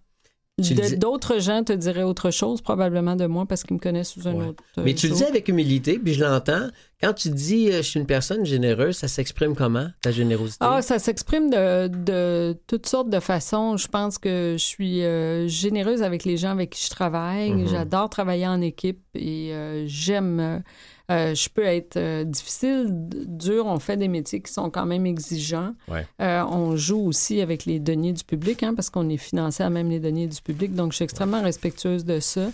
D'autres 0.96 1.38
gens 1.38 1.62
te 1.62 1.72
diraient 1.72 2.02
autre 2.02 2.30
chose, 2.30 2.60
probablement 2.60 3.14
de 3.14 3.26
moi, 3.26 3.46
parce 3.46 3.62
qu'ils 3.62 3.76
me 3.76 3.80
connaissent 3.80 4.10
sous 4.10 4.26
un 4.26 4.48
autre. 4.48 4.64
Mais 4.78 4.94
tu 4.94 5.08
le 5.08 5.14
dis 5.14 5.24
avec 5.24 5.48
humilité, 5.48 5.98
puis 5.98 6.14
je 6.14 6.24
l'entends. 6.24 6.68
Quand 7.00 7.12
tu 7.12 7.30
dis 7.30 7.68
euh, 7.70 7.76
je 7.76 7.82
suis 7.82 8.00
une 8.00 8.06
personne 8.06 8.44
généreuse, 8.44 8.96
ça 8.96 9.06
s'exprime 9.06 9.54
comment, 9.54 9.86
ta 10.00 10.10
générosité? 10.10 10.58
Ah, 10.60 10.82
ça 10.82 10.98
s'exprime 10.98 11.48
de, 11.48 11.86
de, 11.86 12.56
toutes 12.66 12.86
sortes 12.86 13.08
de 13.08 13.20
façons. 13.20 13.76
Je 13.76 13.86
pense 13.86 14.18
que 14.18 14.56
je 14.58 14.64
suis 14.64 15.04
euh, 15.04 15.46
généreuse 15.46 16.02
avec 16.02 16.24
les 16.24 16.36
gens 16.36 16.50
avec 16.50 16.70
qui 16.70 16.84
je 16.84 16.90
travaille. 16.90 17.52
Mm-hmm. 17.52 17.68
J'adore 17.68 18.10
travailler 18.10 18.48
en 18.48 18.60
équipe 18.60 19.00
et 19.14 19.52
euh, 19.52 19.84
j'aime 19.86 20.62
euh, 21.10 21.34
je 21.34 21.48
peux 21.48 21.64
être 21.64 22.24
difficile, 22.24 22.88
dur. 22.90 23.64
On 23.64 23.78
fait 23.78 23.96
des 23.96 24.08
métiers 24.08 24.42
qui 24.42 24.52
sont 24.52 24.68
quand 24.68 24.84
même 24.84 25.06
exigeants. 25.06 25.72
On 26.18 26.76
joue 26.76 27.00
aussi 27.00 27.40
avec 27.40 27.64
les 27.64 27.80
deniers 27.80 28.12
du 28.12 28.24
public, 28.24 28.62
hein, 28.62 28.74
parce 28.74 28.90
qu'on 28.90 29.08
est 29.08 29.16
financé 29.16 29.62
à 29.62 29.70
même 29.70 29.88
les 29.88 30.00
deniers 30.00 30.26
du 30.26 30.42
public. 30.42 30.74
Donc, 30.74 30.92
je 30.92 30.96
suis 30.96 31.04
extrêmement 31.04 31.42
respectueuse 31.42 32.04
de 32.04 32.20
ça. 32.20 32.50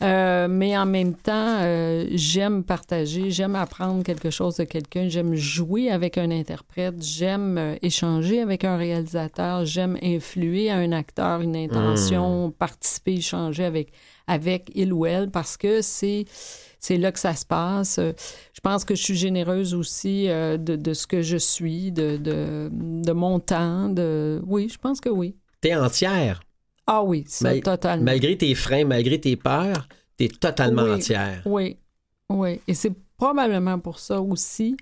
mais 0.00 0.78
en 0.78 0.86
même 0.86 1.14
temps, 1.14 1.58
j'aime 2.12 2.62
partager, 2.62 3.32
j'aime 3.32 3.56
apprendre 3.56 3.85
quelque 4.04 4.30
chose 4.30 4.56
de 4.56 4.64
quelqu'un, 4.64 5.08
j'aime 5.08 5.34
jouer 5.34 5.90
avec 5.90 6.18
un 6.18 6.30
interprète, 6.30 7.02
j'aime 7.02 7.76
échanger 7.82 8.40
avec 8.40 8.64
un 8.64 8.76
réalisateur, 8.76 9.64
j'aime 9.64 9.98
influer 10.02 10.70
à 10.70 10.76
un 10.76 10.92
acteur 10.92 11.40
une 11.40 11.56
intention, 11.56 12.48
mmh. 12.48 12.52
participer, 12.52 13.14
échanger 13.14 13.64
avec, 13.64 13.92
avec 14.26 14.70
il 14.74 14.92
ou 14.92 15.06
elle, 15.06 15.30
parce 15.30 15.56
que 15.56 15.82
c'est 15.82 16.24
c'est 16.78 16.98
là 16.98 17.10
que 17.10 17.18
ça 17.18 17.34
se 17.34 17.44
passe. 17.44 17.98
Je 17.98 18.60
pense 18.62 18.84
que 18.84 18.94
je 18.94 19.02
suis 19.02 19.16
généreuse 19.16 19.74
aussi 19.74 20.28
euh, 20.28 20.56
de, 20.56 20.94
ce 20.94 21.06
que 21.06 21.22
je 21.22 21.36
suis, 21.36 21.90
de, 21.90 22.16
de, 22.16 23.12
mon 23.12 23.40
temps. 23.40 23.88
De... 23.88 24.40
Oui, 24.46 24.68
je 24.68 24.78
pense 24.78 25.00
que 25.00 25.08
oui. 25.08 25.34
T'es 25.60 25.74
entière. 25.74 26.40
Ah 26.86 27.02
oui, 27.02 27.24
c'est 27.26 27.60
totalement. 27.60 28.04
Malgré 28.04 28.38
tes 28.38 28.54
freins, 28.54 28.84
malgré 28.84 29.20
tes 29.20 29.36
peurs, 29.36 29.88
t'es 30.16 30.28
totalement 30.28 30.82
entière. 30.82 31.42
Oui, 31.44 31.78
oui. 32.28 32.60
Et 32.68 32.74
c'est 32.74 32.92
probablement 33.16 33.78
pour 33.78 33.98
ça 33.98 34.20
aussi 34.20 34.76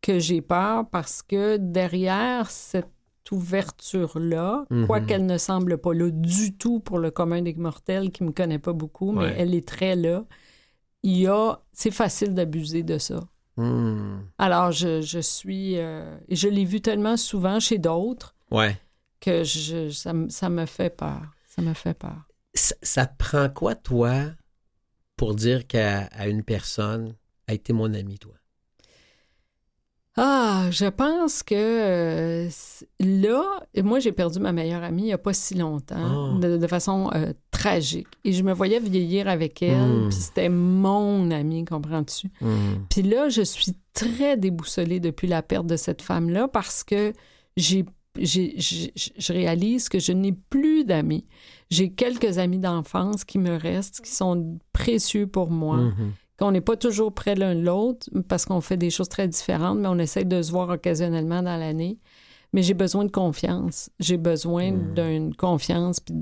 que 0.00 0.18
j'ai 0.18 0.40
peur 0.40 0.88
parce 0.90 1.22
que 1.22 1.56
derrière 1.56 2.50
cette 2.50 2.88
ouverture-là, 3.30 4.64
mhm. 4.70 4.86
quoiqu'elle 4.86 5.26
ne 5.26 5.38
semble 5.38 5.78
pas 5.78 5.94
là 5.94 6.10
du 6.10 6.56
tout 6.56 6.80
pour 6.80 6.98
le 6.98 7.10
commun 7.10 7.42
des 7.42 7.54
mortels 7.54 8.10
qui 8.10 8.22
ne 8.22 8.28
me 8.28 8.32
connaît 8.32 8.58
pas 8.58 8.72
beaucoup, 8.72 9.12
mais 9.12 9.34
elle 9.36 9.54
est 9.54 9.66
très 9.66 9.94
là 9.94 10.24
il 11.02 11.18
y 11.18 11.26
a, 11.26 11.60
c'est 11.72 11.90
facile 11.90 12.34
d'abuser 12.34 12.82
de 12.82 12.98
ça. 12.98 13.20
Hmm. 13.56 14.20
Alors, 14.38 14.72
je, 14.72 15.00
je 15.00 15.18
suis, 15.18 15.78
euh, 15.78 16.18
je 16.30 16.48
l'ai 16.48 16.64
vu 16.64 16.80
tellement 16.80 17.16
souvent 17.16 17.60
chez 17.60 17.78
d'autres 17.78 18.34
ouais. 18.50 18.78
que 19.20 19.44
je, 19.44 19.90
ça, 19.90 20.12
ça, 20.28 20.48
me 20.48 20.66
fait 20.66 20.90
peur. 20.90 21.22
Ça 21.46 21.62
me 21.62 21.74
fait 21.74 21.94
peur. 21.94 22.22
Ça, 22.54 23.06
te 23.06 23.16
prend 23.16 23.48
quoi, 23.48 23.74
toi, 23.74 24.24
pour 25.16 25.34
dire 25.34 25.66
qu'à 25.66 26.08
une 26.26 26.42
personne, 26.42 27.14
a 27.50 27.54
été 27.54 27.72
mon 27.72 27.92
ami, 27.92 28.18
toi? 28.18 28.32
Ah, 30.16 30.66
je 30.70 30.86
pense 30.86 31.42
que 31.42 31.54
euh, 31.54 32.48
là, 32.98 33.60
moi, 33.82 34.00
j'ai 34.00 34.12
perdu 34.12 34.40
ma 34.40 34.52
meilleure 34.52 34.82
amie 34.82 35.02
il 35.02 35.06
n'y 35.06 35.12
a 35.12 35.18
pas 35.18 35.32
si 35.32 35.54
longtemps, 35.54 36.36
ah. 36.36 36.38
de, 36.40 36.66
façon 36.66 37.10
euh, 37.14 37.32
tragique. 37.50 38.08
Et 38.24 38.32
je 38.32 38.42
me 38.42 38.52
voyais 38.52 38.80
vieillir 38.80 39.28
avec 39.28 39.62
elle, 39.62 39.78
hmm. 39.78 40.08
puis 40.08 40.18
c'était 40.18 40.48
mon 40.48 41.30
amie, 41.30 41.64
comprends-tu? 41.64 42.28
Hmm. 42.40 42.84
Puis 42.90 43.02
là, 43.02 43.28
je 43.28 43.42
suis 43.42 43.76
très 43.94 44.36
déboussolée 44.36 45.00
depuis 45.00 45.28
la 45.28 45.42
perte 45.42 45.66
de 45.66 45.76
cette 45.76 46.02
femme-là 46.02 46.48
parce 46.48 46.84
que 46.84 47.12
j'ai 47.56 47.84
je 48.16 49.32
réalise 49.32 49.88
que 49.88 50.00
je 50.00 50.10
n'ai 50.10 50.32
plus 50.32 50.84
d'amis. 50.84 51.24
J'ai 51.70 51.92
quelques 51.92 52.38
amis 52.38 52.58
d'enfance 52.58 53.24
qui 53.24 53.38
me 53.38 53.54
restent, 53.54 54.00
qui 54.00 54.10
sont 54.10 54.58
précieux 54.72 55.28
pour 55.28 55.52
moi, 55.52 55.76
mm-hmm 55.78 56.10
qu'on 56.40 56.52
n'est 56.52 56.62
pas 56.62 56.76
toujours 56.76 57.12
près 57.12 57.34
l'un 57.34 57.54
de 57.54 57.60
l'autre 57.60 58.08
parce 58.28 58.46
qu'on 58.46 58.62
fait 58.62 58.78
des 58.78 58.88
choses 58.90 59.10
très 59.10 59.28
différentes, 59.28 59.78
mais 59.78 59.88
on 59.88 59.98
essaie 59.98 60.24
de 60.24 60.40
se 60.40 60.50
voir 60.50 60.70
occasionnellement 60.70 61.42
dans 61.42 61.58
l'année. 61.58 61.98
Mais 62.52 62.62
j'ai 62.62 62.74
besoin 62.74 63.04
de 63.04 63.10
confiance. 63.10 63.90
J'ai 64.00 64.16
besoin 64.16 64.72
hmm. 64.72 64.94
d'une 64.94 65.34
confiance 65.34 66.00
puis 66.00 66.14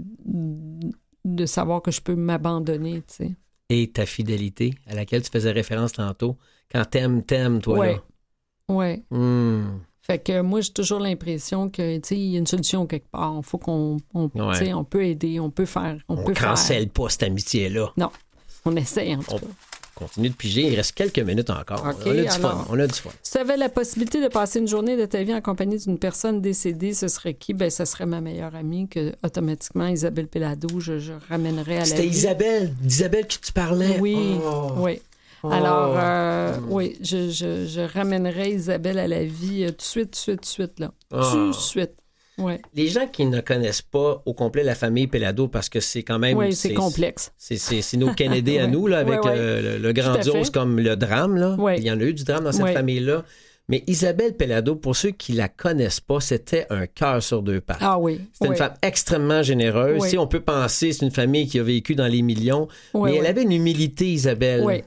de 1.25 1.47
savoir 1.47 1.83
que 1.83 1.91
je 1.91 2.01
peux 2.01 2.17
m'abandonner, 2.17 3.03
tu 3.03 3.15
sais. 3.15 3.37
Et 3.71 3.91
ta 3.91 4.07
fidélité 4.07 4.75
à 4.87 4.95
laquelle 4.95 5.23
tu 5.23 5.31
faisais 5.31 5.53
référence 5.53 5.93
tantôt, 5.93 6.37
quand 6.73 6.85
t'aimes, 6.85 7.23
t'aimes, 7.23 7.61
toi, 7.61 7.79
ouais. 7.79 7.93
là. 7.93 8.75
Ouais. 8.75 9.03
Hmm. 9.11 9.79
Fait 10.03 10.19
que 10.19 10.41
moi, 10.41 10.63
j'ai 10.63 10.73
toujours 10.73 11.01
l'impression 11.01 11.69
que, 11.69 11.99
tu 11.99 12.15
il 12.15 12.33
y 12.33 12.37
a 12.37 12.39
une 12.39 12.47
solution 12.47 12.87
quelque 12.87 13.11
part. 13.11 13.35
Il 13.37 13.45
faut 13.45 13.59
qu'on, 13.59 13.99
on, 14.15 14.31
on 14.35 14.85
peut 14.85 15.05
aider, 15.05 15.39
on 15.39 15.51
peut 15.51 15.67
faire, 15.67 15.99
on, 16.09 16.17
on 16.17 16.25
peut 16.25 16.33
cancelle 16.33 16.89
pas 16.89 17.09
cette 17.09 17.25
amitié-là. 17.25 17.93
Non, 17.97 18.11
on 18.65 18.75
essaie 18.75 19.15
en 19.15 19.23
tout 19.23 19.39
cas 19.39 19.47
continue 19.99 20.29
de 20.29 20.35
piger. 20.35 20.63
Il 20.63 20.77
reste 20.77 20.93
quelques 20.93 21.19
minutes 21.19 21.51
encore. 21.51 21.83
on, 21.85 22.11
a 22.11 22.23
du 22.23 22.29
fun. 22.29 22.67
on 22.71 22.79
a 22.79 22.87
du 22.87 22.95
fun. 22.95 23.11
Si 23.23 23.33
tu 23.33 23.39
avais 23.39 23.57
la 23.57 23.69
possibilité 23.69 24.23
de 24.23 24.29
passer 24.29 24.61
une 24.61 24.69
journée 24.69 24.97
de 24.97 25.07
ta 25.07 25.23
vie 25.23 25.35
en 25.35 25.41
compagnie 25.41 25.79
d'une 25.79 25.99
personne 25.99 26.41
décédée, 26.41 26.95
ce 26.95 27.09
serait 27.09 27.35
qui? 27.35 27.55
Ben, 27.55 27.71
ce 27.71 27.85
serait 27.85 28.07
ma 28.07 28.21
meilleure 28.21 28.55
amie 28.55 28.89
que 28.89 29.13
automatiquement 29.25 29.87
Isabelle 29.87 30.29
Pelado, 30.29 30.81
je, 30.81 30.99
je 30.99 31.13
ramènerais 31.29 31.77
à 31.77 31.81
la 31.81 31.85
C'était 31.85 32.07
Isabelle, 32.07 32.75
d'Isabelle 32.81 33.27
que 33.27 33.35
tu 33.45 33.53
parlais. 33.53 33.99
Oui, 34.01 34.39
oh. 34.45 34.73
oui. 34.77 35.01
Oh. 35.43 35.51
Alors, 35.53 35.95
euh, 35.97 36.59
oui, 36.69 36.97
je, 37.01 37.31
je, 37.31 37.67
je, 37.67 37.81
ramènerais 37.81 38.51
Isabelle 38.51 38.99
à 38.99 39.07
la 39.07 39.23
vie 39.25 39.65
euh, 39.65 39.69
tout 39.69 39.77
de 39.77 39.83
suite, 39.83 40.11
tout 40.11 40.11
de 40.11 40.17
suite, 40.17 40.41
tout 40.41 40.41
de 40.41 40.47
suite, 40.47 40.81
là. 40.81 40.93
Tout 41.11 41.17
de 41.17 41.51
oh. 41.51 41.53
suite. 41.53 41.93
Les 42.75 42.89
gens 42.89 43.07
qui 43.07 43.27
ne 43.27 43.41
connaissent 43.41 43.83
pas 43.83 44.23
au 44.25 44.35
complet 44.35 44.63
la 44.63 44.75
famille 44.75 45.07
Pelado, 45.07 45.49
parce 45.49 45.69
que 45.69 45.81
c'est 45.81 46.03
quand 46.03 46.19
même. 46.19 46.37
Oui, 46.37 46.55
c'est 46.55 46.75
complexe. 46.75 47.33
C'est 47.37 47.97
nos 47.97 48.13
Kennedy 48.13 48.59
à 48.59 48.67
nous, 48.67 48.87
là, 48.87 48.99
avec 48.99 49.25
euh, 49.27 49.79
le, 49.79 49.93
grandiose 49.93 50.51
comme 50.51 50.79
le 50.79 50.97
drame. 50.97 51.37
Là. 51.37 51.57
Il 51.77 51.83
y 51.83 51.91
en 51.91 52.01
a 52.01 52.05
eu 52.05 52.15
du 52.15 52.25
drame 52.25 52.45
dans 52.45 52.53
cette 52.53 52.73
famille-là. 52.73 53.25
Mais 53.71 53.85
Isabelle 53.87 54.35
Pelado, 54.35 54.77
pour 54.77 54.97
ceux 54.97 55.11
qui 55.11 55.35
la 55.35 55.49
connaissent 55.49 56.01
pas, 56.01 56.21
c'était 56.21 56.67
un 56.71 56.87
cœur 56.87 57.23
sur 57.23 57.43
deux 57.43 57.61
pattes. 57.61 57.77
Ah 57.83 57.99
oui. 57.99 58.19
C'était 58.33 58.49
une 58.49 58.57
femme 58.57 58.75
extrêmement 58.81 59.43
généreuse. 59.43 60.03
Si 60.05 60.17
on 60.17 60.27
peut 60.27 60.41
penser, 60.41 60.93
c'est 60.93 61.05
une 61.05 61.13
famille 61.13 61.47
qui 61.47 61.59
a 61.59 61.63
vécu 61.63 61.95
dans 61.95 62.07
les 62.07 62.23
millions, 62.23 62.69
mais 62.95 63.17
elle 63.17 63.27
avait 63.27 63.43
une 63.43 63.53
humilité, 63.53 64.07
Isabelle. 64.07 64.85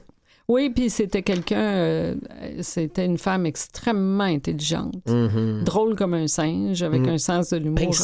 Oui. 0.48 0.70
Puis 0.70 0.90
c'était 0.90 1.22
quelqu'un, 1.22 1.60
euh, 1.60 2.14
c'était 2.60 3.04
une 3.04 3.18
femme 3.18 3.46
extrêmement 3.46 4.24
intelligente, 4.24 4.94
mm-hmm. 5.06 5.64
drôle 5.64 5.96
comme 5.96 6.14
un 6.14 6.26
singe, 6.26 6.82
avec 6.82 7.02
mm. 7.02 7.08
un 7.08 7.18
sens 7.18 7.50
de 7.50 7.58
l'humour 7.58 7.94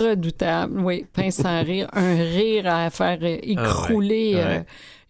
redoutable. 0.00 0.80
Oui, 0.80 1.06
pince 1.12 1.36
sans 1.36 1.62
rire, 1.62 1.88
un 1.92 2.14
rire 2.14 2.66
à 2.66 2.90
faire 2.90 3.18
ah 3.22 3.26
écrouler 3.42 4.32
euh, 4.36 4.60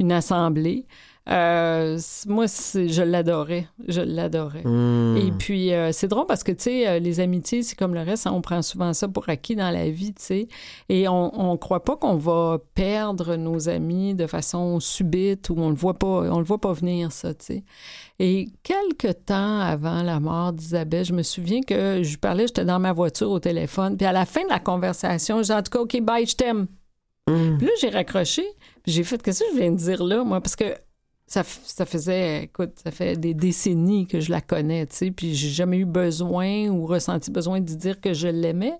une 0.00 0.12
assemblée. 0.12 0.86
Euh, 1.30 1.98
moi, 2.26 2.44
je 2.46 3.02
l'adorais. 3.02 3.66
Je 3.88 4.02
l'adorais. 4.02 4.62
Hmm. 4.64 5.16
Et 5.16 5.32
puis, 5.32 5.72
euh, 5.72 5.90
c'est 5.90 6.08
drôle 6.08 6.26
parce 6.26 6.44
que, 6.44 6.52
tu 6.52 6.64
sais, 6.64 6.88
euh, 6.88 6.98
les 6.98 7.20
amitiés, 7.20 7.62
c'est 7.62 7.76
comme 7.76 7.94
le 7.94 8.02
reste, 8.02 8.26
hein, 8.26 8.32
on 8.34 8.42
prend 8.42 8.60
souvent 8.60 8.92
ça 8.92 9.08
pour 9.08 9.28
acquis 9.28 9.56
dans 9.56 9.70
la 9.70 9.88
vie, 9.88 10.12
tu 10.12 10.22
sais. 10.22 10.48
Et 10.90 11.08
on 11.08 11.52
ne 11.52 11.56
croit 11.56 11.82
pas 11.82 11.96
qu'on 11.96 12.16
va 12.16 12.58
perdre 12.74 13.36
nos 13.36 13.70
amis 13.70 14.14
de 14.14 14.26
façon 14.26 14.80
subite 14.80 15.48
ou 15.48 15.54
on 15.58 15.70
le 15.70 15.76
voit 15.76 15.94
pas, 15.94 16.06
on 16.06 16.38
le 16.38 16.44
voit 16.44 16.60
pas 16.60 16.72
venir, 16.72 17.10
ça, 17.10 17.32
tu 17.32 17.44
sais. 17.46 17.64
Et 18.18 18.48
quelques 18.62 19.24
temps 19.24 19.60
avant 19.60 20.02
la 20.02 20.20
mort 20.20 20.52
d'Isabelle, 20.52 21.04
je 21.04 21.14
me 21.14 21.22
souviens 21.22 21.62
que 21.62 22.02
je 22.02 22.18
parlais, 22.18 22.46
j'étais 22.46 22.64
dans 22.64 22.78
ma 22.78 22.92
voiture 22.92 23.30
au 23.30 23.40
téléphone, 23.40 23.96
puis 23.96 24.06
à 24.06 24.12
la 24.12 24.26
fin 24.26 24.44
de 24.44 24.50
la 24.50 24.60
conversation, 24.60 25.42
j'ai 25.42 25.54
en 25.54 25.62
tout 25.62 25.70
cas, 25.70 25.80
OK, 25.80 26.00
bye, 26.02 26.26
je 26.26 26.36
t'aime. 26.36 26.66
Hmm. 27.26 27.56
Puis 27.56 27.66
là, 27.66 27.72
j'ai 27.80 27.88
raccroché, 27.88 28.44
j'ai 28.86 29.02
fait, 29.02 29.22
qu'est-ce 29.22 29.40
que 29.40 29.50
je 29.54 29.58
viens 29.58 29.72
de 29.72 29.76
dire 29.76 30.04
là, 30.04 30.22
moi? 30.22 30.42
Parce 30.42 30.56
que 30.56 30.74
ça, 31.34 31.42
ça, 31.42 31.84
faisait, 31.84 32.44
écoute, 32.44 32.74
ça 32.82 32.92
fait 32.92 33.16
des 33.16 33.34
décennies 33.34 34.06
que 34.06 34.20
je 34.20 34.30
la 34.30 34.40
connais, 34.40 34.86
tu 34.86 34.96
sais, 34.96 35.10
puis 35.10 35.34
j'ai 35.34 35.48
jamais 35.48 35.78
eu 35.78 35.84
besoin 35.84 36.68
ou 36.68 36.86
ressenti 36.86 37.32
besoin 37.32 37.60
de 37.60 37.74
dire 37.74 38.00
que 38.00 38.12
je 38.12 38.28
l'aimais. 38.28 38.78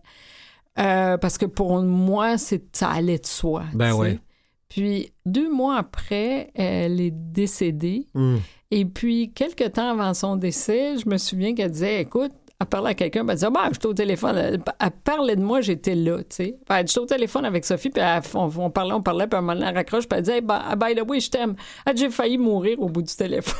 Euh, 0.79 1.17
parce 1.19 1.37
que 1.37 1.47
pour 1.47 1.83
moi, 1.83 2.39
c'est, 2.39 2.65
ça 2.77 2.91
allait 2.91 3.19
de 3.19 3.27
soi. 3.27 3.65
Ben 3.75 3.93
oui. 3.93 4.21
Puis 4.69 5.13
deux 5.27 5.53
mois 5.53 5.79
après, 5.79 6.53
elle 6.55 7.01
est 7.01 7.13
décédée. 7.13 8.07
Hmm. 8.15 8.37
Et 8.71 8.85
puis, 8.85 9.33
quelques 9.33 9.73
temps 9.73 9.91
avant 9.91 10.15
son 10.15 10.37
décès, 10.37 10.97
je 10.99 11.09
me 11.09 11.17
souviens 11.17 11.55
qu'elle 11.55 11.73
disait, 11.73 12.03
écoute, 12.03 12.33
elle 12.65 12.69
parlait 12.69 12.91
à 12.91 12.95
quelqu'un, 12.95 13.27
elle 13.27 13.35
disait, 13.35 13.51
bah, 13.51 13.69
j'étais 13.71 13.87
au 13.87 13.95
téléphone. 13.95 14.37
Elle, 14.37 14.91
parlait 15.05 15.37
de 15.37 15.43
moi, 15.43 15.61
j'étais 15.61 15.95
là, 15.95 16.19
tu 16.19 16.25
sais. 16.31 16.59
Elle 16.69 16.87
j'étais 16.87 17.01
au 17.01 17.07
téléphone 17.07 17.45
avec 17.45 17.65
Sophie, 17.65 17.91
puis 17.91 18.03
on, 18.35 18.71
parlait, 18.71 18.93
on 18.93 19.03
parlait, 19.03 19.27
puis 19.27 19.39
un 19.39 19.43
moment, 19.43 19.67
elle 19.67 19.75
raccroche, 19.75 20.09
puis 20.09 20.19
elle 20.19 20.25
disait, 20.25 20.41
bah, 20.41 20.75
by 20.77 20.95
the 20.95 21.09
way, 21.09 21.21
je 21.21 21.31
t'aime. 21.31 21.55
J'ai 21.95 22.11
failli 22.11 22.39
mourir 22.39 22.81
au 22.81 22.89
bout 22.89 23.03
du 23.03 23.15
téléphone. 23.15 23.55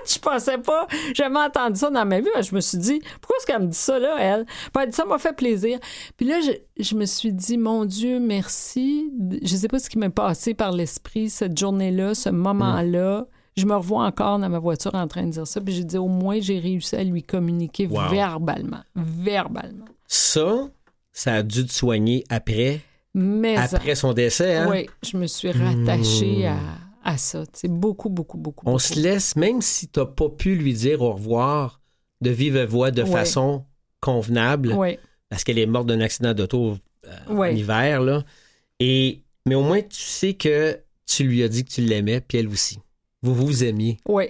je 0.06 0.18
pensais 0.18 0.58
pas, 0.58 0.86
j'avais 1.14 1.38
entendu 1.38 1.78
ça 1.78 1.90
dans 1.90 2.04
ma 2.04 2.20
vie. 2.20 2.28
Je 2.40 2.54
me 2.54 2.60
suis 2.60 2.78
dit, 2.78 3.00
pourquoi 3.20 3.36
est-ce 3.38 3.46
qu'elle 3.46 3.62
me 3.62 3.66
dit 3.66 3.78
ça, 3.78 3.98
là, 3.98 4.16
elle? 4.18 4.44
Puis 4.46 4.82
elle 4.82 4.90
dit, 4.90 4.96
ça 4.96 5.04
m'a 5.04 5.18
fait 5.18 5.34
plaisir. 5.34 5.78
Puis 6.16 6.26
là, 6.26 6.40
je, 6.40 6.52
je, 6.82 6.94
me 6.94 7.04
suis 7.04 7.32
dit, 7.32 7.58
mon 7.58 7.84
Dieu, 7.84 8.18
merci. 8.20 9.12
Je 9.42 9.56
sais 9.56 9.68
pas 9.68 9.78
ce 9.78 9.90
qui 9.90 9.98
m'est 9.98 10.10
passé 10.10 10.54
par 10.54 10.72
l'esprit 10.72 11.30
cette 11.30 11.58
journée-là, 11.58 12.14
ce 12.14 12.30
moment-là. 12.30 13.26
Je 13.56 13.66
me 13.66 13.74
revois 13.74 14.04
encore 14.04 14.38
dans 14.38 14.48
ma 14.48 14.58
voiture 14.58 14.94
en 14.94 15.06
train 15.08 15.24
de 15.24 15.32
dire 15.32 15.46
ça. 15.46 15.60
Puis 15.60 15.74
j'ai 15.74 15.84
dit, 15.84 15.98
au 15.98 16.08
moins, 16.08 16.40
j'ai 16.40 16.58
réussi 16.58 16.96
à 16.96 17.04
lui 17.04 17.22
communiquer 17.22 17.86
verbalement. 17.86 18.82
Verbalement. 18.94 19.86
Ça, 20.06 20.68
ça 21.12 21.34
a 21.34 21.42
dû 21.42 21.66
te 21.66 21.72
soigner 21.72 22.24
après. 22.28 22.80
Mais 23.14 23.56
après 23.56 23.96
son 23.96 24.12
décès, 24.12 24.56
hein? 24.56 24.68
Oui, 24.70 24.86
je 25.02 25.16
me 25.16 25.26
suis 25.26 25.50
rattachée 25.50 26.46
à, 26.46 26.58
à, 27.02 27.16
ça. 27.16 27.42
C'est 27.52 27.70
beaucoup, 27.70 28.08
beaucoup, 28.08 28.38
beaucoup. 28.38 28.64
On 28.68 28.78
se 28.78 29.00
laisse, 29.00 29.34
même 29.34 29.62
si 29.62 29.88
tu 29.88 29.98
n'as 29.98 30.06
pas 30.06 30.28
pu 30.28 30.54
lui 30.54 30.74
dire 30.74 31.02
au 31.02 31.12
revoir 31.12 31.80
de 32.20 32.30
vive 32.30 32.62
voix 32.64 32.92
de 32.92 33.04
façon 33.04 33.64
convenable, 34.00 34.76
parce 35.28 35.44
qu'elle 35.44 35.58
est 35.58 35.66
morte 35.66 35.86
d'un 35.86 36.00
accident 36.00 36.34
d'auto 36.34 36.76
euh, 37.06 37.10
en 37.28 37.44
hiver, 37.44 38.00
là. 38.00 38.22
Et, 38.78 39.22
mais 39.46 39.54
au 39.54 39.62
moins, 39.62 39.82
tu 39.82 40.00
sais 40.00 40.34
que 40.34 40.80
tu 41.06 41.24
lui 41.24 41.42
as 41.42 41.48
dit 41.48 41.64
que 41.64 41.70
tu 41.70 41.80
l'aimais, 41.80 42.20
puis 42.20 42.38
elle 42.38 42.48
aussi 42.48 42.78
vous 43.22 43.34
vous 43.34 43.64
aimiez. 43.64 43.98
Oui, 44.08 44.24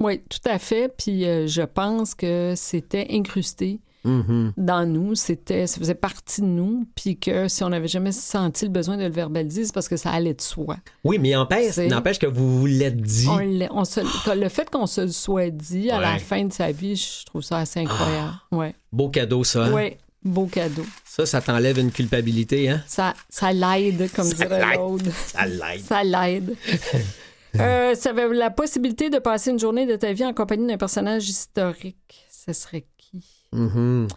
oui, 0.00 0.20
tout 0.28 0.48
à 0.48 0.58
fait. 0.58 0.92
Puis 0.96 1.24
euh, 1.24 1.46
je 1.46 1.62
pense 1.62 2.14
que 2.14 2.54
c'était 2.56 3.06
incrusté 3.10 3.80
mm-hmm. 4.04 4.52
dans 4.56 4.86
nous, 4.86 5.14
c'était, 5.14 5.66
ça 5.66 5.78
faisait 5.78 5.94
partie 5.94 6.42
de 6.42 6.46
nous, 6.46 6.86
puis 6.94 7.16
que 7.16 7.48
si 7.48 7.64
on 7.64 7.70
n'avait 7.70 7.88
jamais 7.88 8.12
senti 8.12 8.66
le 8.66 8.70
besoin 8.70 8.96
de 8.96 9.04
le 9.04 9.10
verbaliser, 9.10 9.64
c'est 9.64 9.74
parce 9.74 9.88
que 9.88 9.96
ça 9.96 10.10
allait 10.10 10.34
de 10.34 10.40
soi. 10.40 10.76
Oui, 11.04 11.18
mais 11.18 11.30
n'empêche 11.30 12.18
que 12.18 12.26
vous 12.26 12.60
vous 12.60 12.66
l'êtes 12.66 13.00
dit. 13.00 13.28
le 13.28 14.48
fait 14.48 14.68
qu'on 14.68 14.86
se 14.86 15.02
le 15.02 15.08
soit 15.08 15.50
dit 15.50 15.90
à 15.90 16.00
la 16.00 16.18
fin 16.18 16.44
de 16.44 16.52
sa 16.52 16.72
vie, 16.72 16.96
je 16.96 17.24
trouve 17.26 17.42
ça 17.42 17.58
assez 17.58 17.80
incroyable. 17.80 18.34
Ah. 18.50 18.56
ouais. 18.56 18.74
Beau 18.92 19.08
cadeau, 19.08 19.42
ça. 19.42 19.64
Hein? 19.64 19.72
Oui, 19.72 19.96
beau 20.22 20.46
cadeau. 20.46 20.84
Ça, 21.04 21.24
ça 21.26 21.40
t'enlève 21.40 21.78
une 21.78 21.90
culpabilité, 21.90 22.68
hein? 22.68 22.82
Ça, 22.86 23.14
ça 23.28 23.52
l'aide, 23.52 24.10
comme 24.14 24.28
dirait 24.28 24.76
l'autre. 24.76 25.06
Ça 25.26 25.46
l'aide. 25.46 25.80
Ça 25.80 26.04
l'aide. 26.04 26.56
Euh, 27.60 27.94
ça 27.94 28.10
avait 28.10 28.28
la 28.28 28.50
possibilité 28.50 29.10
de 29.10 29.18
passer 29.18 29.50
une 29.50 29.58
journée 29.58 29.86
de 29.86 29.96
ta 29.96 30.12
vie 30.12 30.24
en 30.24 30.34
compagnie 30.34 30.66
d'un 30.66 30.76
personnage 30.76 31.28
historique. 31.28 32.26
Ce 32.30 32.52
serait 32.52 32.86
qui? 32.96 33.24
Mm-hmm. 33.52 34.08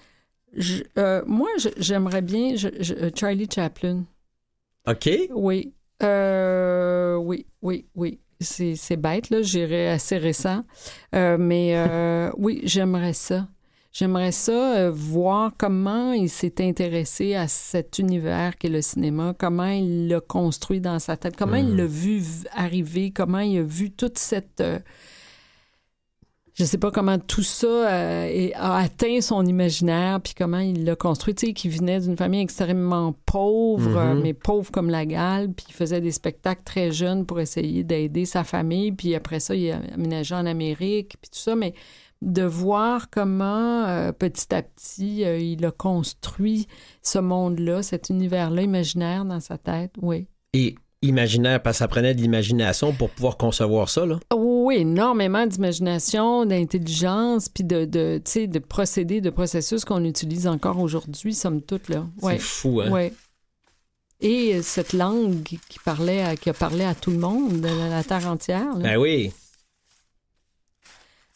Euh, 0.98 1.22
moi, 1.26 1.50
j'aimerais 1.78 2.22
bien 2.22 2.56
euh, 2.64 3.12
Charlie 3.16 3.48
Chaplin. 3.54 4.04
OK. 4.88 5.10
Oui. 5.34 5.74
oui, 6.02 7.46
oui, 7.62 7.86
oui. 7.96 8.20
C'est 8.40 8.98
bête, 8.98 9.30
là. 9.30 9.42
J'irais 9.42 9.90
assez 9.90 10.18
récent. 10.18 10.64
mais 11.14 12.30
oui, 12.38 12.62
j'aimerais 12.64 13.14
ça. 13.14 13.48
J'aimerais 13.98 14.32
ça 14.32 14.78
euh, 14.78 14.92
voir 14.94 15.54
comment 15.58 16.12
il 16.12 16.30
s'est 16.30 16.62
intéressé 16.64 17.34
à 17.34 17.48
cet 17.48 17.98
univers 17.98 18.56
qu'est 18.56 18.70
le 18.70 18.84
cinéma, 18.84 19.34
comment 19.36 19.66
il 19.66 20.08
l'a 20.08 20.20
construit 20.20 20.80
dans 20.80 21.00
sa 21.00 21.18
tête, 21.18 21.36
comment 21.36 21.56
il 21.56 21.70
mhm. 21.70 21.78
l'a 21.78 21.86
vu 21.88 22.22
arriver, 22.52 23.10
comment 23.10 23.40
il 23.40 23.58
a 23.58 23.64
vu 23.64 23.90
toute 23.90 24.20
cette... 24.20 24.62
Euh, 24.62 24.78
je 26.54 26.64
sais 26.64 26.80
pas 26.80 26.90
comment 26.90 27.20
tout 27.20 27.44
ça 27.44 27.68
euh, 27.68 28.50
a 28.56 28.78
atteint 28.78 29.22
son 29.22 29.46
imaginaire, 29.46 30.20
puis 30.22 30.34
comment 30.36 30.58
il 30.58 30.86
l'a 30.86 30.96
construit. 30.96 31.36
Tu 31.36 31.48
sais, 31.48 31.54
qui 31.54 31.70
venait 31.70 32.00
d'une 32.00 32.18
famille 32.18 32.42
extrêmement 32.42 33.16
pauvre, 33.26 33.98
euh, 33.98 34.16
mais 34.16 34.34
pauvre 34.34 34.72
comme 34.72 34.90
la 34.90 35.06
gale, 35.06 35.54
puis 35.54 35.68
il 35.70 35.74
faisait 35.74 36.02
des 36.02 36.12
spectacles 36.12 36.64
très 36.64 36.92
jeunes 36.92 37.28
pour 37.28 37.40
essayer 37.40 37.84
d'aider 37.84 38.26
sa 38.26 38.44
famille, 38.44 38.92
puis 38.92 39.14
après 39.14 39.40
ça, 39.40 39.54
il 39.54 39.72
a 39.72 39.82
aménagé 39.94 40.34
en 40.34 40.48
Amérique, 40.48 41.18
puis 41.22 41.30
tout 41.32 41.40
ça, 41.40 41.56
mais 41.56 41.76
de 42.22 42.44
voir 42.44 43.10
comment 43.10 43.86
euh, 43.86 44.12
petit 44.12 44.54
à 44.54 44.62
petit 44.64 45.24
euh, 45.26 45.38
il 45.38 45.64
a 45.66 45.72
construit 45.72 46.68
ce 47.02 47.20
monde-là, 47.20 47.84
cet 47.84 48.10
univers-là 48.10 48.62
imaginaire 48.64 49.24
dans 49.26 49.40
sa 49.40 49.58
tête, 49.58 49.92
oui. 50.02 50.28
Et 50.54 50.76
imaginaire, 51.04 51.62
parce 51.62 51.76
que 51.76 51.80
ça 51.80 51.88
prenait 51.88 52.16
de 52.16 52.22
l'imagination 52.22 52.92
pour 52.92 53.12
pouvoir 53.12 53.38
concevoir 53.38 53.88
ça, 53.90 54.06
là. 54.06 54.18
Oui, 54.36 54.78
énormément 54.78 55.46
d'imagination, 55.46 56.46
d'intelligence, 56.46 57.50
puis 57.50 57.64
de, 57.64 57.86
de, 57.86 58.20
de 58.48 58.60
procédés, 58.60 59.22
de 59.22 59.30
processus 59.30 59.86
qu'on 59.86 60.04
utilise 60.04 60.48
encore 60.48 60.80
aujourd'hui, 60.80 61.36
somme 61.36 61.62
toute, 61.62 61.88
là. 61.90 62.06
Ouais. 62.24 62.34
C'est 62.34 62.40
fou, 62.40 62.82
hein? 62.82 62.90
Ouais. 62.92 63.14
Et 64.20 64.56
euh, 64.56 64.62
cette 64.64 64.94
langue 64.94 65.44
qui 65.44 65.80
parlait, 65.86 66.24
à- 66.24 66.36
qui 66.36 66.50
a 66.50 66.54
parlé 66.54 66.84
à 66.84 66.96
tout 66.96 67.12
le 67.12 67.20
monde, 67.20 67.64
à 67.64 67.90
la 67.90 68.04
terre 68.04 68.28
entière. 68.28 68.74
là. 68.76 68.82
Ben 68.84 68.98
oui. 68.98 69.32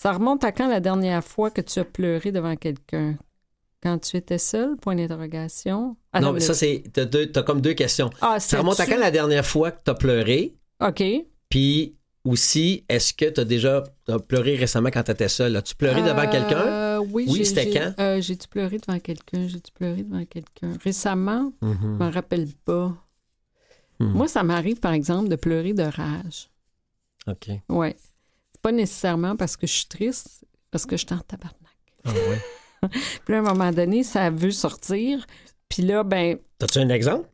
Ça 0.01 0.13
remonte 0.13 0.43
à 0.43 0.51
quand 0.51 0.67
la 0.67 0.79
dernière 0.79 1.23
fois 1.23 1.51
que 1.51 1.61
tu 1.61 1.77
as 1.77 1.85
pleuré 1.85 2.31
devant 2.31 2.55
quelqu'un? 2.55 3.19
Quand 3.83 3.99
tu 3.99 4.17
étais 4.17 4.39
seul? 4.39 4.75
Point 4.77 4.95
d'interrogation. 4.95 5.95
Ah, 6.11 6.21
non, 6.21 6.33
mais 6.33 6.39
le- 6.39 6.45
ça, 6.45 6.55
c'est. 6.55 6.81
T'as, 6.91 7.05
t'as 7.05 7.43
comme 7.43 7.61
deux 7.61 7.75
questions. 7.75 8.09
Ah, 8.19 8.39
Ça 8.39 8.57
remonte 8.57 8.79
à 8.79 8.87
quand 8.87 8.97
la 8.97 9.11
dernière 9.11 9.45
fois 9.45 9.69
que 9.69 9.79
t'as 9.83 9.93
pleuré? 9.93 10.55
OK. 10.83 11.03
Puis 11.49 11.95
aussi, 12.23 12.83
est-ce 12.89 13.13
que 13.13 13.25
t'as 13.25 13.43
déjà 13.43 13.83
pleuré 14.27 14.55
récemment 14.55 14.89
quand 14.91 15.03
t'étais 15.03 15.29
seul? 15.29 15.55
As-tu 15.55 15.75
pleuré 15.75 16.01
devant 16.01 16.23
Euh, 16.23 16.31
quelqu'un? 16.31 16.99
Oui, 17.01 17.25
Oui, 17.27 17.35
j'ai- 17.37 17.45
c'était 17.45 17.63
j'ai- 17.71 17.79
quand? 17.79 17.93
euh, 17.99 18.21
J'ai-tu 18.21 18.47
pleuré 18.47 18.79
devant 18.79 18.97
quelqu'un? 18.99 19.47
J'ai-tu 19.47 19.71
pleuré 19.71 20.01
devant 20.01 20.25
quelqu'un? 20.25 20.77
Récemment? 20.83 21.53
Mhm. 21.61 21.77
Je 21.99 22.03
m'en 22.03 22.09
rappelle 22.09 22.47
pas. 22.65 22.91
Hmm. 23.99 24.13
Moi, 24.13 24.27
ça 24.27 24.41
m'arrive, 24.41 24.79
par 24.79 24.93
exemple, 24.93 25.29
de 25.29 25.35
pleurer 25.35 25.73
de 25.73 25.83
rage. 25.83 26.49
OK. 27.27 27.49
Ouais. 27.69 27.95
Pas 28.61 28.71
nécessairement 28.71 29.35
parce 29.35 29.57
que 29.57 29.67
je 29.67 29.73
suis 29.73 29.87
triste, 29.87 30.45
parce 30.69 30.85
que 30.85 30.97
je 30.97 31.05
suis 31.05 31.15
en 31.15 31.19
tabarnak. 31.19 31.55
Ah 32.05 32.11
ouais. 32.11 32.89
Puis 33.25 33.33
là, 33.33 33.37
à 33.37 33.39
un 33.39 33.43
moment 33.53 33.71
donné, 33.71 34.03
ça 34.03 34.29
veut 34.29 34.51
sortir. 34.51 35.25
Puis 35.69 35.83
là, 35.83 36.03
ben, 36.03 36.37
T'as-tu 36.59 36.79
un 36.79 36.89
exemple? 36.89 37.27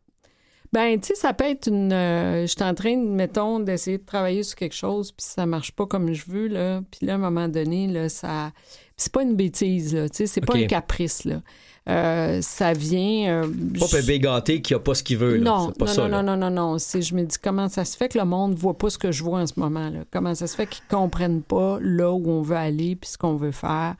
ben, 0.73 0.99
tu 0.99 1.07
sais, 1.07 1.15
ça 1.15 1.33
peut 1.33 1.45
être 1.45 1.67
une. 1.67 1.93
euh, 1.93 2.41
je 2.41 2.47
suis 2.47 2.63
en 2.63 2.73
train, 2.73 2.97
mettons, 2.97 3.59
d'essayer 3.59 3.97
de 3.97 4.05
travailler 4.05 4.43
sur 4.43 4.55
quelque 4.57 4.75
chose, 4.75 5.11
puis 5.11 5.25
ça 5.25 5.45
marche 5.45 5.71
pas 5.71 5.85
comme 5.85 6.13
je 6.13 6.25
veux, 6.29 6.47
là. 6.47 6.81
Puis 6.91 7.05
là, 7.05 7.13
à 7.13 7.15
un 7.15 7.19
moment 7.19 7.47
donné, 7.47 7.87
là, 7.87 8.09
ça. 8.09 8.51
C'est 8.97 9.11
pas 9.11 9.21
une 9.21 9.35
bêtise, 9.35 9.93
là. 9.93 10.09
Tu 10.09 10.17
sais, 10.17 10.27
c'est 10.27 10.41
pas 10.41 10.55
un 10.57 10.65
caprice, 10.65 11.23
là. 11.23 11.41
Euh, 11.87 12.41
ça 12.41 12.73
vient. 12.73 13.43
euh, 13.43 13.47
Pas 13.79 13.85
je- 13.85 13.97
bébé 14.01 14.19
gâté 14.19 14.61
qui 14.61 14.73
a 14.73 14.79
pas 14.79 14.93
ce 14.95 15.03
qu'il 15.03 15.17
veut, 15.17 15.37
là. 15.37 15.43
Non, 15.43 15.71
pas 15.71 15.85
non, 15.85 15.91
ça. 15.93 16.01
non, 16.01 16.07
là. 16.09 16.23
non, 16.23 16.35
non, 16.35 16.49
non, 16.49 16.77
je 16.77 17.15
me 17.15 17.23
dis 17.23 17.37
comment 17.41 17.69
ça 17.69 17.85
se 17.85 17.95
fait 17.95 18.09
que 18.09 18.17
le 18.17 18.25
monde 18.25 18.55
voit 18.55 18.77
pas 18.77 18.89
ce 18.89 18.97
que 18.97 19.11
je 19.11 19.23
vois 19.23 19.39
en 19.39 19.47
ce 19.47 19.57
moment. 19.57 19.89
Là? 19.89 19.99
Comment 20.11 20.35
ça 20.35 20.47
se 20.47 20.55
fait 20.55 20.67
qu'ils 20.67 20.83
comprennent 20.89 21.43
pas 21.43 21.77
là 21.81 22.11
où 22.11 22.29
on 22.29 22.41
veut 22.41 22.57
aller 22.57 22.95
puis 22.97 23.09
ce 23.11 23.17
qu'on 23.17 23.35
veut 23.37 23.51
faire? 23.53 23.95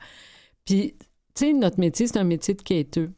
Puis, 0.66 0.96
tu 1.34 1.46
sais, 1.46 1.52
notre 1.54 1.80
métier, 1.80 2.06
c'est 2.08 2.18
un 2.18 2.24
métier 2.24 2.52
de 2.54 2.60
quêteux. 2.62 3.10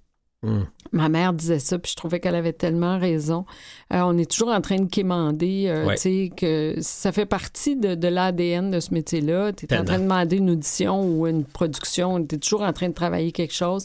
Hmm. 0.43 0.63
Ma 0.93 1.09
mère 1.11 1.35
disait 1.35 1.59
ça, 1.59 1.79
puis 1.79 1.91
je 1.93 1.97
trouvais 1.97 2.19
qu'elle 2.19 2.35
avait 2.35 2.55
tellement 2.55 2.99
raison. 2.99 3.45
Euh, 3.93 4.01
on 4.05 4.17
est 4.17 4.31
toujours 4.31 4.49
en 4.49 4.61
train 4.63 4.79
de 4.79 4.89
quémander, 4.89 5.67
euh, 5.69 5.85
Ouais. 5.87 5.97
tu 5.97 6.01
sais, 6.01 6.31
que 6.35 6.75
ça 6.81 7.13
fait 7.13 7.27
partie 7.27 7.77
de, 7.77 7.95
de 7.95 8.09
l'ADN 8.09 8.71
de 8.71 8.81
ce 8.81 8.95
métier-là. 8.95 9.53
Tu 9.53 9.67
es 9.67 9.77
en 9.79 9.85
train 9.85 9.99
de 9.99 10.05
demander 10.05 10.37
une 10.39 10.51
audition 10.51 11.03
ou 11.05 11.27
une 11.27 11.45
production, 11.45 12.25
tu 12.25 12.37
es 12.37 12.39
toujours 12.39 12.63
en 12.63 12.73
train 12.73 12.89
de 12.89 12.95
travailler 12.95 13.33
quelque 13.33 13.53
chose. 13.55 13.85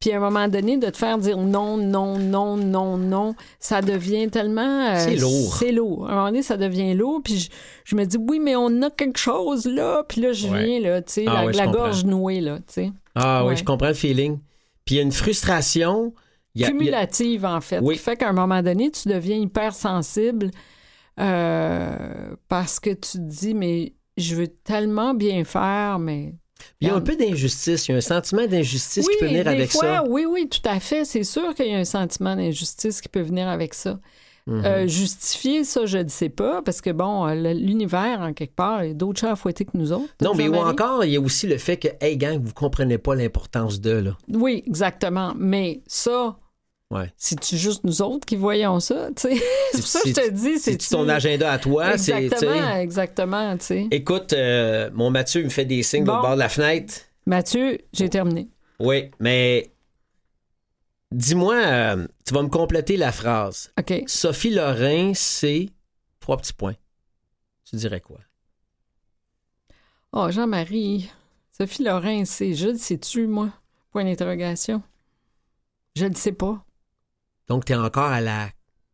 Puis 0.00 0.10
à 0.12 0.16
un 0.16 0.20
moment 0.20 0.48
donné, 0.48 0.78
de 0.78 0.88
te 0.88 0.96
faire 0.96 1.18
dire 1.18 1.36
non, 1.36 1.76
non, 1.76 2.16
non, 2.18 2.56
non, 2.56 2.96
non, 2.96 3.34
ça 3.58 3.82
devient 3.82 4.30
tellement... 4.30 4.88
euh, 4.92 4.98
C'est 4.98 5.16
lourd. 5.16 5.54
C'est 5.56 5.72
lourd. 5.72 6.08
À 6.08 6.12
un 6.12 6.14
moment 6.14 6.26
donné, 6.28 6.42
ça 6.42 6.56
devient 6.56 6.94
lourd. 6.94 7.20
Puis 7.22 7.38
je, 7.38 7.50
je 7.84 7.94
me 7.94 8.06
dis, 8.06 8.16
oui, 8.16 8.38
mais 8.40 8.56
on 8.56 8.80
a 8.80 8.88
quelque 8.88 9.18
chose 9.18 9.66
là. 9.66 10.02
Puis 10.08 10.22
là, 10.22 10.32
je 10.32 10.48
Ouais. 10.48 10.64
viens, 10.64 10.80
là, 10.80 11.02
tu 11.02 11.12
sais, 11.12 11.24
Ah 11.28 11.44
la, 11.52 11.66
gorge 11.66 12.06
nouée, 12.06 12.40
là, 12.40 12.56
tu 12.60 12.62
sais. 12.68 12.92
Ah 13.14 13.42
oui, 13.44 13.50
Ouais. 13.50 13.56
je 13.56 13.64
comprends 13.64 13.88
le 13.88 13.94
feeling. 13.94 14.38
Puis 14.90 14.96
il 14.96 14.98
y 14.98 15.00
a 15.02 15.04
une 15.04 15.12
frustration. 15.12 16.12
il 16.56 16.62
y 16.62 16.64
a- 16.64 16.66
il 16.66 16.72
y 16.72 16.74
a- 16.74 16.78
cumulative, 16.78 17.44
en 17.44 17.60
fait, 17.60 17.78
Oui. 17.80 17.94
qui 17.94 18.00
fait 18.02 18.16
qu'à 18.16 18.28
un 18.28 18.32
moment 18.32 18.60
donné, 18.60 18.90
tu 18.90 19.06
deviens 19.08 19.36
hypersensible 19.36 20.50
euh, 21.20 22.34
parce 22.48 22.80
que 22.80 22.90
tu 22.90 23.12
te 23.12 23.18
dis, 23.18 23.54
mais 23.54 23.94
je 24.16 24.34
veux 24.34 24.48
tellement 24.48 25.14
bien 25.14 25.44
faire, 25.44 26.00
mais... 26.00 26.34
il 26.80 26.88
y 26.88 26.90
a 26.90 26.94
un 26.96 27.00
peu 27.00 27.14
d'injustice. 27.14 27.86
Il 27.86 27.92
y 27.92 27.94
a 27.94 27.98
un 27.98 28.00
sentiment 28.00 28.46
d'injustice 28.48 29.06
oui, 29.06 29.14
qui 29.14 29.20
peut 29.20 29.26
venir 29.30 29.44
des 29.44 29.50
avec 29.50 29.70
fois, 29.70 29.80
ça. 29.82 30.04
Oui, 30.08 30.24
oui, 30.28 30.48
tout 30.48 30.68
à 30.68 30.80
fait. 30.80 31.04
C'est 31.04 31.22
sûr 31.22 31.54
qu'il 31.54 31.66
y 31.68 31.74
a 31.74 31.78
un 31.78 31.84
sentiment 31.84 32.34
d'injustice 32.34 33.00
qui 33.00 33.08
peut 33.08 33.20
venir 33.22 33.48
avec 33.48 33.72
ça. 33.74 34.00
Euh, 34.50 34.86
justifier 34.86 35.64
ça, 35.64 35.86
je 35.86 35.98
ne 35.98 36.08
sais 36.08 36.28
pas, 36.28 36.62
parce 36.62 36.80
que 36.80 36.90
bon, 36.90 37.26
euh, 37.26 37.34
l'univers, 37.54 38.20
en 38.20 38.32
quelque 38.32 38.54
part, 38.54 38.84
il 38.84 38.88
y 38.88 38.90
a 38.90 38.94
d'autres 38.94 39.20
chats 39.20 39.32
à 39.32 39.36
fouetter 39.36 39.64
que 39.64 39.72
nous 39.76 39.92
autres. 39.92 40.12
non, 40.22 40.34
mais 40.34 40.48
ou 40.48 40.56
encore, 40.56 41.04
il 41.04 41.12
y 41.12 41.16
a 41.16 41.20
aussi 41.20 41.46
le 41.46 41.58
fait 41.58 41.76
que, 41.76 41.88
hey 42.00 42.16
gang, 42.16 42.40
vous 42.42 42.52
comprenez 42.54 42.98
pas 42.98 43.14
l'importance 43.14 43.80
de, 43.80 43.90
là. 43.92 44.16
Oui, 44.32 44.62
exactement. 44.66 45.32
Mais 45.38 45.82
ça, 45.86 46.36
Ouais. 46.90 47.12
c'est-tu 47.16 47.56
juste 47.56 47.84
nous 47.84 48.02
autres 48.02 48.26
qui 48.26 48.34
voyons 48.34 48.80
ça, 48.80 49.10
c'est 49.16 49.30
pour 49.74 49.82
ça 49.86 50.00
que 50.02 50.08
je 50.08 50.14
te 50.14 50.30
dis, 50.30 50.58
c'est 50.58 50.82
C'est 50.82 50.96
ton 50.96 51.08
agenda 51.08 51.52
à 51.52 51.58
toi. 51.58 51.96
c'est. 51.96 52.12
Exactement, 52.24 52.76
exactement. 52.76 53.56
Écoute, 53.92 54.32
euh, 54.32 54.90
mon 54.92 55.10
Mathieu 55.10 55.44
me 55.44 55.48
fait 55.50 55.64
des 55.64 55.84
signes 55.84 56.02
Bon. 56.04 56.18
au 56.18 56.22
bord 56.22 56.34
de 56.34 56.40
la 56.40 56.48
fenêtre. 56.48 56.94
Mathieu, 57.26 57.78
j'ai 57.92 58.08
terminé. 58.08 58.48
Oui, 58.80 59.10
mais 59.20 59.70
dis-moi, 61.12 61.56
euh, 61.56 62.06
tu 62.26 62.34
vas 62.34 62.42
me 62.42 62.48
compléter 62.48 62.96
la 62.96 63.12
phrase. 63.12 63.72
OK. 63.78 64.04
Sophie 64.06 64.50
Lorrain, 64.50 65.12
c'est 65.14 65.70
trois 66.20 66.36
petits 66.36 66.52
points. 66.52 66.76
Tu 67.68 67.76
dirais 67.76 68.00
quoi? 68.00 68.18
Oh, 70.12 70.30
Jean-Marie, 70.30 71.08
Sophie 71.56 71.84
Lorrain, 71.84 72.24
c'est 72.24 72.54
je 72.54 72.68
le 72.68 72.78
sais-tu, 72.78 73.26
moi? 73.26 73.50
Point 73.92 74.04
d'interrogation. 74.04 74.82
Je 75.96 76.06
ne 76.06 76.14
sais 76.14 76.32
pas. 76.32 76.64
Donc, 77.48 77.64
tu 77.64 77.72
es 77.72 77.76
encore 77.76 78.10
à 78.10 78.20
la 78.20 78.48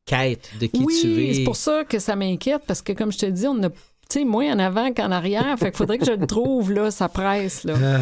quête 0.04 0.50
de 0.60 0.66
qui 0.66 0.78
tu 0.78 0.84
oui, 0.84 1.30
es. 1.30 1.34
c'est 1.34 1.44
pour 1.44 1.56
ça 1.56 1.84
que 1.84 1.98
ça 1.98 2.16
m'inquiète, 2.16 2.62
parce 2.66 2.82
que 2.82 2.92
comme 2.92 3.12
je 3.12 3.18
te 3.18 3.26
dis, 3.26 3.46
on 3.46 3.62
a, 3.62 3.70
tu 3.70 3.76
sais, 4.10 4.24
moins 4.24 4.52
en 4.54 4.58
avant 4.58 4.92
qu'en 4.92 5.10
arrière, 5.10 5.58
fait 5.58 5.70
qu'il 5.70 5.76
faudrait 5.76 5.98
que 5.98 6.06
je 6.06 6.12
le 6.12 6.26
trouve, 6.26 6.72
là, 6.72 6.90
ça 6.90 7.08
presse, 7.08 7.64
là. 7.64 7.74
Ah. 7.82 8.00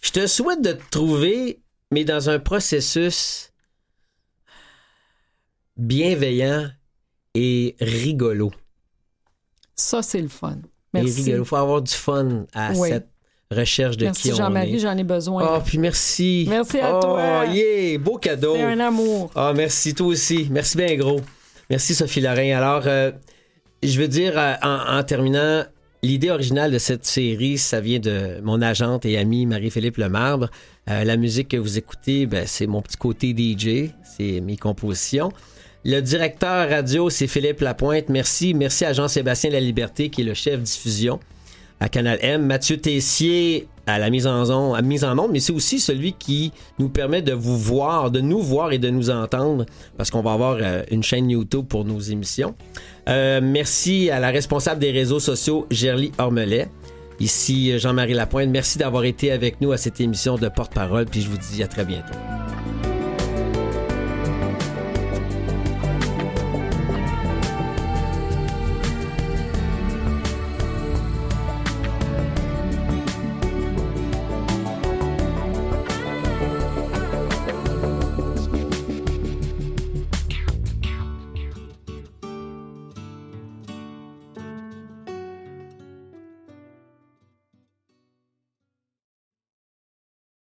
Je 0.00 0.10
te 0.12 0.26
souhaite 0.26 0.62
de 0.62 0.72
te 0.72 0.90
trouver, 0.90 1.60
mais 1.90 2.04
dans 2.04 2.28
un 2.30 2.38
processus 2.38 3.52
bienveillant 5.76 6.68
et 7.34 7.76
rigolo. 7.80 8.50
Ça, 9.74 10.02
c'est 10.02 10.20
le 10.22 10.28
fun. 10.28 10.56
Et 10.94 11.02
Merci. 11.02 11.22
rigolo. 11.24 11.42
Il 11.42 11.46
faut 11.46 11.56
avoir 11.56 11.82
du 11.82 11.92
fun 11.92 12.46
à 12.54 12.72
Oui. 12.72 12.88
cette 12.88 13.08
recherche 13.50 13.96
de 13.96 14.06
Merci, 14.06 14.22
qui 14.22 14.32
on 14.32 14.36
Jean-Marie, 14.36 14.76
est. 14.76 14.78
j'en 14.78 14.96
ai 14.96 15.04
besoin. 15.04 15.56
Oh, 15.56 15.60
puis 15.64 15.78
merci. 15.78 16.46
Merci 16.48 16.78
à 16.80 16.96
oh, 16.96 17.00
toi. 17.00 17.44
yeah, 17.46 17.98
beau 17.98 18.18
cadeau. 18.18 18.54
C'est 18.56 18.62
un 18.64 18.80
amour. 18.80 19.30
Ah, 19.34 19.52
merci, 19.54 19.94
toi 19.94 20.06
aussi. 20.08 20.48
Merci 20.50 20.76
bien 20.76 20.96
gros. 20.96 21.20
Merci, 21.68 21.94
Sophie 21.94 22.20
Lorrain. 22.20 22.56
Alors, 22.56 22.82
euh, 22.86 23.12
je 23.82 24.00
veux 24.00 24.08
dire, 24.08 24.32
euh, 24.36 24.54
en, 24.62 24.98
en 24.98 25.02
terminant, 25.04 25.64
l'idée 26.02 26.30
originale 26.30 26.70
de 26.70 26.78
cette 26.78 27.04
série, 27.04 27.58
ça 27.58 27.80
vient 27.80 27.98
de 27.98 28.40
mon 28.42 28.62
agente 28.62 29.04
et 29.04 29.18
amie 29.18 29.46
Marie-Philippe 29.46 29.96
Lemarbre. 29.96 30.50
Euh, 30.88 31.04
la 31.04 31.16
musique 31.16 31.48
que 31.48 31.56
vous 31.56 31.78
écoutez, 31.78 32.26
ben, 32.26 32.44
c'est 32.46 32.66
mon 32.66 32.82
petit 32.82 32.96
côté 32.96 33.34
DJ, 33.36 33.90
c'est 34.04 34.40
mes 34.40 34.56
compositions. 34.56 35.32
Le 35.84 36.00
directeur 36.00 36.68
radio, 36.68 37.10
c'est 37.10 37.26
Philippe 37.26 37.60
Lapointe. 37.60 38.08
Merci. 38.08 38.54
Merci 38.54 38.84
à 38.84 38.92
Jean-Sébastien 38.92 39.50
La 39.50 39.60
Liberté, 39.60 40.10
qui 40.10 40.22
est 40.22 40.24
le 40.24 40.34
chef 40.34 40.60
diffusion 40.60 41.20
à 41.78 41.88
Canal 41.88 42.18
M. 42.22 42.44
Mathieu 42.44 42.76
Tessier 42.76 43.68
à 43.86 43.98
la 43.98 44.10
mise 44.10 44.26
en 44.26 44.50
onde, 44.50 44.76
à 44.76 44.82
mise 44.82 45.04
en 45.04 45.18
onde, 45.18 45.30
mais 45.32 45.40
c'est 45.40 45.52
aussi 45.52 45.78
celui 45.78 46.12
qui 46.12 46.52
nous 46.78 46.88
permet 46.88 47.22
de 47.22 47.32
vous 47.32 47.56
voir, 47.56 48.10
de 48.10 48.20
nous 48.20 48.40
voir 48.40 48.72
et 48.72 48.78
de 48.78 48.90
nous 48.90 49.10
entendre, 49.10 49.64
parce 49.96 50.10
qu'on 50.10 50.22
va 50.22 50.32
avoir 50.32 50.58
euh, 50.60 50.82
une 50.90 51.02
chaîne 51.02 51.30
YouTube 51.30 51.66
pour 51.68 51.84
nos 51.84 52.00
émissions. 52.00 52.54
Euh, 53.08 53.40
merci 53.42 54.10
à 54.10 54.18
la 54.18 54.30
responsable 54.30 54.80
des 54.80 54.90
réseaux 54.90 55.20
sociaux, 55.20 55.66
Gerly 55.70 56.12
Ormelet. 56.18 56.68
Ici 57.20 57.72
euh, 57.72 57.78
Jean-Marie 57.78 58.14
Lapointe. 58.14 58.50
Merci 58.50 58.78
d'avoir 58.78 59.04
été 59.04 59.30
avec 59.30 59.60
nous 59.60 59.72
à 59.72 59.76
cette 59.76 60.00
émission 60.00 60.36
de 60.36 60.48
porte-parole, 60.48 61.06
puis 61.06 61.22
je 61.22 61.28
vous 61.28 61.38
dis 61.38 61.62
à 61.62 61.68
très 61.68 61.84
bientôt. 61.84 62.14